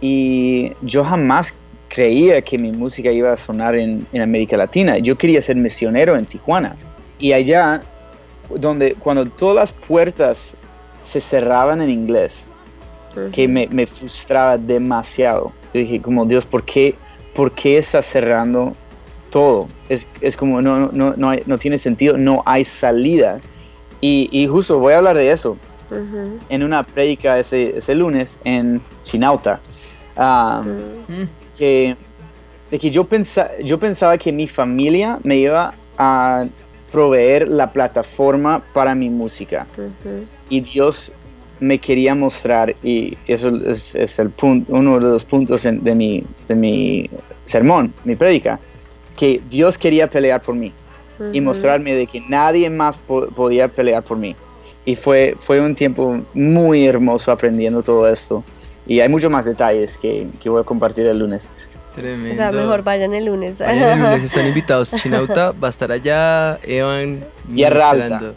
y 0.00 0.72
yo 0.82 1.04
jamás 1.04 1.54
creía 1.88 2.40
que 2.40 2.56
mi 2.58 2.70
música 2.70 3.10
iba 3.10 3.32
a 3.32 3.36
sonar 3.36 3.74
en, 3.74 4.06
en 4.12 4.22
América 4.22 4.56
Latina. 4.56 4.98
Yo 4.98 5.16
quería 5.16 5.42
ser 5.42 5.56
misionero 5.56 6.16
en 6.16 6.26
Tijuana. 6.26 6.76
Y 7.18 7.32
allá, 7.32 7.82
donde 8.54 8.94
cuando 8.94 9.26
todas 9.26 9.56
las 9.56 9.72
puertas 9.72 10.56
se 11.02 11.20
cerraban 11.20 11.80
en 11.80 11.90
inglés, 11.90 12.48
que 13.32 13.48
me, 13.48 13.66
me 13.68 13.86
frustraba 13.86 14.58
demasiado. 14.58 15.52
Yo 15.72 15.80
dije, 15.80 16.00
como 16.02 16.26
Dios, 16.26 16.44
¿por 16.44 16.64
qué, 16.64 16.94
por 17.34 17.52
qué 17.52 17.78
estás 17.78 18.04
cerrando 18.04 18.76
todo? 19.36 19.68
Es, 19.90 20.06
es 20.22 20.34
como, 20.34 20.62
no, 20.62 20.78
no, 20.78 20.90
no, 20.92 21.14
no, 21.14 21.28
hay- 21.28 21.42
no 21.44 21.58
tiene 21.58 21.76
sentido, 21.76 22.16
no 22.16 22.42
hay 22.46 22.64
salida. 22.64 23.38
Y, 24.00 24.28
y 24.32 24.46
justo 24.46 24.78
voy 24.78 24.94
a 24.94 24.98
hablar 24.98 25.14
de 25.16 25.30
eso 25.30 25.58
Ujú. 25.90 26.38
en 26.48 26.62
una 26.62 26.82
prédica 26.84 27.38
ese, 27.38 27.76
ese 27.76 27.94
lunes 27.94 28.38
en 28.44 28.80
Chinauta. 29.02 29.60
ah, 30.16 30.62
que, 31.58 31.96
de 32.70 32.78
que 32.78 32.90
yo, 32.90 33.04
pensa, 33.04 33.50
yo 33.62 33.78
pensaba 33.78 34.16
que 34.16 34.32
mi 34.32 34.46
familia 34.46 35.18
me 35.22 35.36
iba 35.36 35.74
a 35.98 36.46
proveer 36.90 37.46
la 37.48 37.70
plataforma 37.70 38.62
para 38.72 38.94
mi 38.94 39.10
música 39.10 39.66
Ujú. 39.76 40.24
y 40.48 40.60
Dios 40.62 41.12
me 41.60 41.78
quería 41.78 42.14
mostrar 42.14 42.74
y 42.82 43.16
eso 43.26 43.48
es, 43.66 43.94
es 43.94 44.18
el 44.18 44.30
punto, 44.30 44.72
uno 44.72 44.94
de 44.94 45.00
los 45.00 45.24
puntos 45.24 45.64
en- 45.66 45.82
de, 45.84 45.94
mi, 45.94 46.24
de 46.48 46.54
mi 46.54 47.10
sermón, 47.44 47.92
mi 48.04 48.14
prédica, 48.16 48.58
que 49.16 49.40
Dios 49.50 49.78
quería 49.78 50.08
pelear 50.08 50.40
por 50.42 50.54
mí 50.54 50.72
y 51.32 51.38
Ujú. 51.38 51.42
mostrarme 51.42 51.94
de 51.94 52.06
que 52.06 52.20
nadie 52.20 52.68
más 52.70 52.98
po- 52.98 53.28
podía 53.28 53.68
pelear 53.68 54.02
por 54.02 54.18
mí. 54.18 54.36
Y 54.84 54.94
fue, 54.94 55.34
fue 55.38 55.60
un 55.60 55.74
tiempo 55.74 56.20
muy 56.34 56.86
hermoso 56.86 57.32
aprendiendo 57.32 57.82
todo 57.82 58.06
esto. 58.08 58.44
Y 58.86 59.00
hay 59.00 59.08
muchos 59.08 59.30
más 59.30 59.44
detalles 59.44 59.98
que, 59.98 60.28
que 60.40 60.48
voy 60.48 60.60
a 60.60 60.64
compartir 60.64 61.06
el 61.06 61.18
lunes. 61.18 61.50
Tremendo. 61.94 62.30
O 62.30 62.34
sea, 62.34 62.52
mejor 62.52 62.84
vayan 62.84 63.14
el 63.14 63.24
lunes. 63.24 63.58
Vayan 63.58 63.98
el 63.98 64.04
lunes, 64.04 64.22
están 64.30 64.46
invitados. 64.46 64.92
Chinauta 64.92 65.52
va 65.52 65.68
a 65.68 65.70
estar 65.70 65.90
allá, 65.90 66.58
Evan. 66.62 67.24
Tierra 67.52 67.90
Alta. 67.90 68.34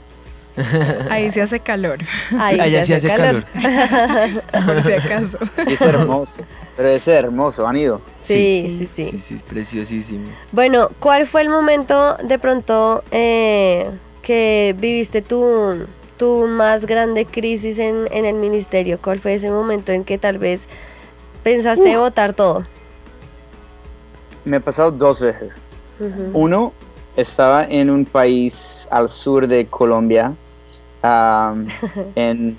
Ahí 1.09 1.31
se 1.31 1.41
hace 1.41 1.59
calor, 1.59 1.99
Ahí 2.37 2.59
Allá 2.59 2.85
sí 2.85 2.93
hace 2.93 3.07
calor. 3.07 3.45
por 4.65 4.81
si 4.81 4.93
acaso. 4.93 5.37
Es 5.67 5.81
hermoso, 5.81 6.41
pero 6.75 6.89
es 6.89 7.07
hermoso, 7.07 7.67
han 7.67 7.77
ido. 7.77 8.01
Sí, 8.21 8.75
sí, 8.77 8.87
sí, 8.87 9.11
Sí, 9.11 9.19
sí, 9.19 9.37
preciosísimo. 9.47 10.29
Bueno, 10.51 10.89
¿cuál 10.99 11.25
fue 11.25 11.41
el 11.41 11.49
momento 11.49 12.15
de 12.17 12.39
pronto 12.39 13.03
eh, 13.11 13.89
que 14.21 14.75
viviste 14.79 15.21
tu, 15.21 15.85
tu 16.17 16.47
más 16.47 16.85
grande 16.85 17.25
crisis 17.25 17.79
en, 17.79 18.07
en 18.11 18.25
el 18.25 18.35
ministerio? 18.35 18.99
¿Cuál 19.01 19.19
fue 19.19 19.35
ese 19.35 19.49
momento 19.51 19.91
en 19.91 20.03
que 20.03 20.17
tal 20.17 20.37
vez 20.37 20.67
pensaste 21.43 21.97
votar 21.97 22.33
todo? 22.33 22.65
Me 24.45 24.57
ha 24.57 24.59
pasado 24.59 24.91
dos 24.91 25.21
veces. 25.21 25.61
Uno, 26.33 26.73
estaba 27.17 27.65
en 27.65 27.89
un 27.89 28.05
país 28.05 28.87
al 28.89 29.09
sur 29.09 29.47
de 29.47 29.65
Colombia, 29.67 30.33
en, 32.15 32.57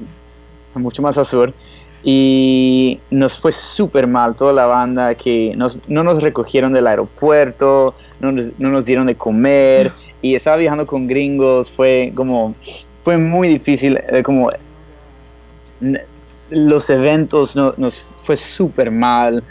mucho 0.74 1.02
más 1.02 1.18
al 1.18 1.26
sur, 1.26 1.52
y 2.02 2.98
nos 3.10 3.38
fue 3.38 3.52
súper 3.52 4.06
mal 4.06 4.34
toda 4.34 4.52
la 4.52 4.66
banda, 4.66 5.14
que 5.14 5.54
nos- 5.56 5.78
no 5.88 6.02
nos 6.02 6.22
recogieron 6.22 6.72
del 6.72 6.86
aeropuerto, 6.86 7.94
no 8.20 8.32
nos, 8.32 8.52
no 8.58 8.70
nos 8.70 8.86
dieron 8.86 9.06
de 9.06 9.14
comer, 9.16 9.92
y 10.22 10.34
estaba 10.34 10.56
viajando 10.56 10.86
con 10.86 11.06
gringos, 11.06 11.70
fue 11.70 12.12
como, 12.14 12.54
fue 13.04 13.18
muy 13.18 13.48
difícil, 13.48 13.98
eh, 14.08 14.22
como 14.22 14.50
los 16.50 16.90
eventos 16.90 17.54
no- 17.56 17.74
nos 17.76 17.98
fue 17.98 18.36
súper 18.36 18.90
mal 18.90 19.42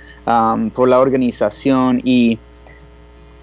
por 0.75 0.87
la 0.87 0.99
organización 0.99 2.01
y 2.03 2.37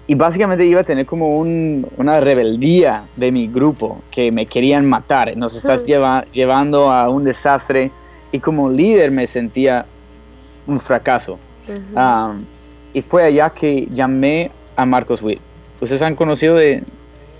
y 0.07 0.15
básicamente 0.15 0.65
iba 0.65 0.81
a 0.81 0.83
tener 0.83 1.05
como 1.05 1.37
un- 1.37 1.85
una 1.97 2.19
rebeldía 2.21 3.03
de 3.17 3.31
mi 3.31 3.47
grupo 3.47 4.01
que 4.09 4.31
me 4.31 4.45
querían 4.45 4.85
matar. 4.85 5.35
Nos 5.35 5.53
estás 5.55 5.85
lleva- 5.85 6.25
llevando 6.31 6.89
a 6.91 7.09
un 7.09 7.25
desastre 7.25 7.91
y 8.31 8.39
como 8.39 8.69
líder 8.69 9.11
me 9.11 9.27
sentía 9.27 9.85
un 10.65 10.79
fracaso. 10.79 11.37
Um, 11.93 12.43
y 12.93 13.01
fue 13.01 13.23
allá 13.23 13.49
que 13.49 13.87
llamé 13.91 14.49
a 14.77 14.85
Marcos 14.85 15.21
Witt. 15.21 15.39
¿Ustedes 15.81 16.01
han 16.01 16.15
conocido 16.15 16.55
de... 16.55 16.83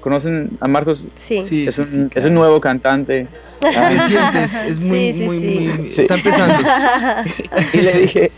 ¿Conocen 0.02 0.50
a 0.62 0.68
Marcos? 0.68 1.08
Sí. 1.16 1.44
Sí, 1.44 1.68
es, 1.68 1.76
sí, 1.76 1.82
un, 1.82 1.88
sí, 1.88 2.02
es 2.02 2.10
claro. 2.10 2.28
un 2.30 2.34
nuevo 2.36 2.62
cantante. 2.62 3.28
Reciente, 3.62 4.44
es, 4.44 4.62
es 4.64 4.80
muy, 4.80 5.12
Sí, 5.12 5.14
sí, 5.14 5.24
muy, 5.26 5.40
sí. 5.40 5.72
muy-. 5.80 5.94
Está 5.98 6.16
empezando. 6.16 6.56
y 7.74 7.78
le 7.82 7.94
dije, 7.94 8.32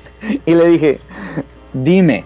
y 0.45 0.55
le 0.55 0.67
dije, 0.67 0.99
dime, 1.73 2.25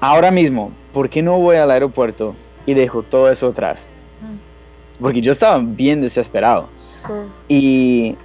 ahora 0.00 0.30
mismo, 0.30 0.72
¿por 0.92 1.08
qué 1.08 1.22
no 1.22 1.38
voy 1.38 1.56
al 1.56 1.70
aeropuerto 1.70 2.34
y 2.66 2.74
dejo 2.74 3.02
todo 3.02 3.30
eso 3.30 3.48
atrás? 3.48 3.88
Porque 5.00 5.20
yo 5.20 5.32
estaba 5.32 5.58
bien 5.64 6.00
desesperado. 6.00 6.68
Y, 7.48 8.16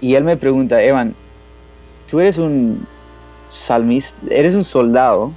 y 0.00 0.14
él 0.14 0.24
me 0.24 0.36
pregunta, 0.36 0.82
Evan, 0.82 1.14
¿tú 2.08 2.20
eres 2.20 2.38
un 2.38 2.86
salmista, 3.48 4.16
eres 4.30 4.54
un 4.54 4.64
soldado 4.64 5.32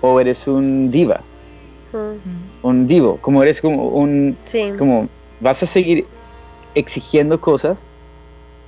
o 0.00 0.18
eres 0.20 0.48
un 0.48 0.90
diva? 0.90 1.20
Ujú. 1.92 2.68
Un 2.68 2.86
divo, 2.88 3.18
como 3.20 3.42
eres 3.42 3.60
como 3.60 3.88
un, 3.88 4.36
Sí. 4.44 4.72
como 4.76 5.08
vas 5.40 5.62
a 5.62 5.66
seguir 5.66 6.06
exigiendo 6.74 7.40
cosas 7.40 7.84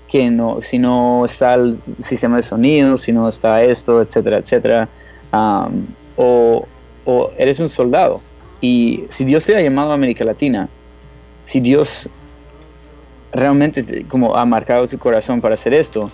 que 0.09 0.31
no, 0.31 0.61
si 0.62 0.79
no 0.79 1.25
está 1.25 1.55
el 1.55 1.81
sistema 1.99 2.37
de 2.37 2.45
sonido, 2.45 2.97
si 2.97 3.12
no 3.12 3.27
está 3.27 3.62
esto, 3.64 4.01
etcétera, 4.01 4.39
etcétera, 4.39 4.89
am, 5.33 5.87
o, 6.17 6.64
o 7.07 7.31
eres 7.39 7.59
un 7.61 7.69
soldado. 7.71 8.21
Y 8.61 9.05
si 9.09 9.25
Dios 9.25 9.47
te 9.47 9.57
ha 9.57 9.61
llamado 9.63 9.93
a 9.93 9.95
América 9.95 10.25
Latina, 10.25 10.69
si 11.45 11.61
Dios 11.61 12.09
realmente 13.33 13.83
te- 13.83 14.05
como 14.05 14.37
ha 14.37 14.45
marcado 14.45 14.87
tu 14.89 14.99
corazón 14.99 15.41
para 15.41 15.55
hacer 15.55 15.73
esto, 15.75 16.11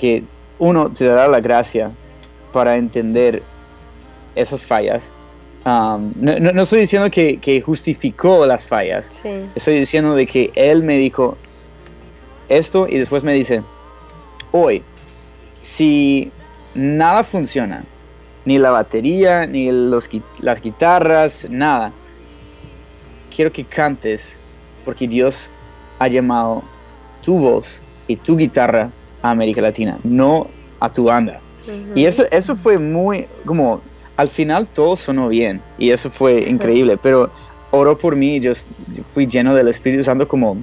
que 0.00 0.22
uno 0.58 0.90
te 0.90 1.04
dará 1.04 1.28
la 1.28 1.40
gracia 1.40 1.90
para 2.52 2.76
entender 2.76 3.42
esas 4.34 4.62
fallas. 4.62 5.12
Um, 5.66 6.12
no, 6.16 6.38
no- 6.40 6.52
no 6.52 6.62
estoy 6.62 6.80
diciendo 6.80 7.10
que, 7.10 7.38
que 7.38 7.60
justificó 7.60 8.44
las 8.46 8.66
fallas, 8.66 9.08
Sí. 9.22 9.46
estoy 9.54 9.78
diciendo 9.78 10.14
de 10.14 10.26
que 10.26 10.50
Él 10.54 10.82
me 10.82 10.96
dijo 10.98 11.36
esto 12.48 12.86
y 12.88 12.98
después 12.98 13.22
me 13.24 13.32
dice, 13.32 13.62
hoy, 14.52 14.82
si 15.62 16.30
nada 16.74 17.24
funciona, 17.24 17.82
ni 18.44 18.58
la 18.58 18.70
batería, 18.70 19.46
ni 19.46 19.70
los, 19.70 20.08
las 20.40 20.60
guitarras, 20.60 21.46
nada, 21.48 21.92
quiero 23.34 23.52
que 23.52 23.64
cantes 23.64 24.38
porque 24.84 25.08
Dios 25.08 25.50
ha 25.98 26.08
llamado 26.08 26.62
tu 27.22 27.38
voz 27.38 27.82
y 28.06 28.16
tu 28.16 28.36
guitarra 28.36 28.90
a 29.22 29.30
América 29.30 29.62
Latina, 29.62 29.98
no 30.04 30.46
a 30.80 30.92
tu 30.92 31.04
banda. 31.04 31.40
Y 31.94 32.04
eso, 32.04 32.24
eso 32.30 32.54
fue 32.54 32.78
muy, 32.78 33.26
como, 33.46 33.80
al 34.16 34.28
final 34.28 34.66
todo 34.74 34.96
sonó 34.96 35.28
bien 35.28 35.62
y 35.78 35.90
eso 35.90 36.10
fue 36.10 36.46
increíble, 36.48 36.98
pero 37.02 37.30
oró 37.70 37.96
por 37.96 38.14
mí 38.14 38.38
yo, 38.38 38.52
yo 38.92 39.02
fui 39.10 39.26
lleno 39.26 39.54
del 39.54 39.68
Espíritu 39.68 40.04
Santo 40.04 40.28
como 40.28 40.58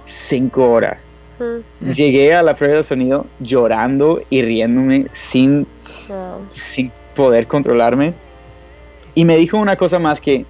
cinco 0.00 0.72
horas. 0.72 1.08
Llegué 1.80 2.34
a 2.34 2.42
la 2.42 2.54
prueba 2.54 2.76
de 2.76 2.82
sonido 2.82 3.26
llorando 3.38 4.20
y 4.28 4.42
riéndome 4.42 5.06
sin, 5.12 5.66
wow. 6.08 6.44
sin 6.50 6.92
poder 7.14 7.46
controlarme. 7.46 8.14
Y 9.14 9.24
me 9.24 9.36
dijo 9.36 9.58
una 9.58 9.76
cosa 9.76 9.98
más 9.98 10.20
que, 10.20 10.44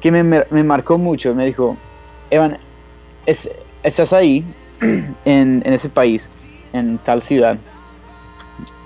que 0.00 0.10
me, 0.10 0.62
marcó 0.62 0.98
mucho. 0.98 1.34
Me 1.34 1.46
dijo, 1.46 1.76
Evan, 2.30 2.58
es- 3.26 3.50
estás 3.82 4.12
ahí 4.12 4.44
en, 4.80 5.62
en 5.64 5.72
ese 5.72 5.88
país, 5.88 6.30
en 6.72 6.98
tal 6.98 7.22
ciudad, 7.22 7.58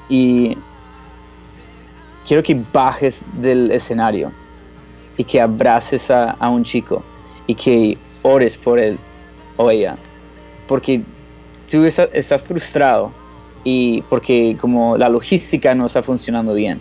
y 0.09 0.57
quiero 2.27 2.43
que 2.43 2.61
bajes 2.73 3.25
del 3.41 3.71
escenario 3.71 4.33
y 5.17 5.25
que 5.25 5.41
abraces 5.41 6.11
a, 6.11 6.31
a 6.33 6.49
un 6.49 6.65
chico 6.65 7.03
y 7.47 7.55
que 7.55 7.99
ores 8.23 8.57
por 8.57 8.79
él 8.79 8.99
o 9.57 9.71
ella. 9.71 9.97
Porque 10.67 11.03
tú 11.71 11.85
estás 11.85 12.43
frustrado 12.43 13.13
y 13.65 14.03
porque 14.03 14.57
como 14.61 14.97
la 14.97 15.09
logística 15.09 15.75
no 15.75 15.87
está 15.87 16.03
funcionando 16.03 16.55
bien. 16.55 16.81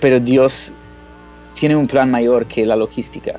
Pero 0.00 0.18
Dios 0.20 0.72
tiene 1.54 1.76
un 1.76 1.86
plan 1.86 2.10
mayor 2.10 2.46
que 2.46 2.66
la 2.66 2.76
logística 2.76 3.38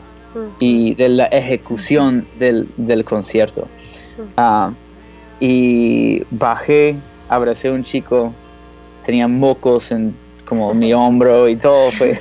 y 0.59 0.93
de 0.95 1.09
la 1.09 1.25
ejecución 1.25 2.25
del, 2.39 2.67
del 2.77 3.03
concierto. 3.03 3.67
Ah, 4.37 4.71
y 5.39 6.21
bajé, 6.31 6.95
abracé 7.29 7.67
a 7.67 7.73
un 7.73 7.83
chico, 7.83 8.33
tenía 9.05 9.27
mocos 9.27 9.91
en 9.91 10.13
como 10.45 10.73
mi 10.73 10.93
hombro 10.93 11.47
y 11.47 11.55
todo 11.55 11.91
fue, 11.91 12.19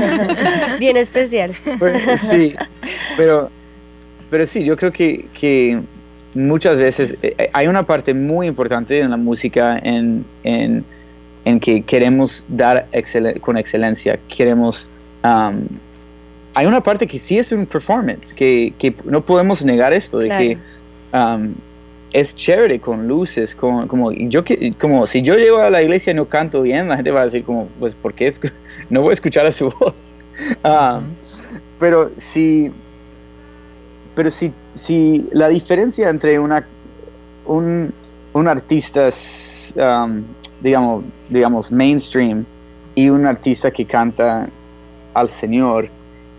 Bien 0.78 0.96
especial. 0.96 1.52
fue- 1.78 2.16
sí, 2.16 2.54
pero, 3.16 3.50
pero 4.30 4.46
sí, 4.46 4.64
yo 4.64 4.76
creo 4.76 4.92
que, 4.92 5.26
que 5.38 5.80
muchas 6.34 6.76
veces 6.76 7.16
eh, 7.22 7.48
hay 7.52 7.66
una 7.66 7.84
parte 7.84 8.14
muy 8.14 8.46
importante 8.46 9.00
en 9.00 9.10
la 9.10 9.16
música 9.16 9.78
en, 9.82 10.24
en, 10.44 10.84
en 11.44 11.60
que 11.60 11.82
queremos 11.82 12.44
dar 12.48 12.86
con 13.40 13.56
excelencia, 13.56 14.18
queremos... 14.28 14.86
um, 15.24 15.66
hay 16.54 16.66
una 16.66 16.82
parte 16.82 17.06
que 17.06 17.18
sí 17.18 17.38
es 17.38 17.52
un 17.52 17.66
performance, 17.66 18.34
que, 18.34 18.72
que 18.78 18.92
no 19.04 19.24
podemos 19.24 19.64
negar 19.64 19.92
esto, 19.92 20.18
de 20.18 20.26
Claro. 20.26 20.42
que 20.44 20.58
um, 21.16 21.54
es 22.12 22.34
chévere 22.34 22.80
con 22.80 23.06
luces, 23.06 23.54
con, 23.54 23.86
como, 23.86 24.10
yo, 24.12 24.42
como 24.80 25.06
si 25.06 25.22
yo 25.22 25.36
llego 25.36 25.58
a 25.58 25.70
la 25.70 25.82
iglesia 25.82 26.10
y 26.10 26.14
no 26.14 26.24
canto 26.24 26.62
bien, 26.62 26.88
la 26.88 26.96
gente 26.96 27.10
va 27.12 27.20
a 27.20 27.24
decir 27.24 27.44
como, 27.44 27.68
pues, 27.78 27.94
¿por 27.94 28.12
qué 28.14 28.32
no 28.90 29.02
voy 29.02 29.10
a 29.10 29.12
escuchar 29.14 29.46
a 29.46 29.52
su 29.52 29.70
voz? 29.70 29.94
Ah, 30.62 31.00
Pero 31.80 32.12
si, 32.16 32.70
pero 34.18 34.30
si, 34.32 34.52
si 34.74 35.28
la 35.30 35.46
diferencia 35.48 36.08
entre 36.10 36.40
una, 36.40 36.66
un, 37.46 37.92
un 38.32 38.48
artista, 38.48 39.10
um, 39.76 40.22
digamos, 40.60 41.04
digamos, 41.28 41.70
mainstream 41.70 42.44
y 42.96 43.10
un 43.10 43.26
artista 43.26 43.70
que 43.70 43.84
canta 43.84 44.48
al 45.14 45.28
Señor, 45.28 45.88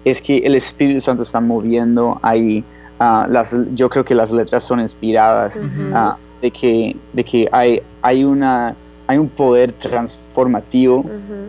es 0.03 0.21
que 0.21 0.39
el 0.39 0.55
Espíritu 0.55 0.99
Santo 0.99 1.23
está 1.23 1.39
moviendo 1.39 2.19
ahí. 2.21 2.65
ah, 2.99 3.27
las, 3.29 3.55
yo 3.75 3.87
creo 3.89 4.03
que 4.03 4.13
las 4.13 4.33
letras 4.33 4.65
son 4.65 4.81
inspiradas, 4.81 5.57
ah, 5.93 6.17
de 6.41 6.51
que, 6.51 6.97
de 7.13 7.23
que 7.23 7.47
hay, 7.49 7.81
hay, 8.01 8.25
una, 8.25 8.75
hay 9.07 9.17
un 9.17 9.29
poder 9.29 9.71
transformativo, 9.71 11.05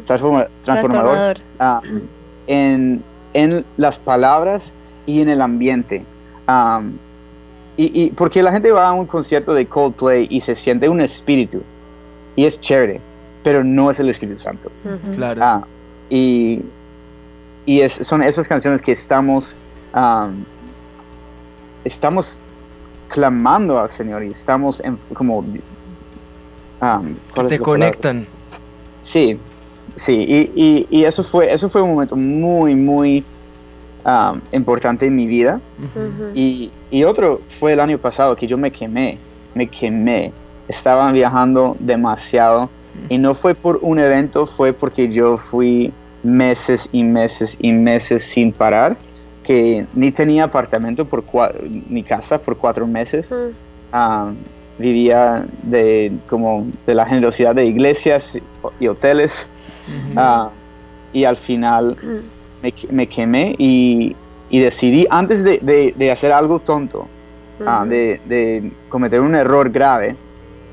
transforma- 0.06 0.46
transformador, 0.64 1.16
Transformador. 1.16 1.36
ah, 1.58 1.80
en, 2.46 3.02
en 3.34 3.64
las 3.76 3.98
palabras 3.98 4.72
y 5.06 5.22
en 5.22 5.28
el 5.28 5.40
ambiente. 5.42 6.04
Am, 6.50 6.92
y, 7.76 8.02
y 8.06 8.10
porque 8.10 8.42
la 8.42 8.50
gente 8.50 8.72
va 8.72 8.88
a 8.88 8.92
un 8.92 9.06
concierto 9.06 9.54
de 9.54 9.66
Coldplay 9.66 10.26
y 10.28 10.40
se 10.40 10.56
siente 10.56 10.88
un 10.88 11.00
espíritu, 11.00 11.62
y 12.34 12.44
es 12.44 12.60
chévere, 12.60 13.00
pero 13.44 13.62
no 13.62 13.88
es 13.90 14.00
el 14.00 14.08
Espíritu 14.08 14.40
Santo. 14.40 14.68
Ujú. 14.84 15.14
Claro. 15.14 15.40
Ah, 15.44 15.62
y 16.08 16.62
y 17.66 17.80
es- 17.82 18.00
son 18.06 18.22
esas 18.22 18.48
canciones 18.48 18.82
que 18.82 18.90
estamos, 18.90 19.54
am, 19.92 20.44
estamos 21.84 22.40
clamando 23.08 23.78
al 23.78 23.88
Señor 23.90 24.24
y 24.24 24.30
estamos 24.30 24.80
en- 24.80 24.98
como... 25.14 25.44
am, 26.80 27.16
¿cuál 27.34 27.46
es 27.46 27.50
Te 27.50 27.58
la 27.58 27.64
palabra? 27.64 27.64
conectan. 27.64 28.26
Sí, 29.02 29.38
sí, 29.94 30.24
y, 30.26 30.50
y- 30.54 30.86
y 30.90 31.04
eso, 31.04 31.22
fue, 31.22 31.52
eso 31.52 31.68
fue 31.70 31.82
un 31.82 31.90
momento 31.92 32.16
muy, 32.16 32.74
muy 32.74 33.24
am, 34.04 34.40
importante 34.52 35.06
en 35.06 35.14
mi 35.14 35.26
vida. 35.26 35.60
Ujú. 35.78 36.30
Y, 36.34 36.70
y 36.90 37.04
otro 37.04 37.40
fue 37.58 37.72
el 37.72 37.80
año 37.80 37.98
pasado 37.98 38.36
que 38.36 38.46
yo 38.46 38.58
me 38.58 38.70
quemé, 38.70 39.18
me 39.54 39.66
quemé. 39.66 40.32
Estaba 40.68 41.10
viajando 41.12 41.76
demasiado 41.80 42.70
y 43.08 43.18
no 43.18 43.34
fue 43.34 43.54
por 43.54 43.78
un 43.82 43.98
evento, 43.98 44.46
fue 44.46 44.72
porque 44.72 45.08
yo 45.08 45.36
fui 45.36 45.92
meses 46.22 46.88
y 46.92 47.02
meses 47.02 47.56
y 47.60 47.72
meses 47.72 48.22
sin 48.22 48.52
parar, 48.52 48.96
que 49.42 49.86
ni 49.94 50.12
tenía 50.12 50.44
apartamento 50.44 51.04
por 51.04 51.24
ni 51.88 52.02
casa 52.02 52.40
por 52.40 52.56
cuatro 52.56 52.86
meses. 52.86 53.32
Mm. 53.32 53.54
Ah, 53.92 54.30
vivía 54.78 55.46
de 55.62 56.12
como 56.28 56.66
de 56.86 56.94
la 56.94 57.04
generosidad 57.04 57.54
de 57.54 57.66
iglesias 57.66 58.38
y 58.78 58.88
hoteles 58.88 59.46
Ah, 60.16 60.50
y 61.12 61.24
al 61.24 61.36
final 61.36 61.96
me, 62.62 62.72
me 62.90 63.06
quemé 63.06 63.54
y, 63.58 64.14
y 64.50 64.60
decidí 64.60 65.06
antes 65.10 65.44
de, 65.44 65.58
de- 65.62 65.94
de 65.96 66.10
hacer 66.10 66.32
algo 66.32 66.58
tonto 66.58 67.06
ah, 67.66 67.84
de, 67.88 68.20
de 68.26 68.70
cometer 68.88 69.20
un 69.20 69.34
error 69.34 69.70
grave 69.70 70.16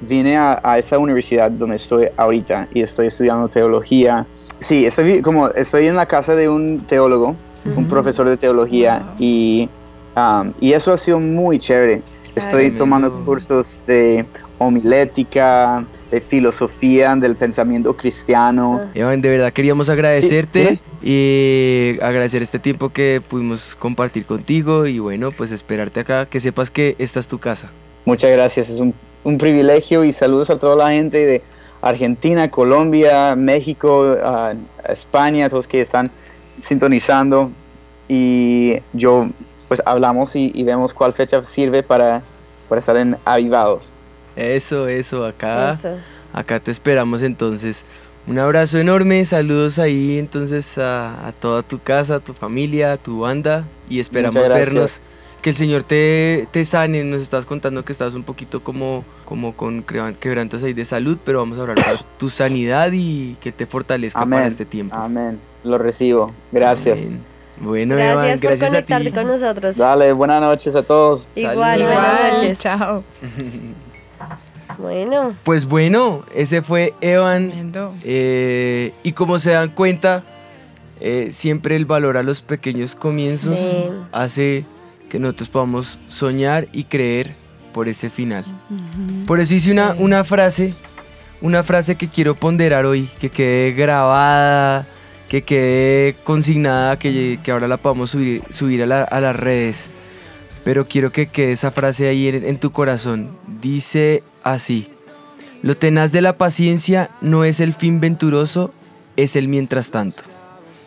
vine 0.01 0.37
a, 0.37 0.59
a 0.63 0.77
esa 0.77 0.97
universidad 0.99 1.49
donde 1.51 1.75
estoy 1.77 2.07
ahorita 2.17 2.67
y 2.73 2.81
estoy 2.81 3.07
estudiando 3.07 3.47
teología 3.47 4.25
sí 4.59 4.85
estoy 4.85 5.21
como 5.21 5.49
estoy 5.49 5.87
en 5.87 5.95
la 5.95 6.05
casa 6.05 6.35
de 6.35 6.47
un 6.49 6.83
teólogo 6.87 7.35
un 7.75 7.85
profesor 7.89 8.29
de 8.29 8.37
teología 8.37 9.13
y, 9.19 9.67
um, 10.15 10.53
y 10.61 10.71
eso 10.71 10.93
ha 10.93 10.97
sido 10.97 11.19
muy 11.19 11.59
chévere. 11.59 12.01
Estoy 12.33 12.59
Tremendo. 12.71 12.77
tomando 12.77 13.25
cursos 13.25 13.81
de 13.85 14.25
homilética, 14.57 15.83
de 16.11 16.21
filosofía, 16.21 17.15
del 17.15 17.35
pensamiento 17.35 17.95
cristiano. 17.95 18.81
Evan, 18.93 19.21
de 19.21 19.29
verdad 19.29 19.51
queríamos 19.51 19.89
agradecerte 19.89 20.79
y 21.01 21.97
agradecer 22.01 22.41
este 22.41 22.59
tiempo 22.59 22.89
que 22.89 23.21
pudimos 23.27 23.75
compartir 23.75 24.25
contigo 24.25 24.85
y 24.85 24.99
bueno, 24.99 25.31
pues 25.31 25.51
esperarte 25.51 25.99
acá, 26.01 26.25
que 26.25 26.39
sepas 26.39 26.71
que 26.71 26.95
esta 26.99 27.19
es 27.19 27.27
tu 27.27 27.39
casa. 27.39 27.69
Muchas 28.05 28.31
gracias, 28.31 28.69
es 28.69 28.79
un, 28.79 28.93
un 29.23 29.37
privilegio 29.37 30.03
y 30.03 30.13
saludos 30.13 30.49
a 30.49 30.57
toda 30.57 30.75
la 30.75 30.91
gente 30.91 31.25
de 31.25 31.41
Argentina, 31.81 32.49
Colombia, 32.49 33.35
México, 33.35 34.15
ah, 34.23 34.53
España, 34.87 35.49
todos 35.49 35.67
que 35.67 35.81
están 35.81 36.09
sintonizando 36.59 37.51
y 38.07 38.77
yo 38.93 39.27
pues 39.67 39.81
hablamos 39.85 40.35
y, 40.35 40.51
y 40.55 40.63
vemos 40.63 40.93
cuál 40.93 41.13
fecha 41.13 41.43
sirve 41.43 41.83
para, 41.83 42.21
para 42.69 42.79
estar 42.79 42.95
en 42.95 43.17
avivados. 43.25 43.91
Eso, 44.37 44.87
eso, 44.87 45.25
acá, 45.25 45.71
Eso. 45.71 45.97
acá 46.33 46.59
te 46.59 46.71
esperamos 46.71 47.23
entonces. 47.23 47.83
Un 48.27 48.39
abrazo 48.39 48.77
enorme, 48.77 49.23
saludos 49.25 49.79
ahí 49.79 50.17
entonces 50.17 50.77
a, 50.77 51.27
a 51.27 51.31
toda 51.31 51.63
tu 51.63 51.79
casa, 51.81 52.15
a 52.15 52.19
tu 52.19 52.33
familia, 52.33 52.93
a 52.93 52.97
tu 52.97 53.21
banda 53.21 53.65
y 53.89 53.99
esperamos 53.99 54.47
vernos. 54.47 55.01
Que 55.41 55.51
el 55.51 55.55
Señor 55.55 55.83
te, 55.83 56.47
te 56.51 56.65
sane, 56.65 57.03
nos 57.03 57.21
estás 57.21 57.45
contando 57.45 57.85
que 57.85 57.91
estás 57.93 58.15
un 58.15 58.23
poquito 58.23 58.61
como, 58.63 59.05
como 59.23 59.55
con 59.55 59.83
quebrantos 60.19 60.61
ahí 60.63 60.73
de 60.73 60.83
salud, 60.83 61.17
pero 61.23 61.39
vamos 61.39 61.57
a 61.57 61.61
hablar 61.61 61.77
por 61.77 62.03
tu 62.17 62.29
sanidad 62.29 62.91
y 62.91 63.35
que 63.39 63.51
te 63.51 63.65
fortalezca 63.65 64.19
Amén. 64.19 64.39
para 64.39 64.47
este 64.47 64.65
tiempo. 64.65 64.95
Amén. 64.97 65.39
Lo 65.63 65.77
recibo. 65.77 66.33
Gracias. 66.51 67.01
Amén. 67.05 67.21
Bueno, 67.61 67.95
Gracias 67.95 68.13
Evan, 68.23 68.39
por 68.39 68.41
gracias 68.49 68.61
a 68.63 68.67
conectarte 68.71 69.09
ti. 69.09 69.15
con 69.15 69.27
nosotros. 69.27 69.77
Dale, 69.77 70.11
buenas 70.11 70.41
noches 70.41 70.75
a 70.75 70.83
todos. 70.83 71.29
Igual, 71.35 71.79
Saludos. 71.79 71.95
buenas 72.03 72.33
noches. 72.33 72.59
Chao. 72.59 73.03
Bueno, 74.77 75.33
Pues 75.43 75.65
bueno, 75.65 76.23
ese 76.35 76.61
fue 76.61 76.93
Evan. 77.01 77.51
Eh, 78.03 78.93
y 79.03 79.11
como 79.13 79.39
se 79.39 79.51
dan 79.51 79.69
cuenta, 79.69 80.23
eh, 80.99 81.29
siempre 81.31 81.75
el 81.75 81.85
valor 81.85 82.17
a 82.17 82.23
los 82.23 82.41
pequeños 82.41 82.95
comienzos 82.95 83.59
hace 84.11 84.65
que 85.09 85.19
nosotros 85.19 85.49
podamos 85.49 85.99
soñar 86.07 86.67
y 86.73 86.83
creer 86.83 87.33
por 87.73 87.87
ese 87.87 88.09
final. 88.09 88.45
Por 89.25 89.39
eso 89.39 89.53
hice 89.53 89.71
una, 89.71 89.95
una 89.97 90.23
frase, 90.23 90.73
una 91.41 91.63
frase 91.63 91.95
que 91.95 92.07
quiero 92.07 92.35
ponderar 92.35 92.85
hoy, 92.85 93.09
que 93.19 93.29
quede 93.29 93.71
grabada, 93.73 94.87
que 95.29 95.43
quede 95.43 96.15
consignada, 96.23 96.97
que, 96.99 97.39
que 97.43 97.51
ahora 97.51 97.67
la 97.67 97.77
podamos 97.77 98.11
subir, 98.11 98.43
subir 98.51 98.83
a, 98.83 98.85
la- 98.85 99.03
a 99.03 99.21
las 99.21 99.35
redes. 99.35 99.87
Pero 100.67 100.85
quiero 100.85 101.13
que 101.13 101.27
quede 101.27 101.53
esa 101.53 101.71
frase 101.71 102.09
ahí 102.09 102.27
en, 102.27 102.43
en 102.43 102.57
tu 102.57 102.73
corazón. 102.73 103.29
Dice 103.61 104.21
así. 104.43 104.89
Lo 105.61 105.77
tenaz 105.77 106.11
de 106.11 106.19
la 106.19 106.37
paciencia 106.37 107.09
no 107.21 107.45
es 107.45 107.61
el 107.61 107.73
fin 107.73 108.01
venturoso, 108.01 108.73
es 109.15 109.37
el 109.37 109.47
mientras 109.47 109.91
tanto. 109.91 110.23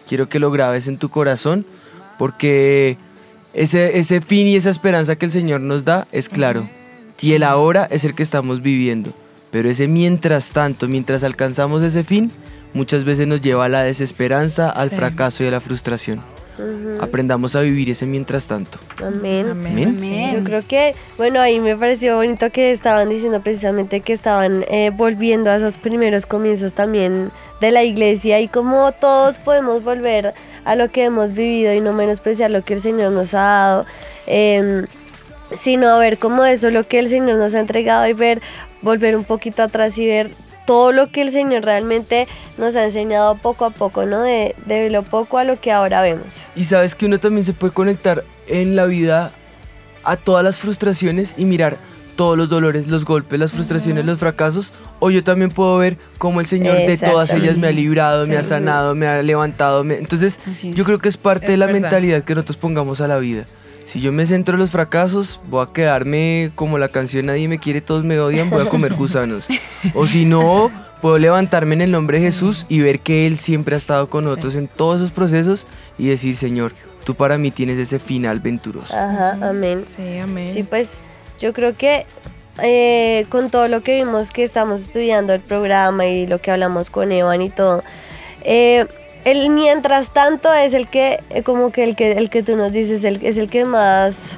Quiero 0.06 0.28
que 0.28 0.38
lo 0.38 0.50
grabes 0.50 0.86
en 0.86 0.98
tu 0.98 1.08
corazón 1.08 1.64
porque 2.18 2.98
ese, 3.54 3.98
ese 3.98 4.20
fin 4.20 4.48
y 4.48 4.56
esa 4.56 4.68
esperanza 4.68 5.16
que 5.16 5.24
el 5.24 5.32
Señor 5.32 5.62
nos 5.62 5.86
da 5.86 6.06
es 6.12 6.28
claro. 6.28 6.68
Y 7.22 7.32
el 7.32 7.42
ahora 7.42 7.88
es 7.90 8.04
el 8.04 8.14
que 8.14 8.22
estamos 8.22 8.60
viviendo. 8.60 9.14
Pero 9.50 9.70
ese 9.70 9.88
mientras 9.88 10.50
tanto, 10.50 10.88
mientras 10.88 11.24
alcanzamos 11.24 11.82
ese 11.82 12.04
fin, 12.04 12.30
muchas 12.74 13.06
veces 13.06 13.26
nos 13.26 13.40
lleva 13.40 13.64
a 13.64 13.68
la 13.70 13.82
desesperanza, 13.82 14.68
al 14.68 14.90
Sí. 14.90 14.96
fracaso 14.96 15.42
y 15.42 15.46
a 15.46 15.52
la 15.52 15.60
frustración. 15.60 16.20
Aprendamos 17.00 17.56
a 17.56 17.60
vivir 17.60 17.90
ese 17.90 18.06
mientras 18.06 18.46
tanto. 18.46 18.78
amén. 19.04 19.48
Amén. 19.50 19.98
Sí. 19.98 20.30
Yo 20.32 20.44
creo 20.44 20.62
que, 20.66 20.94
bueno, 21.16 21.40
ahí 21.40 21.60
me 21.60 21.76
pareció 21.76 22.16
bonito 22.16 22.50
que 22.50 22.70
estaban 22.72 23.08
diciendo 23.08 23.40
precisamente 23.40 24.00
que 24.00 24.12
estaban 24.12 24.64
eh, 24.68 24.90
volviendo 24.94 25.50
a 25.50 25.56
esos 25.56 25.76
primeros 25.76 26.26
comienzos 26.26 26.74
también 26.74 27.30
de 27.60 27.70
la 27.70 27.84
iglesia 27.84 28.40
y 28.40 28.48
como 28.48 28.92
todos 28.92 29.38
podemos 29.38 29.82
volver 29.82 30.34
a 30.64 30.74
lo 30.74 30.88
que 30.88 31.04
hemos 31.04 31.32
vivido 31.32 31.72
y 31.74 31.80
no 31.80 31.92
menospreciar 31.92 32.50
lo 32.50 32.62
que 32.62 32.74
el 32.74 32.80
Señor 32.80 33.12
nos 33.12 33.34
ha 33.34 33.40
dado, 33.40 33.86
em, 34.26 34.86
sino 35.54 35.88
a 35.88 35.98
ver 35.98 36.18
como 36.18 36.44
eso, 36.44 36.70
lo 36.70 36.86
que 36.86 36.98
el 36.98 37.08
Señor 37.08 37.38
nos 37.38 37.54
ha 37.54 37.60
entregado 37.60 38.06
y 38.06 38.12
ver, 38.12 38.40
volver 38.82 39.16
un 39.16 39.24
poquito 39.24 39.62
atrás 39.62 39.98
y 39.98 40.06
ver 40.06 40.30
todo 40.70 40.92
lo 40.92 41.08
que 41.10 41.20
el 41.22 41.32
Señor 41.32 41.64
realmente 41.64 42.28
nos 42.56 42.76
ha 42.76 42.84
enseñado 42.84 43.36
poco 43.38 43.64
a 43.64 43.70
poco, 43.70 44.06
¿no? 44.06 44.20
De, 44.22 44.54
de 44.66 44.88
lo 44.88 45.02
poco 45.02 45.38
a 45.38 45.42
lo 45.42 45.60
que 45.60 45.72
ahora 45.72 46.00
vemos. 46.00 46.42
Y 46.54 46.66
sabes 46.66 46.94
que 46.94 47.06
uno 47.06 47.18
también 47.18 47.42
se 47.44 47.54
puede 47.54 47.72
conectar 47.72 48.22
en 48.46 48.76
la 48.76 48.86
vida 48.86 49.32
a 50.04 50.14
todas 50.16 50.44
las 50.44 50.60
frustraciones 50.60 51.34
y 51.36 51.44
mirar 51.44 51.76
todos 52.14 52.38
los 52.38 52.48
dolores, 52.48 52.86
los 52.86 53.04
golpes, 53.04 53.40
las 53.40 53.50
frustraciones, 53.50 54.06
los 54.06 54.20
fracasos. 54.20 54.72
O 55.00 55.10
yo 55.10 55.24
también 55.24 55.50
puedo 55.50 55.76
ver 55.78 55.98
cómo 56.18 56.38
el 56.40 56.46
Señor 56.46 56.76
de 56.76 56.96
todas 56.98 57.32
ellas 57.32 57.56
me 57.56 57.66
ha 57.66 57.72
librado, 57.72 58.28
me 58.28 58.36
ha 58.36 58.42
sanado, 58.44 58.94
me 58.94 59.08
ha 59.08 59.22
levantado. 59.24 59.82
me- 59.82 59.96
Entonces, 59.96 60.38
yo 60.62 60.84
creo 60.84 61.00
que 61.00 61.08
es 61.08 61.16
parte 61.16 61.46
Es 61.46 61.50
de 61.52 61.56
la 61.56 61.66
verdad. 61.66 61.80
mentalidad 61.80 62.22
que 62.22 62.34
nosotros 62.36 62.58
pongamos 62.58 63.00
a 63.00 63.08
la 63.08 63.18
vida. 63.18 63.44
Si 63.90 64.00
yo 64.00 64.12
me 64.12 64.24
centro 64.24 64.54
en 64.54 64.60
los 64.60 64.70
fracasos, 64.70 65.40
voy 65.48 65.66
a 65.66 65.72
quedarme 65.72 66.52
como 66.54 66.78
la 66.78 66.90
canción 66.90 67.26
Nadie 67.26 67.48
me 67.48 67.58
quiere, 67.58 67.80
todos 67.80 68.04
me 68.04 68.20
odian, 68.20 68.48
voy 68.48 68.64
a 68.64 68.68
comer 68.68 68.94
gusanos. 68.94 69.48
o 69.94 70.06
si 70.06 70.26
no, 70.26 70.70
puedo 71.02 71.18
levantarme 71.18 71.74
en 71.74 71.80
el 71.80 71.90
nombre 71.90 72.20
de 72.20 72.26
Jesús 72.26 72.66
y 72.68 72.78
ver 72.82 73.00
que 73.00 73.26
Él 73.26 73.36
siempre 73.36 73.74
ha 73.74 73.78
estado 73.78 74.08
con 74.08 74.22
nosotros 74.22 74.54
en 74.54 74.68
todos 74.68 75.00
esos 75.00 75.10
procesos 75.10 75.66
y 75.98 76.06
decir, 76.06 76.36
Señor, 76.36 76.72
tú 77.02 77.16
para 77.16 77.36
mí 77.36 77.50
tienes 77.50 77.80
ese 77.80 77.98
final 77.98 78.38
venturoso. 78.38 78.94
Ajá, 78.94 79.36
amén. 79.42 79.84
Sí, 79.96 80.18
amén. 80.18 80.48
Sí, 80.48 80.62
pues 80.62 81.00
yo 81.40 81.52
creo 81.52 81.76
que 81.76 82.06
eh, 82.62 83.26
con 83.28 83.50
todo 83.50 83.66
lo 83.66 83.82
que 83.82 83.96
vimos 83.96 84.30
que 84.30 84.44
estamos 84.44 84.82
estudiando 84.82 85.34
el 85.34 85.40
programa 85.40 86.06
y 86.06 86.28
lo 86.28 86.40
que 86.40 86.52
hablamos 86.52 86.90
con 86.90 87.10
Evan 87.10 87.42
y 87.42 87.50
todo, 87.50 87.82
eh, 88.44 88.86
el 89.24 89.50
mientras 89.50 90.10
tanto 90.12 90.52
es 90.52 90.74
el 90.74 90.88
que, 90.88 91.22
eh, 91.30 91.42
como 91.42 91.72
que 91.72 91.84
el 91.84 91.96
que, 91.96 92.12
el 92.12 92.30
que 92.30 92.42
tú 92.42 92.56
nos 92.56 92.72
dices, 92.72 93.04
el, 93.04 93.24
es 93.24 93.36
el 93.36 93.48
que 93.48 93.64
más 93.64 94.32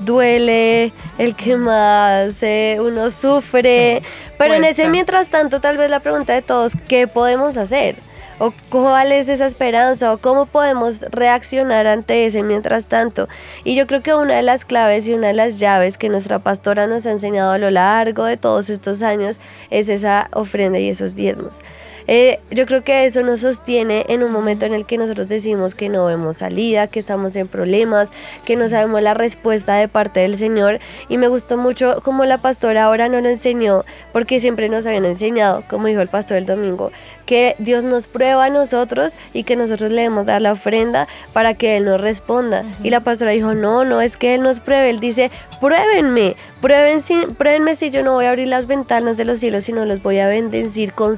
duele, 0.00 0.92
el 1.18 1.34
que 1.34 1.56
más 1.56 2.42
eh, 2.42 2.78
uno 2.80 3.10
sufre, 3.10 4.02
pero 4.38 4.54
en 4.54 4.64
ese 4.64 4.88
mientras 4.88 5.30
tanto 5.30 5.60
tal 5.60 5.76
vez 5.76 5.90
la 5.90 6.00
pregunta 6.00 6.32
de 6.32 6.42
todos, 6.42 6.72
¿qué 6.88 7.06
podemos 7.06 7.56
hacer? 7.56 7.96
¿O 8.38 8.52
cuál 8.68 9.12
es 9.12 9.30
esa 9.30 9.46
esperanza? 9.46 10.12
¿O 10.12 10.18
cómo 10.18 10.44
podemos 10.44 11.00
reaccionar 11.10 11.86
ante 11.86 12.26
ese 12.26 12.42
mientras 12.42 12.86
tanto? 12.86 13.28
Y 13.64 13.74
yo 13.76 13.86
creo 13.86 14.02
que 14.02 14.14
una 14.14 14.34
de 14.34 14.42
las 14.42 14.66
claves 14.66 15.08
y 15.08 15.14
una 15.14 15.28
de 15.28 15.32
las 15.32 15.58
llaves 15.58 15.96
que 15.96 16.10
nuestra 16.10 16.38
pastora 16.38 16.86
nos 16.86 17.06
ha 17.06 17.12
enseñado 17.12 17.52
a 17.52 17.58
lo 17.58 17.70
largo 17.70 18.24
de 18.24 18.36
todos 18.36 18.68
estos 18.68 19.02
años 19.02 19.40
es 19.70 19.88
esa 19.88 20.28
ofrenda 20.34 20.78
y 20.78 20.90
esos 20.90 21.14
diezmos. 21.14 21.62
Eh, 22.08 22.40
yo 22.50 22.66
creo 22.66 22.84
que 22.84 23.04
eso 23.04 23.22
nos 23.22 23.40
sostiene 23.40 24.04
en 24.08 24.22
un 24.22 24.32
momento 24.32 24.64
en 24.66 24.74
el 24.74 24.86
que 24.86 24.98
nosotros 24.98 25.28
decimos 25.28 25.74
que 25.74 25.88
no 25.88 26.06
vemos 26.06 26.38
salida, 26.38 26.86
que 26.86 27.00
estamos 27.00 27.36
en 27.36 27.48
problemas, 27.48 28.12
que 28.44 28.56
no 28.56 28.68
sabemos 28.68 29.02
la 29.02 29.14
respuesta 29.14 29.74
de 29.74 29.88
parte 29.88 30.20
del 30.20 30.36
Señor. 30.36 30.78
Y 31.08 31.18
me 31.18 31.28
gustó 31.28 31.56
mucho 31.56 32.00
como 32.02 32.24
la 32.24 32.38
pastora 32.38 32.84
ahora 32.84 33.08
no 33.08 33.20
lo 33.20 33.28
enseñó, 33.28 33.84
porque 34.12 34.40
siempre 34.40 34.68
nos 34.68 34.86
habían 34.86 35.04
enseñado, 35.04 35.64
como 35.68 35.88
dijo 35.88 36.00
el 36.00 36.08
pastor 36.08 36.36
el 36.36 36.46
domingo, 36.46 36.92
que 37.26 37.56
Dios 37.58 37.84
nos 37.84 38.06
prueba 38.06 38.44
a 38.44 38.50
nosotros 38.50 39.18
y 39.32 39.42
que 39.42 39.56
nosotros 39.56 39.90
le 39.90 40.02
debemos 40.02 40.26
dar 40.26 40.40
la 40.40 40.52
ofrenda 40.52 41.08
para 41.32 41.54
que 41.54 41.76
Él 41.76 41.84
nos 41.84 42.00
responda. 42.00 42.64
Y 42.82 42.90
la 42.90 43.00
pastora 43.00 43.32
dijo, 43.32 43.54
no, 43.54 43.84
no 43.84 44.00
es 44.00 44.16
que 44.16 44.34
Él 44.34 44.42
nos 44.42 44.60
pruebe, 44.60 44.90
Él 44.90 45.00
dice, 45.00 45.30
pruébenme, 45.60 46.36
prueben 46.60 47.02
si, 47.02 47.14
pruébenme 47.36 47.74
si 47.74 47.90
yo 47.90 48.02
no 48.02 48.14
voy 48.14 48.26
a 48.26 48.30
abrir 48.30 48.48
las 48.48 48.66
ventanas 48.66 49.16
de 49.16 49.24
los 49.24 49.40
cielos, 49.40 49.64
sino 49.64 49.84
los 49.84 50.02
voy 50.02 50.20
a 50.20 50.28
bendecir 50.28 50.92
con 50.92 51.16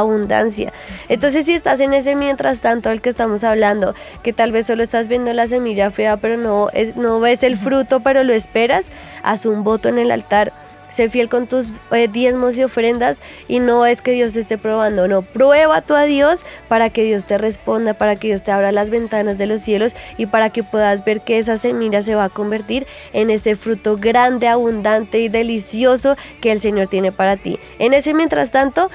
sobreabundancia. 0.00 0.72
Entonces 1.08 1.46
si 1.46 1.52
estás 1.52 1.80
en 1.80 1.94
ese 1.94 2.16
mientras 2.16 2.60
tanto 2.60 2.88
al 2.88 3.00
que 3.00 3.08
estamos 3.08 3.44
hablando, 3.44 3.94
que 4.22 4.32
tal 4.32 4.52
vez 4.52 4.66
solo 4.66 4.82
estás 4.82 5.08
viendo 5.08 5.32
la 5.32 5.46
semilla 5.46 5.90
fea, 5.90 6.16
pero 6.16 6.36
no, 6.36 6.68
es, 6.72 6.96
no 6.96 7.20
ves 7.20 7.42
el 7.42 7.56
fruto, 7.56 8.00
pero 8.00 8.24
lo 8.24 8.32
esperas, 8.32 8.90
haz 9.22 9.46
un 9.46 9.64
voto 9.64 9.88
en 9.88 9.98
el 9.98 10.10
altar. 10.10 10.52
Sé 10.88 11.08
fiel 11.08 11.28
con 11.28 11.46
tus 11.46 11.72
eh, 11.92 12.08
diezmos 12.08 12.58
y 12.58 12.64
ofrendas 12.64 13.22
y 13.46 13.60
no 13.60 13.86
es 13.86 14.02
que 14.02 14.10
Dios 14.10 14.32
te 14.32 14.40
esté 14.40 14.58
probando, 14.58 15.06
no, 15.06 15.22
prueba 15.22 15.82
tú 15.82 15.94
a 15.94 16.02
Dios 16.02 16.44
para 16.66 16.90
que 16.90 17.04
Dios 17.04 17.26
te 17.26 17.38
responda, 17.38 17.94
para 17.94 18.16
que 18.16 18.26
Dios 18.26 18.42
te 18.42 18.50
abra 18.50 18.72
las 18.72 18.90
ventanas 18.90 19.38
de 19.38 19.46
los 19.46 19.60
cielos 19.60 19.94
y 20.18 20.26
para 20.26 20.50
que 20.50 20.64
puedas 20.64 21.04
ver 21.04 21.20
que 21.20 21.38
esa 21.38 21.56
semilla 21.56 22.02
se 22.02 22.16
va 22.16 22.24
a 22.24 22.28
convertir 22.28 22.88
en 23.12 23.30
ese 23.30 23.54
fruto 23.54 23.98
grande, 23.98 24.48
abundante 24.48 25.20
y 25.20 25.28
delicioso 25.28 26.16
que 26.40 26.50
el 26.50 26.58
Señor 26.58 26.88
tiene 26.88 27.12
para 27.12 27.36
ti. 27.36 27.60
En 27.78 27.94
ese 27.94 28.12
mientras 28.12 28.50
tanto, 28.50 28.90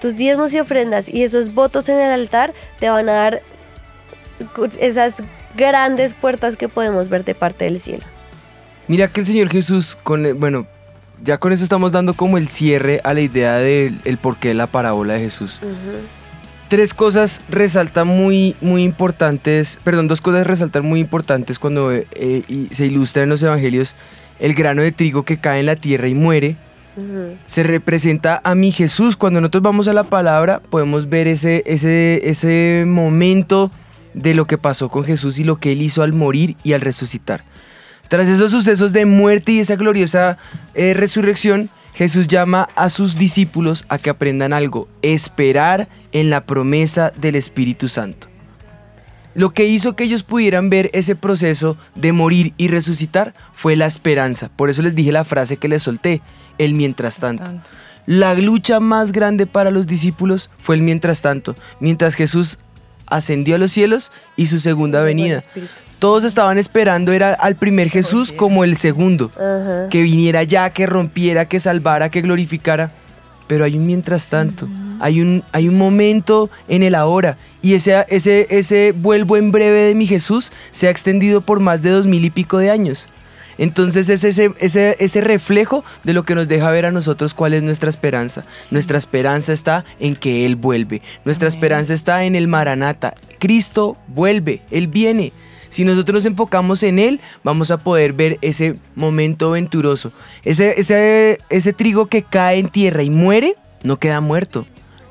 tus 0.00 0.16
diezmos 0.16 0.52
y 0.54 0.60
ofrendas 0.60 1.08
y 1.08 1.22
esos 1.22 1.54
votos 1.54 1.88
en 1.88 1.98
el 1.98 2.10
altar 2.10 2.52
te 2.78 2.88
van 2.88 3.08
a 3.08 3.12
dar 3.12 3.42
esas 4.80 5.22
grandes 5.56 6.14
puertas 6.14 6.56
que 6.56 6.68
podemos 6.68 7.08
ver 7.08 7.24
de 7.24 7.34
parte 7.34 7.64
del 7.66 7.78
cielo. 7.80 8.04
Mira 8.88 9.08
que 9.08 9.20
el 9.20 9.26
Señor 9.26 9.48
Jesús, 9.50 9.96
con, 10.02 10.24
el- 10.26 10.34
bueno, 10.34 10.66
ya 11.22 11.38
con 11.38 11.52
eso 11.52 11.62
estamos 11.62 11.92
dando 11.92 12.14
como 12.14 12.38
el 12.38 12.48
cierre 12.48 13.00
a 13.04 13.12
la 13.14 13.20
idea 13.20 13.56
del 13.58 14.00
el 14.04 14.16
porqué 14.18 14.48
de 14.48 14.54
la 14.54 14.66
parábola 14.66 15.14
de 15.14 15.20
Jesús. 15.20 15.60
Tres 16.68 16.94
cosas 16.94 17.42
resaltan 17.48 18.06
muy, 18.06 18.54
muy 18.60 18.84
importantes, 18.84 19.78
perdón, 19.84 20.06
dos 20.08 20.20
cosas 20.20 20.46
resaltan 20.46 20.84
muy 20.86 21.00
importantes 21.00 21.58
cuando 21.58 21.92
eh, 21.92 22.04
y 22.48 22.68
se 22.72 22.86
ilustra 22.86 23.24
en 23.24 23.28
los 23.28 23.42
evangelios 23.42 23.96
el 24.38 24.54
grano 24.54 24.80
de 24.82 24.92
trigo 24.92 25.24
que 25.24 25.38
cae 25.38 25.60
en 25.60 25.66
la 25.66 25.76
tierra 25.76 26.06
y 26.08 26.14
muere. 26.14 26.56
Se 27.44 27.62
representa 27.62 28.40
a 28.44 28.54
mi 28.54 28.72
Jesús. 28.72 29.16
Cuando 29.16 29.40
nosotros 29.40 29.62
vamos 29.62 29.88
a 29.88 29.94
la 29.94 30.04
palabra, 30.04 30.60
podemos 30.60 31.08
ver 31.08 31.28
ese, 31.28 31.62
ese, 31.66 32.28
ese 32.28 32.84
momento 32.86 33.70
de 34.14 34.34
lo 34.34 34.46
que 34.46 34.58
pasó 34.58 34.88
con 34.88 35.04
Jesús 35.04 35.38
y 35.38 35.44
lo 35.44 35.56
que 35.56 35.72
él 35.72 35.82
hizo 35.82 36.02
al 36.02 36.12
morir 36.12 36.56
y 36.62 36.72
al 36.72 36.80
resucitar. 36.80 37.44
Tras 38.08 38.28
esos 38.28 38.50
sucesos 38.50 38.92
de 38.92 39.06
muerte 39.06 39.52
y 39.52 39.60
esa 39.60 39.76
gloriosa 39.76 40.36
eh, 40.74 40.94
resurrección, 40.94 41.70
Jesús 41.94 42.26
llama 42.26 42.68
a 42.74 42.90
sus 42.90 43.16
discípulos 43.16 43.84
a 43.88 43.98
que 43.98 44.10
aprendan 44.10 44.52
algo, 44.52 44.88
esperar 45.02 45.88
en 46.12 46.30
la 46.30 46.44
promesa 46.44 47.12
del 47.16 47.36
Espíritu 47.36 47.88
Santo. 47.88 48.28
Lo 49.34 49.50
que 49.50 49.66
hizo 49.66 49.94
que 49.94 50.04
ellos 50.04 50.24
pudieran 50.24 50.70
ver 50.70 50.90
ese 50.92 51.14
proceso 51.14 51.76
de 51.94 52.12
morir 52.12 52.52
y 52.56 52.68
resucitar 52.68 53.32
fue 53.52 53.76
la 53.76 53.86
esperanza. 53.86 54.50
Por 54.56 54.70
eso 54.70 54.82
les 54.82 54.94
dije 54.94 55.12
la 55.12 55.24
frase 55.24 55.56
que 55.56 55.68
les 55.68 55.82
solté, 55.82 56.20
el 56.64 56.74
mientras 56.74 57.18
tanto. 57.18 57.44
Tanto. 57.44 57.70
La 58.06 58.34
lucha 58.34 58.80
más 58.80 59.12
grande 59.12 59.46
para 59.46 59.70
los 59.70 59.86
discípulos 59.86 60.50
fue 60.58 60.76
el 60.76 60.82
mientras 60.82 61.22
tanto, 61.22 61.54
mientras 61.80 62.14
Jesús 62.14 62.58
ascendió 63.06 63.56
a 63.56 63.58
los 63.58 63.72
cielos 63.72 64.10
y 64.36 64.46
su 64.46 64.60
segunda 64.60 65.02
venida. 65.02 65.40
Todos 65.98 66.24
estaban 66.24 66.56
esperando 66.56 67.12
era 67.12 67.34
al 67.34 67.56
primer 67.56 67.90
Jesús 67.90 68.32
como 68.32 68.64
el 68.64 68.76
segundo, 68.76 69.30
que 69.90 70.02
viniera 70.02 70.42
ya, 70.44 70.70
que 70.70 70.86
rompiera, 70.86 71.46
que 71.46 71.60
salvara, 71.60 72.10
que 72.10 72.22
glorificara. 72.22 72.92
Pero 73.46 73.64
hay 73.64 73.76
un 73.76 73.86
mientras 73.86 74.28
tanto. 74.28 74.68
hay 75.00 75.20
un, 75.20 75.42
hay 75.52 75.68
un 75.68 75.76
momento 75.76 76.50
en 76.68 76.82
el 76.82 76.94
ahora. 76.94 77.36
Y 77.62 77.74
ese, 77.74 78.04
ese, 78.08 78.46
ese 78.50 78.92
vuelvo 78.92 79.36
en 79.36 79.50
breve 79.50 79.80
de 79.80 79.94
mi 79.94 80.06
Jesús 80.06 80.52
se 80.72 80.86
ha 80.86 80.90
extendido 80.90 81.40
por 81.40 81.60
más 81.60 81.82
de 81.82 81.90
dos 81.90 82.06
mil 82.06 82.24
y 82.24 82.30
pico 82.30 82.58
de 82.58 82.70
años. 82.70 83.08
Entonces 83.60 84.08
es 84.08 84.24
ese, 84.24 84.54
ese, 84.58 84.96
ese 85.00 85.20
reflejo 85.20 85.84
de 86.02 86.14
lo 86.14 86.24
que 86.24 86.34
nos 86.34 86.48
deja 86.48 86.70
ver 86.70 86.86
a 86.86 86.90
nosotros 86.90 87.34
cuál 87.34 87.52
es 87.52 87.62
nuestra 87.62 87.90
esperanza. 87.90 88.46
Nuestra 88.70 88.96
esperanza 88.96 89.52
está 89.52 89.84
en 89.98 90.16
que 90.16 90.46
Él 90.46 90.56
vuelve. 90.56 91.02
Nuestra 91.26 91.46
esperanza 91.46 91.92
está 91.92 92.24
en 92.24 92.36
el 92.36 92.48
Maranata. 92.48 93.14
Cristo 93.38 93.98
vuelve, 94.08 94.62
Él 94.70 94.88
viene. 94.88 95.34
Si 95.68 95.84
nosotros 95.84 96.14
nos 96.14 96.24
enfocamos 96.24 96.82
en 96.82 96.98
Él, 96.98 97.20
vamos 97.44 97.70
a 97.70 97.76
poder 97.76 98.14
ver 98.14 98.38
ese 98.40 98.76
momento 98.94 99.50
venturoso. 99.50 100.10
Ese, 100.42 100.80
ese, 100.80 101.38
ese 101.50 101.74
trigo 101.74 102.06
que 102.06 102.22
cae 102.22 102.58
en 102.58 102.70
tierra 102.70 103.02
y 103.02 103.10
muere, 103.10 103.56
no 103.82 103.98
queda 103.98 104.22
muerto. 104.22 104.66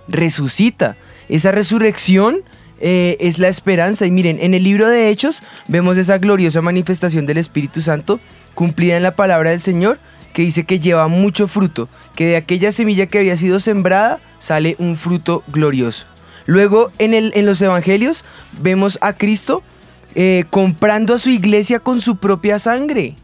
Resucita. 0.08 0.98
Esa 1.30 1.52
resurrección 1.52 2.38
eh, 2.82 3.16
es 3.20 3.38
la 3.38 3.48
esperanza. 3.48 4.08
Y 4.08 4.12
miren, 4.12 4.40
en 4.42 4.56
el 4.56 4.64
libro 4.64 4.88
de 4.88 5.10
Hechos 5.10 5.44
vemos 5.68 5.98
esa 5.98 6.18
gloriosa 6.18 6.62
manifestación 6.62 7.28
del 7.28 7.38
Espíritu 7.38 7.82
Santo 7.82 8.20
cumplida 8.54 8.98
en 8.98 9.04
la 9.04 9.16
palabra 9.16 9.52
del 9.52 9.62
Señor, 9.62 10.00
que 10.34 10.42
dice 10.44 10.64
que 10.64 10.80
lleva 10.80 11.08
mucho 11.08 11.48
fruto, 11.48 11.90
que 12.16 12.26
de 12.26 12.38
aquella 12.38 12.72
semilla 12.72 13.08
que 13.08 13.20
había 13.20 13.38
sido 13.38 13.60
sembrada 13.60 14.20
sale 14.40 14.76
un 14.80 14.96
fruto 14.98 15.44
glorioso. 15.48 16.06
Luego 16.46 16.92
en, 16.98 17.14
el, 17.14 17.32
en 17.36 17.46
los 17.46 17.62
evangelios 17.62 18.26
vemos 18.60 18.98
a 19.02 19.14
Cristo 19.14 19.62
eh, 20.16 20.46
comprando 20.50 21.14
a 21.14 21.20
su 21.20 21.30
iglesia 21.30 21.80
con 21.80 22.02
su 22.02 22.18
propia 22.18 22.58
sangre, 22.58 23.16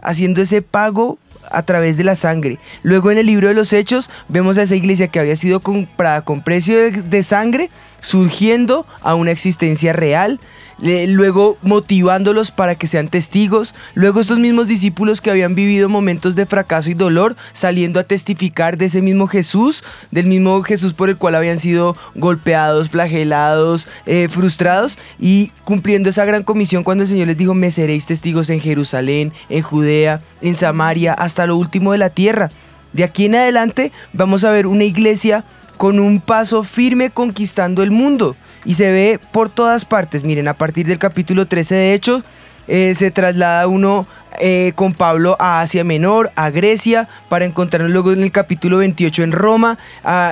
haciendo 0.00 0.40
ese 0.42 0.62
pago 0.62 1.18
a 1.50 1.64
través 1.64 1.96
de 1.96 2.04
la 2.04 2.14
sangre. 2.14 2.58
Luego 2.82 3.10
en 3.10 3.18
el 3.18 3.26
libro 3.26 3.48
de 3.48 3.54
los 3.54 3.72
Hechos 3.72 4.08
vemos 4.28 4.56
a 4.56 4.62
esa 4.62 4.76
iglesia 4.76 5.08
que 5.08 5.18
había 5.18 5.34
sido 5.36 5.60
comprada 5.60 6.22
con 6.22 6.42
precio 6.42 6.76
de, 6.76 6.92
de 6.92 7.22
sangre, 7.22 7.70
surgiendo 8.00 8.86
a 9.00 9.16
una 9.16 9.32
existencia 9.32 9.92
real, 9.92 10.38
luego 10.80 11.58
motivándolos 11.62 12.50
para 12.50 12.74
que 12.74 12.86
sean 12.86 13.08
testigos, 13.08 13.74
luego 13.94 14.20
estos 14.20 14.38
mismos 14.38 14.66
discípulos 14.66 15.20
que 15.20 15.30
habían 15.30 15.54
vivido 15.54 15.88
momentos 15.88 16.34
de 16.34 16.46
fracaso 16.46 16.90
y 16.90 16.94
dolor, 16.94 17.36
saliendo 17.52 18.00
a 18.00 18.04
testificar 18.04 18.76
de 18.76 18.86
ese 18.86 19.02
mismo 19.02 19.26
Jesús, 19.26 19.84
del 20.10 20.26
mismo 20.26 20.62
Jesús 20.62 20.94
por 20.94 21.08
el 21.08 21.16
cual 21.16 21.34
habían 21.34 21.58
sido 21.58 21.96
golpeados, 22.14 22.90
flagelados, 22.90 23.88
eh, 24.06 24.28
frustrados 24.30 24.98
y 25.18 25.52
cumpliendo 25.64 26.08
esa 26.08 26.24
gran 26.24 26.42
comisión 26.42 26.82
cuando 26.82 27.02
el 27.02 27.08
Señor 27.08 27.28
les 27.28 27.36
dijo, 27.36 27.54
me 27.54 27.70
seréis 27.70 28.06
testigos 28.06 28.50
en 28.50 28.60
Jerusalén, 28.60 29.32
en 29.48 29.62
Judea, 29.62 30.22
en 30.40 30.56
Samaria, 30.56 31.12
hasta 31.12 31.46
lo 31.46 31.56
último 31.56 31.92
de 31.92 31.98
la 31.98 32.10
tierra. 32.10 32.50
De 32.92 33.04
aquí 33.04 33.26
en 33.26 33.36
adelante 33.36 33.92
vamos 34.12 34.44
a 34.44 34.50
ver 34.50 34.66
una 34.66 34.84
iglesia 34.84 35.44
con 35.76 36.00
un 36.00 36.20
paso 36.20 36.64
firme 36.64 37.10
conquistando 37.10 37.82
el 37.82 37.90
mundo 37.90 38.34
y 38.64 38.74
se 38.74 38.90
ve 38.90 39.20
por 39.32 39.48
todas 39.48 39.84
partes. 39.84 40.24
Miren, 40.24 40.48
a 40.48 40.54
partir 40.54 40.86
del 40.86 40.98
capítulo 40.98 41.46
13 41.46 41.74
de 41.74 41.94
Hechos 41.94 42.24
eh, 42.68 42.94
se 42.94 43.10
traslada 43.10 43.66
uno 43.66 44.06
eh, 44.38 44.72
con 44.74 44.94
Pablo 44.94 45.36
a 45.38 45.60
Asia 45.60 45.84
Menor, 45.84 46.30
a 46.36 46.50
Grecia, 46.50 47.08
para 47.28 47.44
encontrarnos 47.44 47.90
luego 47.90 48.12
en 48.12 48.22
el 48.22 48.32
capítulo 48.32 48.78
28 48.78 49.22
en 49.22 49.32
Roma, 49.32 49.78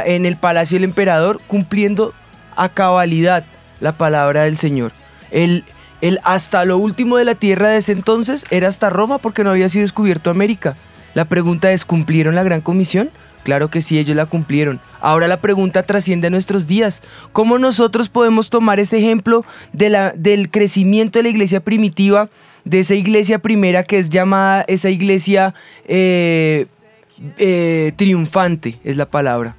en 0.06 0.24
el 0.24 0.36
palacio 0.36 0.76
del 0.76 0.84
emperador, 0.84 1.40
cumpliendo 1.46 2.14
a 2.56 2.68
cabalidad 2.68 3.44
la 3.80 3.92
palabra 3.92 4.42
del 4.42 4.56
Señor. 4.56 4.92
El, 5.30 5.64
el 6.00 6.20
hasta 6.24 6.64
lo 6.64 6.78
último 6.78 7.16
de 7.16 7.24
la 7.24 7.34
tierra 7.34 7.68
de 7.68 7.78
ese 7.78 7.92
entonces 7.92 8.44
era 8.50 8.68
hasta 8.68 8.90
Roma 8.90 9.18
porque 9.18 9.44
no 9.44 9.50
había 9.50 9.68
sido 9.68 9.82
descubierto 9.82 10.30
América. 10.30 10.76
La 11.14 11.24
pregunta 11.24 11.72
es, 11.72 11.84
¿cumplieron 11.84 12.34
la 12.34 12.42
gran 12.42 12.60
comisión? 12.60 13.10
Claro 13.48 13.70
que 13.70 13.80
sí, 13.80 13.98
ellos 13.98 14.14
la 14.14 14.26
cumplieron. 14.26 14.78
Ahora 15.00 15.26
la 15.26 15.40
pregunta 15.40 15.82
trasciende 15.82 16.26
a 16.26 16.30
nuestros 16.30 16.66
días. 16.66 17.02
¿Cómo 17.32 17.58
nosotros 17.58 18.10
podemos 18.10 18.50
tomar 18.50 18.78
ese 18.78 18.98
ejemplo 18.98 19.42
de 19.72 19.88
la, 19.88 20.10
del 20.10 20.50
crecimiento 20.50 21.18
de 21.18 21.22
la 21.22 21.28
iglesia 21.30 21.60
primitiva, 21.60 22.28
de 22.66 22.80
esa 22.80 22.94
iglesia 22.94 23.38
primera 23.38 23.84
que 23.84 23.98
es 23.98 24.10
llamada 24.10 24.66
esa 24.68 24.90
iglesia 24.90 25.54
eh, 25.86 26.66
eh, 27.38 27.92
triunfante, 27.96 28.78
es 28.84 28.98
la 28.98 29.06
palabra? 29.06 29.56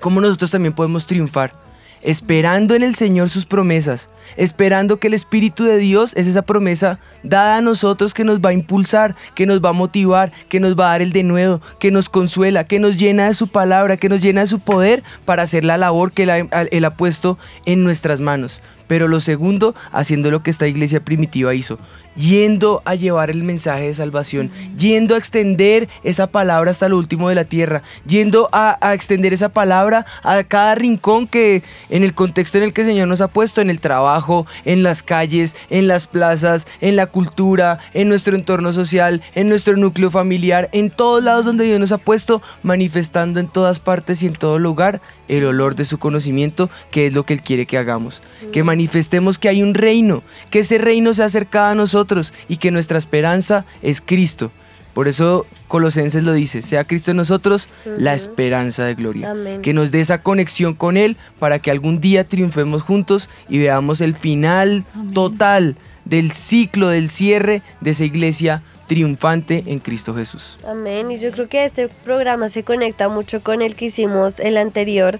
¿Cómo 0.00 0.22
nosotros 0.22 0.50
también 0.50 0.72
podemos 0.72 1.06
triunfar? 1.06 1.63
Esperando 2.04 2.74
en 2.74 2.82
el 2.82 2.94
Señor 2.94 3.30
sus 3.30 3.46
promesas, 3.46 4.10
esperando 4.36 4.98
que 4.98 5.08
el 5.08 5.14
Espíritu 5.14 5.64
de 5.64 5.78
Dios 5.78 6.14
es 6.16 6.26
esa 6.26 6.42
promesa 6.42 7.00
dada 7.22 7.56
a 7.56 7.60
nosotros 7.62 8.14
que 8.14 8.24
nos 8.24 8.40
va 8.40 8.50
a 8.50 8.54
impulsar, 8.54 9.16
que 9.34 9.46
nos 9.46 9.60
va 9.60 9.70
a 9.70 9.72
motivar, 9.72 10.30
que 10.48 10.60
nos 10.60 10.78
va 10.78 10.86
a 10.86 10.90
dar 10.90 11.02
el 11.02 11.12
denuedo, 11.12 11.60
que 11.80 11.90
nos 11.90 12.08
consuela, 12.08 12.64
que 12.64 12.78
nos 12.78 12.96
llena 12.96 13.26
de 13.26 13.34
su 13.34 13.48
palabra, 13.48 13.96
que 13.96 14.08
nos 14.08 14.20
llena 14.20 14.42
de 14.42 14.46
su 14.46 14.60
poder 14.60 15.02
para 15.24 15.42
hacer 15.42 15.64
la 15.64 15.78
labor 15.78 16.12
que 16.12 16.24
Él 16.70 16.84
ha 16.84 16.96
puesto 16.96 17.38
en 17.64 17.82
nuestras 17.82 18.20
manos. 18.20 18.60
Pero 18.86 19.08
lo 19.08 19.20
segundo, 19.20 19.74
haciendo 19.92 20.30
lo 20.30 20.42
que 20.42 20.50
esta 20.50 20.68
iglesia 20.68 21.00
primitiva 21.00 21.54
hizo, 21.54 21.78
yendo 22.16 22.82
a 22.84 22.94
llevar 22.94 23.30
el 23.30 23.42
mensaje 23.42 23.86
de 23.86 23.94
salvación, 23.94 24.50
yendo 24.78 25.14
a 25.14 25.18
extender 25.18 25.88
esa 26.02 26.26
palabra 26.26 26.70
hasta 26.70 26.88
lo 26.88 26.98
último 26.98 27.28
de 27.28 27.34
la 27.34 27.44
tierra, 27.44 27.82
yendo 28.06 28.48
a, 28.52 28.78
extender 28.94 29.32
esa 29.32 29.48
palabra 29.48 30.06
a 30.22 30.42
cada 30.44 30.74
rincón 30.74 31.26
que 31.26 31.62
en 31.90 32.04
el 32.04 32.14
contexto 32.14 32.58
en 32.58 32.64
el 32.64 32.72
que 32.72 32.82
el 32.82 32.86
Señor 32.86 33.08
nos 33.08 33.20
ha 33.20 33.28
puesto, 33.28 33.60
en 33.60 33.70
el 33.70 33.80
trabajo, 33.80 34.46
en 34.64 34.82
las 34.82 35.02
calles, 35.02 35.54
en 35.70 35.88
las 35.88 36.06
plazas, 36.06 36.66
en 36.80 36.96
la 36.96 37.06
cultura, 37.06 37.78
en 37.92 38.08
nuestro 38.08 38.36
entorno 38.36 38.72
social, 38.72 39.22
en 39.34 39.48
nuestro 39.48 39.76
núcleo 39.76 40.10
familiar, 40.10 40.68
en 40.72 40.90
todos 40.90 41.22
lados 41.22 41.44
donde 41.44 41.64
Dios 41.64 41.80
nos 41.80 41.92
ha 41.92 41.98
puesto, 41.98 42.42
manifestando 42.62 43.40
en 43.40 43.48
todas 43.48 43.80
partes 43.80 44.22
y 44.22 44.26
en 44.26 44.34
todo 44.34 44.58
lugar 44.58 45.00
el 45.26 45.44
olor 45.44 45.74
de 45.74 45.84
su 45.86 45.98
conocimiento, 45.98 46.68
que 46.90 47.06
es 47.06 47.14
lo 47.14 47.24
que 47.24 47.34
Él 47.34 47.40
quiere 47.40 47.66
que 47.66 47.78
hagamos. 47.78 48.20
Que 48.52 48.62
manifestemos 48.62 49.38
que 49.38 49.48
hay 49.48 49.62
un 49.62 49.74
reino, 49.74 50.22
que 50.50 50.60
ese 50.60 50.78
reino 50.78 51.14
se 51.14 51.22
ha 51.22 51.26
acercado 51.26 51.68
a 51.68 51.74
nosotros 51.74 52.03
y 52.48 52.56
que 52.56 52.70
nuestra 52.70 52.98
esperanza 52.98 53.64
es 53.82 54.00
Cristo. 54.00 54.52
Por 54.94 55.08
eso 55.08 55.44
Colosenses 55.66 56.22
lo 56.22 56.32
dice, 56.32 56.62
sea 56.62 56.84
Cristo 56.84 57.10
en 57.10 57.16
nosotros 57.16 57.68
la 57.84 58.14
esperanza 58.14 58.84
de 58.84 58.94
gloria. 58.94 59.34
Que 59.60 59.74
nos 59.74 59.90
dé 59.90 60.00
esa 60.00 60.22
conexión 60.22 60.74
con 60.74 60.96
Él 60.96 61.16
para 61.40 61.58
que 61.58 61.72
algún 61.72 62.00
día 62.00 62.24
triunfemos 62.24 62.82
juntos 62.82 63.28
y 63.48 63.58
veamos 63.58 64.00
el 64.00 64.14
final 64.14 64.84
total 65.12 65.76
del 66.04 66.30
ciclo, 66.30 66.88
del 66.88 67.10
cierre 67.10 67.62
de 67.80 67.90
esa 67.90 68.04
iglesia 68.04 68.62
triunfante 68.86 69.64
en 69.66 69.80
Cristo 69.80 70.14
Jesús. 70.14 70.58
Amén. 70.66 71.10
Y 71.10 71.18
yo 71.18 71.32
creo 71.32 71.48
que 71.48 71.64
este 71.64 71.88
programa 71.88 72.48
se 72.48 72.62
conecta 72.62 73.08
mucho 73.08 73.42
con 73.42 73.62
el 73.62 73.74
que 73.74 73.86
hicimos 73.86 74.40
el 74.40 74.56
anterior. 74.56 75.18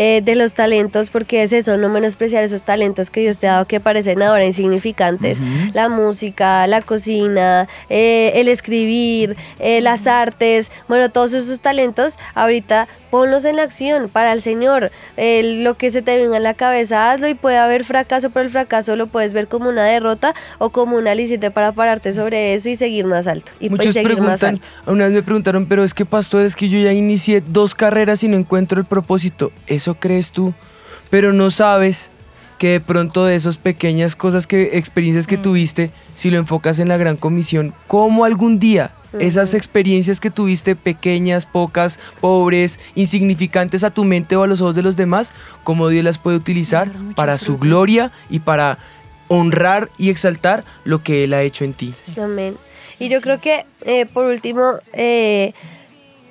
Eh, 0.00 0.22
de 0.24 0.36
los 0.36 0.54
talentos, 0.54 1.10
porque 1.10 1.42
es 1.42 1.52
eso, 1.52 1.76
no 1.76 1.88
menospreciar 1.88 2.44
esos 2.44 2.62
talentos 2.62 3.10
que 3.10 3.18
Dios 3.18 3.40
te 3.40 3.48
ha 3.48 3.54
dado 3.54 3.64
que 3.66 3.80
parecen 3.80 4.22
ahora 4.22 4.44
insignificantes. 4.44 5.40
La 5.72 5.88
música, 5.88 6.68
la 6.68 6.82
cocina, 6.82 7.66
eh, 7.90 8.30
el 8.36 8.46
escribir, 8.46 9.36
eh, 9.58 9.80
las 9.80 10.06
artes, 10.06 10.70
bueno, 10.86 11.10
todos 11.10 11.34
esos 11.34 11.60
talentos 11.60 12.16
ahorita 12.36 12.86
ponlos 13.10 13.44
en 13.44 13.56
la 13.56 13.62
acción 13.62 14.08
para 14.08 14.32
el 14.32 14.42
Señor. 14.42 14.90
lo 15.16 15.76
que 15.76 15.90
se 15.90 16.02
te 16.02 16.16
venga 16.16 16.36
en 16.36 16.42
la 16.42 16.54
cabeza, 16.54 17.10
hazlo 17.12 17.28
y 17.28 17.34
puede 17.34 17.58
haber 17.58 17.84
fracaso, 17.84 18.30
pero 18.30 18.44
el 18.44 18.50
fracaso 18.50 18.96
lo 18.96 19.06
puedes 19.06 19.32
ver 19.32 19.48
como 19.48 19.68
una 19.68 19.84
derrota 19.84 20.34
o 20.58 20.70
como 20.70 20.96
un 20.96 21.08
aliciente 21.08 21.50
para 21.50 21.72
pararte 21.72 22.12
sobre 22.12 22.54
eso 22.54 22.68
y 22.68 22.76
seguir 22.76 23.04
más 23.04 23.26
alto. 23.28 23.52
Y 23.60 23.70
Muchos 23.70 23.92
seguir 23.92 24.08
preguntan, 24.08 24.32
más 24.32 24.42
alto. 24.42 24.68
una 24.86 25.04
vez 25.04 25.14
me 25.14 25.22
preguntaron, 25.22 25.66
pero 25.66 25.84
es 25.84 25.94
que 25.94 26.04
pastor, 26.04 26.42
es 26.42 26.56
que 26.56 26.68
yo 26.68 26.78
ya 26.78 26.92
inicié 26.92 27.40
dos 27.40 27.74
carreras 27.74 28.22
y 28.22 28.28
no 28.28 28.36
encuentro 28.36 28.80
el 28.80 28.86
propósito. 28.86 29.52
Eso 29.66 29.94
crees 29.94 30.32
tú, 30.32 30.54
pero 31.10 31.32
no 31.32 31.50
sabes 31.50 32.10
que 32.58 32.72
de 32.72 32.80
pronto 32.80 33.24
de 33.24 33.36
esas 33.36 33.56
pequeñas 33.56 34.16
cosas 34.16 34.46
que 34.46 34.76
experiencias 34.78 35.26
que 35.26 35.38
tuviste, 35.38 35.90
si 36.14 36.30
lo 36.30 36.36
enfocas 36.36 36.78
en 36.80 36.88
la 36.88 36.96
gran 36.96 37.16
comisión, 37.16 37.74
cómo 37.86 38.24
algún 38.24 38.58
día 38.58 38.92
esas 39.18 39.54
experiencias 39.54 40.20
que 40.20 40.30
tuviste 40.30 40.76
pequeñas, 40.76 41.46
pocas, 41.46 41.98
pobres, 42.20 42.78
insignificantes 42.94 43.82
a 43.82 43.90
tu 43.90 44.04
mente 44.04 44.36
o 44.36 44.42
a 44.42 44.46
los 44.46 44.60
ojos 44.60 44.74
de 44.74 44.82
los 44.82 44.96
demás, 44.96 45.32
cómo 45.64 45.88
Dios 45.88 46.04
las 46.04 46.18
puede 46.18 46.36
utilizar 46.36 46.92
para 47.14 47.38
su 47.38 47.58
gloria 47.58 48.12
y 48.28 48.40
para 48.40 48.78
honrar 49.28 49.88
y 49.96 50.10
exaltar 50.10 50.64
lo 50.84 51.02
que 51.02 51.24
Él 51.24 51.32
ha 51.32 51.42
hecho 51.42 51.64
en 51.64 51.72
ti. 51.72 51.94
Amén. 52.20 52.56
Y 52.98 53.08
yo 53.08 53.20
creo 53.20 53.38
que, 53.40 53.64
eh, 53.84 54.06
por 54.06 54.26
último, 54.26 54.72
eh, 54.92 55.54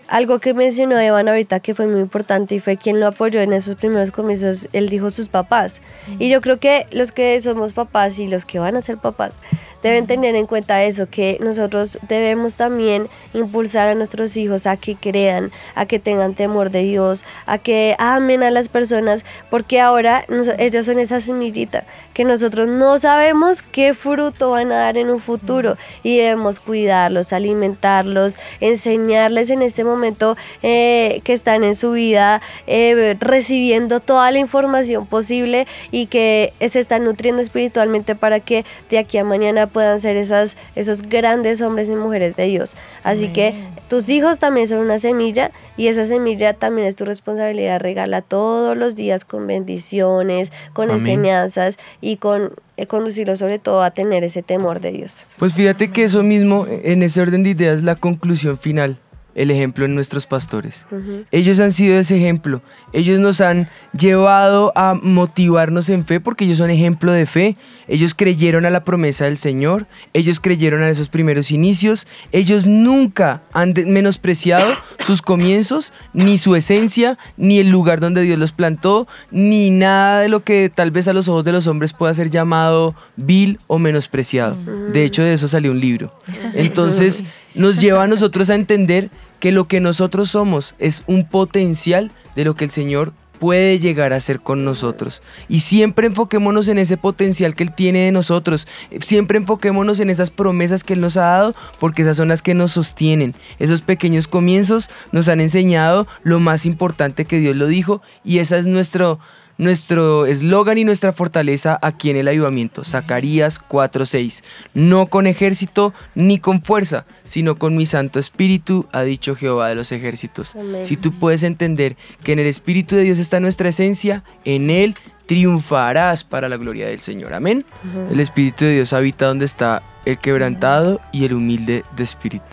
algo 0.08 0.40
que 0.40 0.54
mencionó 0.54 0.98
Evan 1.00 1.28
ahorita 1.28 1.60
que 1.60 1.76
fue 1.76 1.88
muy 1.88 2.00
importante 2.00 2.56
y 2.56 2.60
fue 2.60 2.78
quien 2.78 3.00
lo 3.00 3.08
apoyó 3.08 3.42
en 3.42 3.54
esos 3.54 3.76
primeros 3.76 4.12
comienzos, 4.12 4.68
él 4.74 4.90
dijo 4.90 5.12
sus 5.12 5.28
papás. 5.28 5.82
Y 6.20 6.30
yo 6.30 6.42
creo 6.42 6.60
que 6.60 6.88
los 6.92 7.12
que 7.12 7.40
somos 7.42 7.74
papás 7.74 8.18
y 8.20 8.28
los 8.28 8.46
que 8.46 8.60
van 8.60 8.76
a 8.76 8.82
ser 8.82 8.98
papás 8.98 9.42
deben 9.84 10.08
tener 10.08 10.36
en 10.36 10.48
cuenta 10.48 10.84
eso, 10.84 11.08
que 11.10 11.38
nosotros 11.42 12.00
debemos 12.08 12.58
también 12.58 13.10
impulsar 13.34 13.88
a 13.88 13.96
nuestros 13.96 14.36
hijos 14.38 14.66
a 14.66 14.78
que 14.78 14.96
crean, 14.96 15.52
a 15.76 15.86
que 15.86 16.00
tengan 16.00 16.34
temor 16.34 16.72
de 16.72 16.84
Dios, 16.84 17.26
a 17.46 17.58
que 17.58 17.96
amen 18.00 18.44
a 18.44 18.52
las 18.52 18.70
personas, 18.70 19.26
porque 19.50 19.80
ahora 19.80 20.26
ellos 20.58 20.86
son 20.86 21.00
esa 21.00 21.22
semillita 21.22 21.86
que 22.14 22.24
nosotros 22.24 22.68
no 22.68 22.98
sabemos 22.98 23.62
qué 23.62 23.94
fruto 23.94 24.52
van 24.52 24.72
a 24.72 24.78
dar 24.78 24.98
en 24.98 25.10
un 25.10 25.20
futuro 25.20 25.78
y 26.02 26.18
debemos 26.18 26.60
cuidarlos, 26.60 27.34
alimentarlos, 27.34 28.38
enseñarles 28.60 29.50
en 29.50 29.62
este 29.62 29.84
momento 29.84 29.97
momento 29.98 30.38
eh, 30.64 31.22
que 31.24 31.34
están 31.34 31.64
en 31.64 31.76
su 31.76 31.92
vida 31.92 32.42
eh, 32.68 33.16
recibiendo 33.20 34.00
toda 34.00 34.32
la 34.32 34.40
información 34.40 35.06
posible 35.06 35.68
y 35.92 36.06
que 36.06 36.54
se 36.60 36.80
están 36.80 37.04
nutriendo 37.04 37.42
espiritualmente 37.42 38.16
para 38.16 38.40
que 38.40 38.64
de 38.90 39.00
aquí 39.00 39.18
a 39.18 39.24
mañana 39.24 39.68
puedan 39.68 40.00
ser 40.00 40.18
esas, 40.18 40.56
esos 40.76 41.02
grandes 41.02 41.62
hombres 41.62 41.90
y 41.90 41.96
mujeres 41.96 42.36
de 42.36 42.48
Dios. 42.48 42.76
Así 43.04 43.30
que 43.30 43.56
tus 43.90 44.10
hijos 44.10 44.40
también 44.40 44.68
son 44.68 44.80
una 44.80 45.00
semilla 45.00 45.52
y 45.76 45.88
esa 45.88 46.06
semilla 46.06 46.54
también 46.54 46.88
es 46.88 46.96
tu 46.96 47.06
responsabilidad. 47.06 47.80
Regala 47.80 48.22
todos 48.22 48.78
los 48.78 48.96
días 48.96 49.26
con 49.26 49.48
bendiciones, 49.48 50.52
con 50.74 50.90
Amén. 50.90 51.00
enseñanzas 51.00 51.78
y 52.02 52.18
con 52.18 52.54
eh, 52.78 52.86
conducirlo 52.86 53.36
sobre 53.36 53.60
todo 53.60 53.82
a 53.82 53.92
tener 53.92 54.24
ese 54.24 54.44
temor 54.44 54.82
de 54.82 54.92
Dios. 54.92 55.26
Pues 55.38 55.54
fíjate 55.54 55.92
que 55.92 56.04
eso 56.04 56.22
mismo, 56.22 56.68
en 56.70 57.02
ese 57.02 57.22
orden 57.22 57.44
de 57.44 57.50
ideas, 57.50 57.82
la 57.84 57.96
conclusión 57.96 58.58
final, 58.58 59.00
el 59.38 59.52
ejemplo 59.52 59.86
en 59.86 59.94
nuestros 59.94 60.26
pastores. 60.26 60.88
Ellos 61.32 61.60
han 61.60 61.72
sido 61.72 61.98
ese 61.98 62.18
ejemplo. 62.18 62.62
Ellos 62.92 63.20
nos 63.20 63.40
han 63.40 63.70
llevado 63.98 64.74
a 64.76 64.96
motivarnos 64.96 65.90
en 65.90 66.06
fe 66.06 66.20
porque 66.20 66.46
ellos 66.46 66.58
son 66.58 66.72
ejemplo 66.72 67.12
de 67.12 67.28
fe. 67.28 67.56
Ellos 67.88 68.16
creyeron 68.16 68.66
a 68.66 68.72
la 68.72 68.84
promesa 68.84 69.26
del 69.26 69.38
Señor. 69.38 69.86
Ellos 70.14 70.40
creyeron 70.40 70.82
a 70.82 70.90
esos 70.90 71.10
primeros 71.10 71.52
inicios. 71.52 72.08
Ellos 72.32 72.66
nunca 72.66 73.44
han 73.54 73.76
menospreciado 73.86 74.74
sus 75.00 75.22
comienzos, 75.22 75.94
ni 76.14 76.40
su 76.40 76.56
esencia, 76.56 77.20
ni 77.38 77.60
el 77.60 77.70
lugar 77.70 78.00
donde 78.00 78.24
Dios 78.24 78.40
los 78.40 78.54
plantó, 78.54 79.08
ni 79.30 79.70
nada 79.70 80.22
de 80.22 80.30
lo 80.30 80.44
que 80.44 80.72
tal 80.74 80.90
vez 80.90 81.08
a 81.08 81.14
los 81.14 81.28
ojos 81.28 81.44
de 81.44 81.52
los 81.52 81.68
hombres 81.68 81.94
pueda 81.94 82.14
ser 82.16 82.32
llamado 82.32 82.96
vil 83.16 83.60
o 83.68 83.78
menospreciado. 83.78 84.58
De 84.92 85.06
hecho, 85.06 85.22
de 85.22 85.34
eso 85.34 85.48
salió 85.48 85.70
un 85.70 85.80
libro. 85.80 86.12
Entonces, 86.56 87.24
nos 87.54 87.80
lleva 87.80 88.04
a 88.04 88.08
nosotros 88.08 88.50
a 88.50 88.56
entender 88.56 89.10
que 89.40 89.52
lo 89.52 89.68
que 89.68 89.80
nosotros 89.80 90.32
somos 90.32 90.76
es 90.80 91.04
un 91.08 91.28
potencial 91.28 92.12
de 92.36 92.46
lo 92.46 92.56
que 92.56 92.66
el 92.66 92.72
Señor 92.72 93.14
puede 93.38 93.80
llegar 93.80 94.14
a 94.14 94.20
ser 94.20 94.40
con 94.40 94.66
nosotros. 94.66 95.22
Y 95.48 95.60
siempre 95.62 96.08
enfoquémonos 96.08 96.68
en 96.68 96.80
ese 96.80 96.98
potencial 96.98 97.56
que 97.56 97.64
Él 97.64 97.74
tiene 97.74 98.00
de 98.00 98.12
nosotros. 98.12 98.68
Siempre 99.02 99.38
enfoquémonos 99.38 100.00
en 100.00 100.10
esas 100.10 100.32
promesas 100.32 100.84
que 100.84 100.94
Él 100.94 101.02
nos 101.02 101.18
ha 101.18 101.26
dado, 101.26 101.56
porque 101.80 102.02
esas 102.02 102.18
son 102.18 102.28
las 102.28 102.42
que 102.42 102.54
nos 102.54 102.72
sostienen. 102.74 103.36
Esos 103.60 103.82
pequeños 103.82 104.28
comienzos 104.28 104.90
nos 105.12 105.28
han 105.28 105.40
enseñado 105.40 106.08
lo 106.24 106.40
más 106.40 106.66
importante 106.66 107.26
que 107.26 107.40
Dios 107.40 107.56
lo 107.56 107.68
dijo, 107.68 108.02
y 108.24 108.40
esa 108.40 108.58
es 108.58 108.68
nuestro 108.68 109.20
nuestro 109.58 110.26
eslogan 110.26 110.78
y 110.78 110.84
nuestra 110.84 111.14
fortaleza 111.14 111.78
aquí 111.82 112.10
en 112.10 112.18
el 112.18 112.28
avivamiento, 112.28 112.84
Zacarías 112.84 113.60
4:6. 113.60 114.44
No 114.74 115.08
con 115.08 115.28
ejército 115.28 115.94
ni 116.16 116.40
con 116.40 116.62
fuerza, 116.62 117.06
sino 117.24 117.58
con 117.58 117.76
mi 117.76 117.86
Santo 117.86 118.20
Espíritu, 118.20 118.86
ha 118.92 119.04
dicho 119.04 119.36
Jehová 119.36 119.70
de 119.70 119.76
los 119.76 119.92
ejércitos. 119.92 120.56
Amén. 120.56 120.86
Si 120.86 120.98
tú 120.98 121.18
puedes 121.18 121.44
entender 121.44 121.98
que 122.24 122.34
en 122.34 122.40
el 122.40 122.48
Espíritu 122.48 122.96
de 122.96 123.04
Dios 123.04 123.20
está 123.20 123.40
nuestra 123.40 123.70
esencia, 123.70 124.24
en 124.46 124.70
Él 124.70 124.96
triunfarás 125.26 126.24
para 126.24 126.50
la 126.50 126.58
gloria 126.58 126.88
del 126.88 127.00
Señor. 127.00 127.34
Amén. 127.34 127.64
El 128.10 128.20
Espíritu 128.20 128.66
de 128.66 128.76
Dios 128.76 128.94
habita 128.94 129.28
donde 129.28 129.46
está 129.46 129.84
el 130.06 130.18
quebrantado 130.18 131.02
y 131.12 131.26
el 131.26 131.34
humilde 131.34 131.84
de 131.96 132.04
espíritu. 132.04 132.46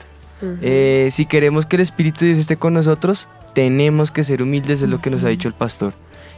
Eh, 0.60 1.08
si 1.10 1.24
queremos 1.24 1.64
que 1.64 1.76
el 1.76 1.82
Espíritu 1.82 2.20
de 2.20 2.26
Dios 2.26 2.40
esté 2.40 2.56
con 2.56 2.74
nosotros, 2.74 3.28
tenemos 3.54 4.10
que 4.10 4.24
ser 4.24 4.42
humildes, 4.42 4.82
es 4.82 4.88
lo 4.88 5.00
que 5.00 5.08
nos 5.08 5.24
ha 5.24 5.28
dicho 5.28 5.48
el 5.48 5.54
pastor. 5.54 5.94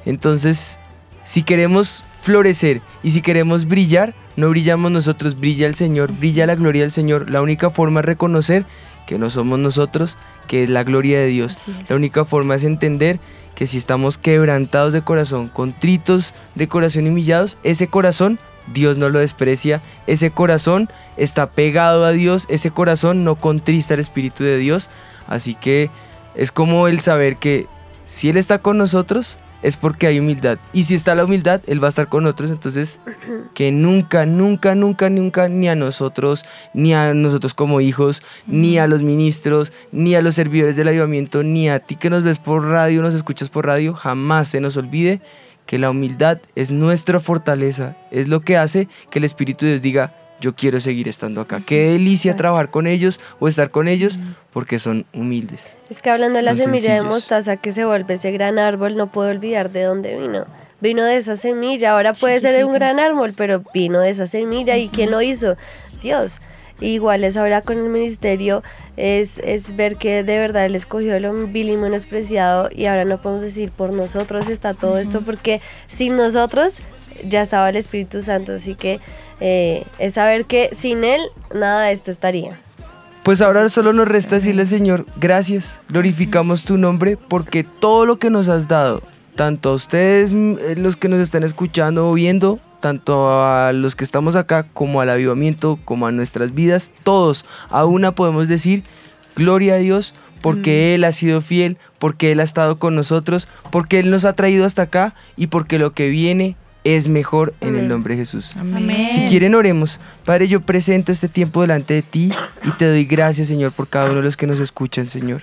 Entonces, 0.06 0.78
si 1.24 1.42
queremos 1.42 2.02
florecer 2.22 2.80
y 3.02 3.10
si 3.10 3.20
queremos 3.20 3.66
brillar, 3.66 4.14
no 4.36 4.48
brillamos 4.48 4.90
nosotros, 4.90 5.38
brilla 5.38 5.66
el 5.66 5.74
Señor, 5.74 6.12
brilla 6.12 6.46
la 6.46 6.54
gloria 6.54 6.82
del 6.82 6.90
Señor. 6.90 7.30
La 7.30 7.42
única 7.42 7.70
forma 7.70 8.00
es 8.00 8.06
reconocer 8.06 8.64
que 9.06 9.18
no 9.18 9.28
somos 9.30 9.58
nosotros, 9.58 10.16
que 10.48 10.64
es 10.64 10.70
la 10.70 10.84
gloria 10.84 11.18
de 11.18 11.26
Dios. 11.26 11.58
La 11.88 11.96
única 11.96 12.24
forma 12.24 12.54
es 12.54 12.64
entender 12.64 13.20
que 13.54 13.66
si 13.66 13.78
estamos 13.78 14.18
quebrantados 14.18 14.92
de 14.92 15.02
corazón, 15.02 15.48
contritos 15.48 16.34
de 16.54 16.68
corazón 16.68 17.06
y 17.06 17.08
humillados, 17.08 17.58
ese 17.62 17.88
corazón 17.88 18.38
Dios 18.72 18.96
no 18.96 19.08
lo 19.08 19.20
desprecia, 19.20 19.80
ese 20.06 20.30
corazón 20.30 20.88
está 21.16 21.50
pegado 21.50 22.04
a 22.04 22.12
Dios, 22.12 22.46
ese 22.48 22.70
corazón 22.70 23.24
no 23.24 23.36
contrista 23.36 23.94
el 23.94 24.00
Espíritu 24.00 24.44
de 24.44 24.58
Dios. 24.58 24.90
Así 25.26 25.54
que 25.54 25.90
es 26.34 26.52
como 26.52 26.88
el 26.88 27.00
saber 27.00 27.36
que 27.36 27.66
si 28.04 28.28
Él 28.28 28.36
está 28.36 28.58
con 28.58 28.76
nosotros, 28.76 29.38
es 29.66 29.76
porque 29.76 30.06
hay 30.06 30.20
humildad. 30.20 30.58
Y 30.72 30.84
si 30.84 30.94
está 30.94 31.16
la 31.16 31.24
humildad, 31.24 31.60
Él 31.66 31.82
va 31.82 31.88
a 31.88 31.90
estar 31.90 32.08
con 32.08 32.22
nosotros. 32.22 32.52
Entonces, 32.52 33.00
que 33.52 33.72
nunca, 33.72 34.24
nunca, 34.24 34.76
nunca, 34.76 35.10
nunca, 35.10 35.48
ni 35.48 35.68
a 35.68 35.74
nosotros, 35.74 36.44
ni 36.72 36.94
a 36.94 37.12
nosotros 37.14 37.52
como 37.52 37.80
hijos, 37.80 38.22
ni 38.46 38.78
a 38.78 38.86
los 38.86 39.02
ministros, 39.02 39.72
ni 39.90 40.14
a 40.14 40.22
los 40.22 40.36
servidores 40.36 40.76
del 40.76 40.86
avivamiento, 40.86 41.42
ni 41.42 41.68
a 41.68 41.80
ti 41.80 41.96
que 41.96 42.10
nos 42.10 42.22
ves 42.22 42.38
por 42.38 42.64
radio, 42.64 43.02
nos 43.02 43.14
escuchas 43.14 43.48
por 43.48 43.66
radio, 43.66 43.92
jamás 43.92 44.46
se 44.46 44.60
nos 44.60 44.76
olvide 44.76 45.20
que 45.66 45.78
la 45.78 45.90
humildad 45.90 46.38
es 46.54 46.70
nuestra 46.70 47.18
fortaleza, 47.18 47.96
es 48.12 48.28
lo 48.28 48.42
que 48.42 48.56
hace 48.56 48.86
que 49.10 49.18
el 49.18 49.24
Espíritu 49.24 49.64
de 49.64 49.72
Dios 49.72 49.82
diga, 49.82 50.14
yo 50.40 50.54
quiero 50.54 50.80
seguir 50.80 51.08
estando 51.08 51.40
acá. 51.40 51.62
Qué 51.64 51.92
delicia 51.92 52.36
trabajar 52.36 52.70
con 52.70 52.86
ellos 52.86 53.20
o 53.38 53.48
estar 53.48 53.70
con 53.70 53.88
ellos 53.88 54.18
porque 54.52 54.78
son 54.78 55.06
humildes. 55.12 55.76
Es 55.90 56.02
que 56.02 56.10
hablando 56.10 56.36
de 56.36 56.42
la 56.42 56.54
semilla 56.54 56.94
de 56.94 57.02
mostaza 57.02 57.56
que 57.56 57.72
se 57.72 57.84
vuelve 57.84 58.14
ese 58.14 58.30
gran 58.32 58.58
árbol, 58.58 58.96
no 58.96 59.10
puedo 59.10 59.30
olvidar 59.30 59.70
de 59.70 59.84
dónde 59.84 60.16
vino. 60.16 60.46
Vino 60.80 61.04
de 61.04 61.16
esa 61.16 61.36
semilla, 61.36 61.92
ahora 61.92 62.12
puede 62.12 62.38
ser 62.40 62.62
un 62.64 62.74
gran 62.74 63.00
árbol, 63.00 63.32
pero 63.34 63.62
vino 63.72 64.00
de 64.00 64.10
esa 64.10 64.26
semilla. 64.26 64.76
¿Y 64.76 64.88
quién 64.88 65.10
lo 65.10 65.22
hizo? 65.22 65.56
Dios. 66.02 66.40
Igual 66.80 67.24
es 67.24 67.38
ahora 67.38 67.62
con 67.62 67.78
el 67.78 67.88
ministerio, 67.88 68.62
es, 68.98 69.38
es 69.38 69.76
ver 69.76 69.96
que 69.96 70.22
de 70.22 70.38
verdad 70.38 70.66
Él 70.66 70.74
escogió 70.74 71.18
lo 71.18 71.32
vil 71.46 71.70
y 71.70 71.76
menospreciado 71.78 72.68
y 72.70 72.84
ahora 72.84 73.06
no 73.06 73.22
podemos 73.22 73.42
decir 73.42 73.70
por 73.70 73.94
nosotros 73.94 74.50
está 74.50 74.74
todo 74.74 74.98
esto 74.98 75.22
porque 75.22 75.62
sin 75.86 76.16
nosotros 76.16 76.82
ya 77.24 77.42
estaba 77.42 77.68
el 77.68 77.76
Espíritu 77.76 78.22
Santo, 78.22 78.54
así 78.54 78.74
que 78.74 79.00
eh, 79.40 79.84
es 79.98 80.14
saber 80.14 80.44
que 80.46 80.70
sin 80.72 81.04
Él 81.04 81.20
nada 81.54 81.82
de 81.82 81.92
esto 81.92 82.10
estaría. 82.10 82.58
Pues 83.22 83.42
ahora 83.42 83.68
solo 83.68 83.92
nos 83.92 84.06
resta 84.06 84.36
decirle 84.36 84.62
al 84.62 84.68
Señor, 84.68 85.06
gracias, 85.16 85.80
glorificamos 85.88 86.64
tu 86.64 86.78
nombre 86.78 87.16
porque 87.16 87.64
todo 87.64 88.06
lo 88.06 88.18
que 88.18 88.30
nos 88.30 88.48
has 88.48 88.68
dado, 88.68 89.02
tanto 89.34 89.70
a 89.70 89.74
ustedes 89.74 90.32
mm, 90.32 90.54
eh, 90.60 90.74
los 90.76 90.96
que 90.96 91.08
nos 91.08 91.18
están 91.18 91.42
escuchando 91.42 92.08
o 92.08 92.12
viendo, 92.12 92.60
tanto 92.80 93.42
a 93.42 93.72
los 93.72 93.96
que 93.96 94.04
estamos 94.04 94.36
acá 94.36 94.64
como 94.72 95.00
al 95.00 95.10
avivamiento, 95.10 95.78
como 95.84 96.06
a 96.06 96.12
nuestras 96.12 96.54
vidas, 96.54 96.92
todos 97.02 97.44
a 97.68 97.84
una 97.84 98.12
podemos 98.12 98.46
decir, 98.46 98.84
gloria 99.34 99.74
a 99.74 99.78
Dios 99.78 100.14
porque 100.40 100.94
Él 100.94 101.02
ha 101.02 101.10
sido 101.10 101.40
fiel, 101.40 101.78
porque 101.98 102.30
Él 102.30 102.38
ha 102.38 102.44
estado 102.44 102.78
con 102.78 102.94
nosotros, 102.94 103.48
porque 103.72 103.98
Él 103.98 104.10
nos 104.10 104.24
ha 104.24 104.34
traído 104.34 104.64
hasta 104.64 104.82
acá 104.82 105.16
y 105.36 105.48
porque 105.48 105.80
lo 105.80 105.92
que 105.92 106.08
viene 106.08 106.54
es 106.94 107.08
mejor 107.08 107.54
en 107.60 107.76
el 107.76 107.88
nombre 107.88 108.14
de 108.14 108.20
Jesús. 108.20 108.56
Amén. 108.56 109.08
Si 109.12 109.24
quieren, 109.26 109.54
oremos. 109.54 109.98
Padre, 110.24 110.48
yo 110.48 110.60
presento 110.60 111.10
este 111.12 111.28
tiempo 111.28 111.60
delante 111.62 111.94
de 111.94 112.02
ti 112.02 112.30
y 112.64 112.70
te 112.72 112.86
doy 112.88 113.04
gracias, 113.04 113.48
Señor, 113.48 113.72
por 113.72 113.88
cada 113.88 114.06
uno 114.06 114.16
de 114.16 114.22
los 114.22 114.36
que 114.36 114.46
nos 114.46 114.60
escuchan, 114.60 115.06
Señor. 115.06 115.42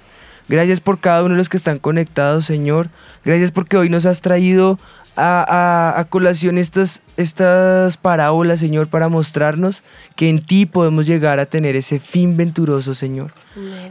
Gracias 0.50 0.80
por 0.82 1.00
cada 1.00 1.24
uno 1.24 1.34
de 1.36 1.38
los 1.38 1.50
que 1.50 1.58
están 1.58 1.80
conectados, 1.80 2.46
Señor. 2.46 2.90
Gracias 3.24 3.52
porque 3.52 3.78
hoy 3.78 3.90
nos 3.90 4.06
has 4.06 4.20
traído 4.22 4.78
a, 5.16 5.46
a- 5.96 6.00
a 6.00 6.04
colación 6.06 6.58
estas, 6.58 7.02
estas 7.18 7.98
parábolas, 7.98 8.60
Señor, 8.60 8.88
para 8.88 9.08
mostrarnos 9.10 9.84
que 10.16 10.28
en 10.30 10.42
ti 10.42 10.66
podemos 10.66 11.06
llegar 11.06 11.40
a 11.40 11.46
tener 11.46 11.76
ese 11.76 12.00
fin 12.00 12.36
venturoso, 12.36 12.94
Señor. 12.94 13.34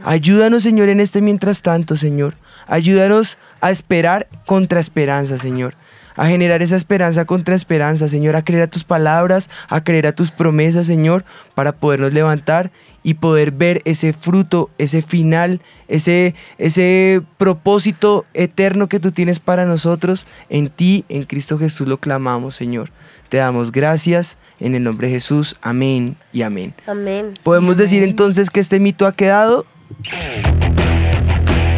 Ayúdanos, 0.03 0.63
Señor, 0.63 0.89
en 0.89 0.99
este 0.99 1.21
mientras 1.21 1.61
tanto, 1.61 1.95
Señor. 1.95 2.35
Ayúdanos 2.67 3.37
a 3.61 3.71
esperar 3.71 4.27
contra 4.45 4.79
esperanza, 4.79 5.37
Señor. 5.39 5.75
A 6.15 6.27
generar 6.27 6.61
esa 6.61 6.75
esperanza 6.75 7.25
contra 7.25 7.55
esperanza, 7.55 8.07
Señor. 8.07 8.35
A 8.35 8.43
creer 8.43 8.63
a 8.63 8.67
tus 8.67 8.83
palabras, 8.83 9.49
a 9.69 9.83
creer 9.83 10.07
a 10.07 10.13
tus 10.13 10.31
promesas, 10.31 10.87
Señor, 10.87 11.25
para 11.55 11.73
podernos 11.73 12.13
levantar 12.13 12.71
y 13.03 13.15
poder 13.15 13.51
ver 13.51 13.81
ese 13.85 14.13
fruto, 14.13 14.69
ese 14.77 15.01
final, 15.01 15.61
ese, 15.87 16.35
ese 16.57 17.21
propósito 17.37 18.25
eterno 18.33 18.87
que 18.87 18.99
tú 18.99 19.11
tienes 19.11 19.39
para 19.39 19.65
nosotros. 19.65 20.25
En 20.49 20.67
ti, 20.67 21.05
en 21.09 21.23
Cristo 21.23 21.57
Jesús, 21.57 21.87
lo 21.87 21.99
clamamos, 21.99 22.55
Señor. 22.55 22.91
Te 23.29 23.37
damos 23.37 23.71
gracias 23.71 24.37
en 24.59 24.75
el 24.75 24.83
nombre 24.83 25.07
de 25.07 25.13
Jesús. 25.13 25.55
Amén 25.61 26.17
y 26.31 26.43
amén. 26.43 26.73
Amén. 26.87 27.33
Podemos 27.43 27.77
decir 27.77 28.03
entonces 28.03 28.49
que 28.49 28.59
este 28.59 28.79
mito 28.79 29.07
ha 29.07 29.13
quedado 29.13 29.65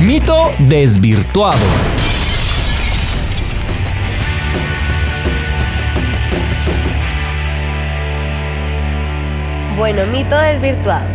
Mito 0.02 0.52
desvirtuado. 0.60 2.05
Bueno, 9.78 10.06
mito 10.06 10.38
desvirtuado. 10.38 11.06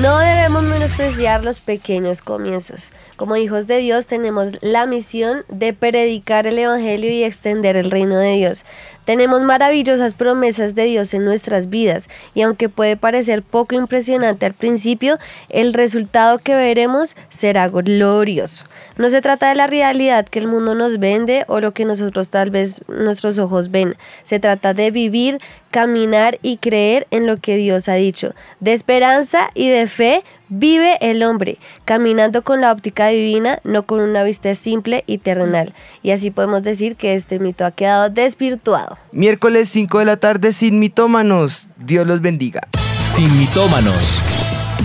No 0.00 0.18
debemos 0.18 0.62
menospreciar 0.62 1.42
los 1.42 1.60
pequeños 1.60 2.22
comienzos. 2.22 2.92
Como 3.16 3.36
hijos 3.36 3.66
de 3.66 3.78
Dios 3.78 4.06
tenemos 4.06 4.52
la 4.62 4.86
misión 4.86 5.44
de 5.48 5.72
predicar 5.72 6.46
el 6.46 6.60
Evangelio 6.60 7.10
y 7.10 7.24
extender 7.24 7.76
el 7.76 7.90
reino 7.90 8.16
de 8.16 8.34
Dios. 8.36 8.64
Tenemos 9.04 9.42
maravillosas 9.42 10.14
promesas 10.14 10.74
de 10.74 10.84
Dios 10.84 11.14
en 11.14 11.24
nuestras 11.24 11.68
vidas 11.68 12.08
y 12.34 12.42
aunque 12.42 12.68
puede 12.68 12.96
parecer 12.96 13.42
poco 13.42 13.74
impresionante 13.74 14.46
al 14.46 14.54
principio, 14.54 15.18
el 15.48 15.74
resultado 15.74 16.38
que 16.38 16.54
veremos 16.54 17.16
será 17.28 17.68
glorioso. 17.68 18.64
No 18.96 19.10
se 19.10 19.20
trata 19.20 19.48
de 19.48 19.54
la 19.54 19.66
realidad 19.66 20.26
que 20.26 20.38
el 20.38 20.46
mundo 20.46 20.74
nos 20.74 20.98
vende 20.98 21.44
o 21.48 21.60
lo 21.60 21.72
que 21.72 21.84
nosotros 21.84 22.30
tal 22.30 22.50
vez 22.50 22.84
nuestros 22.88 23.38
ojos 23.38 23.70
ven. 23.70 23.96
Se 24.22 24.38
trata 24.38 24.74
de 24.74 24.90
vivir, 24.90 25.38
caminar 25.70 26.38
y 26.42 26.56
creer 26.58 27.06
en 27.10 27.26
lo 27.26 27.36
que 27.36 27.56
Dios 27.56 27.88
ha 27.88 27.94
dicho. 27.94 28.34
De 28.60 28.72
esperanza 28.72 29.50
y 29.54 29.68
de 29.68 29.86
fe 29.86 30.24
vive 30.48 30.98
el 31.00 31.22
hombre, 31.22 31.58
caminando 31.84 32.42
con 32.42 32.60
la 32.60 32.72
óptica 32.72 33.08
divina, 33.08 33.58
no 33.64 33.84
con 33.84 34.00
una 34.00 34.22
vista 34.22 34.54
simple 34.54 35.04
y 35.06 35.18
terrenal. 35.18 35.74
Y 36.02 36.10
así 36.10 36.30
podemos 36.30 36.62
decir 36.62 36.96
que 36.96 37.14
este 37.14 37.38
mito 37.38 37.64
ha 37.64 37.70
quedado 37.70 38.10
desvirtuado. 38.10 38.98
Miércoles 39.12 39.68
5 39.68 40.00
de 40.00 40.04
la 40.04 40.16
tarde 40.16 40.52
sin 40.52 40.78
mitómanos. 40.78 41.68
Dios 41.76 42.06
los 42.06 42.20
bendiga. 42.20 42.60
Sin 43.04 43.36
mitómanos. 43.38 44.20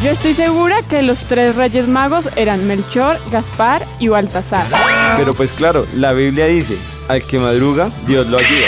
Yo 0.02 0.12
estoy 0.12 0.34
segura 0.34 0.82
que 0.82 1.02
los 1.02 1.26
tres 1.26 1.58
reyes 1.58 1.90
magos 1.90 2.30
eran 2.38 2.66
Melchor, 2.66 3.20
Gaspar 3.32 3.86
y 4.00 4.08
Baltasar. 4.08 4.66
Pero 5.18 5.34
pues 5.34 5.52
claro, 5.52 5.86
la 5.94 6.14
Biblia 6.14 6.46
dice, 6.46 6.78
al 7.10 7.22
que 7.24 7.38
madruga, 7.38 7.92
Dios 8.08 8.28
lo 8.28 8.38
ayuda. 8.38 8.68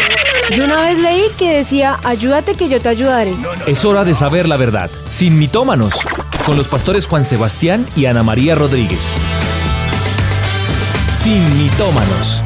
Yo 0.53 0.65
una 0.65 0.81
vez 0.81 0.97
leí 0.97 1.23
que 1.37 1.53
decía, 1.53 1.97
ayúdate 2.03 2.55
que 2.55 2.67
yo 2.67 2.81
te 2.81 2.89
ayudaré. 2.89 3.33
Es 3.65 3.85
hora 3.85 4.03
de 4.03 4.13
saber 4.13 4.49
la 4.49 4.57
verdad. 4.57 4.91
Sin 5.09 5.39
mitómanos. 5.39 5.93
Con 6.45 6.57
los 6.57 6.67
pastores 6.67 7.07
Juan 7.07 7.23
Sebastián 7.23 7.87
y 7.95 8.07
Ana 8.07 8.23
María 8.23 8.55
Rodríguez. 8.55 9.13
Sin 11.09 11.57
mitómanos. 11.57 12.43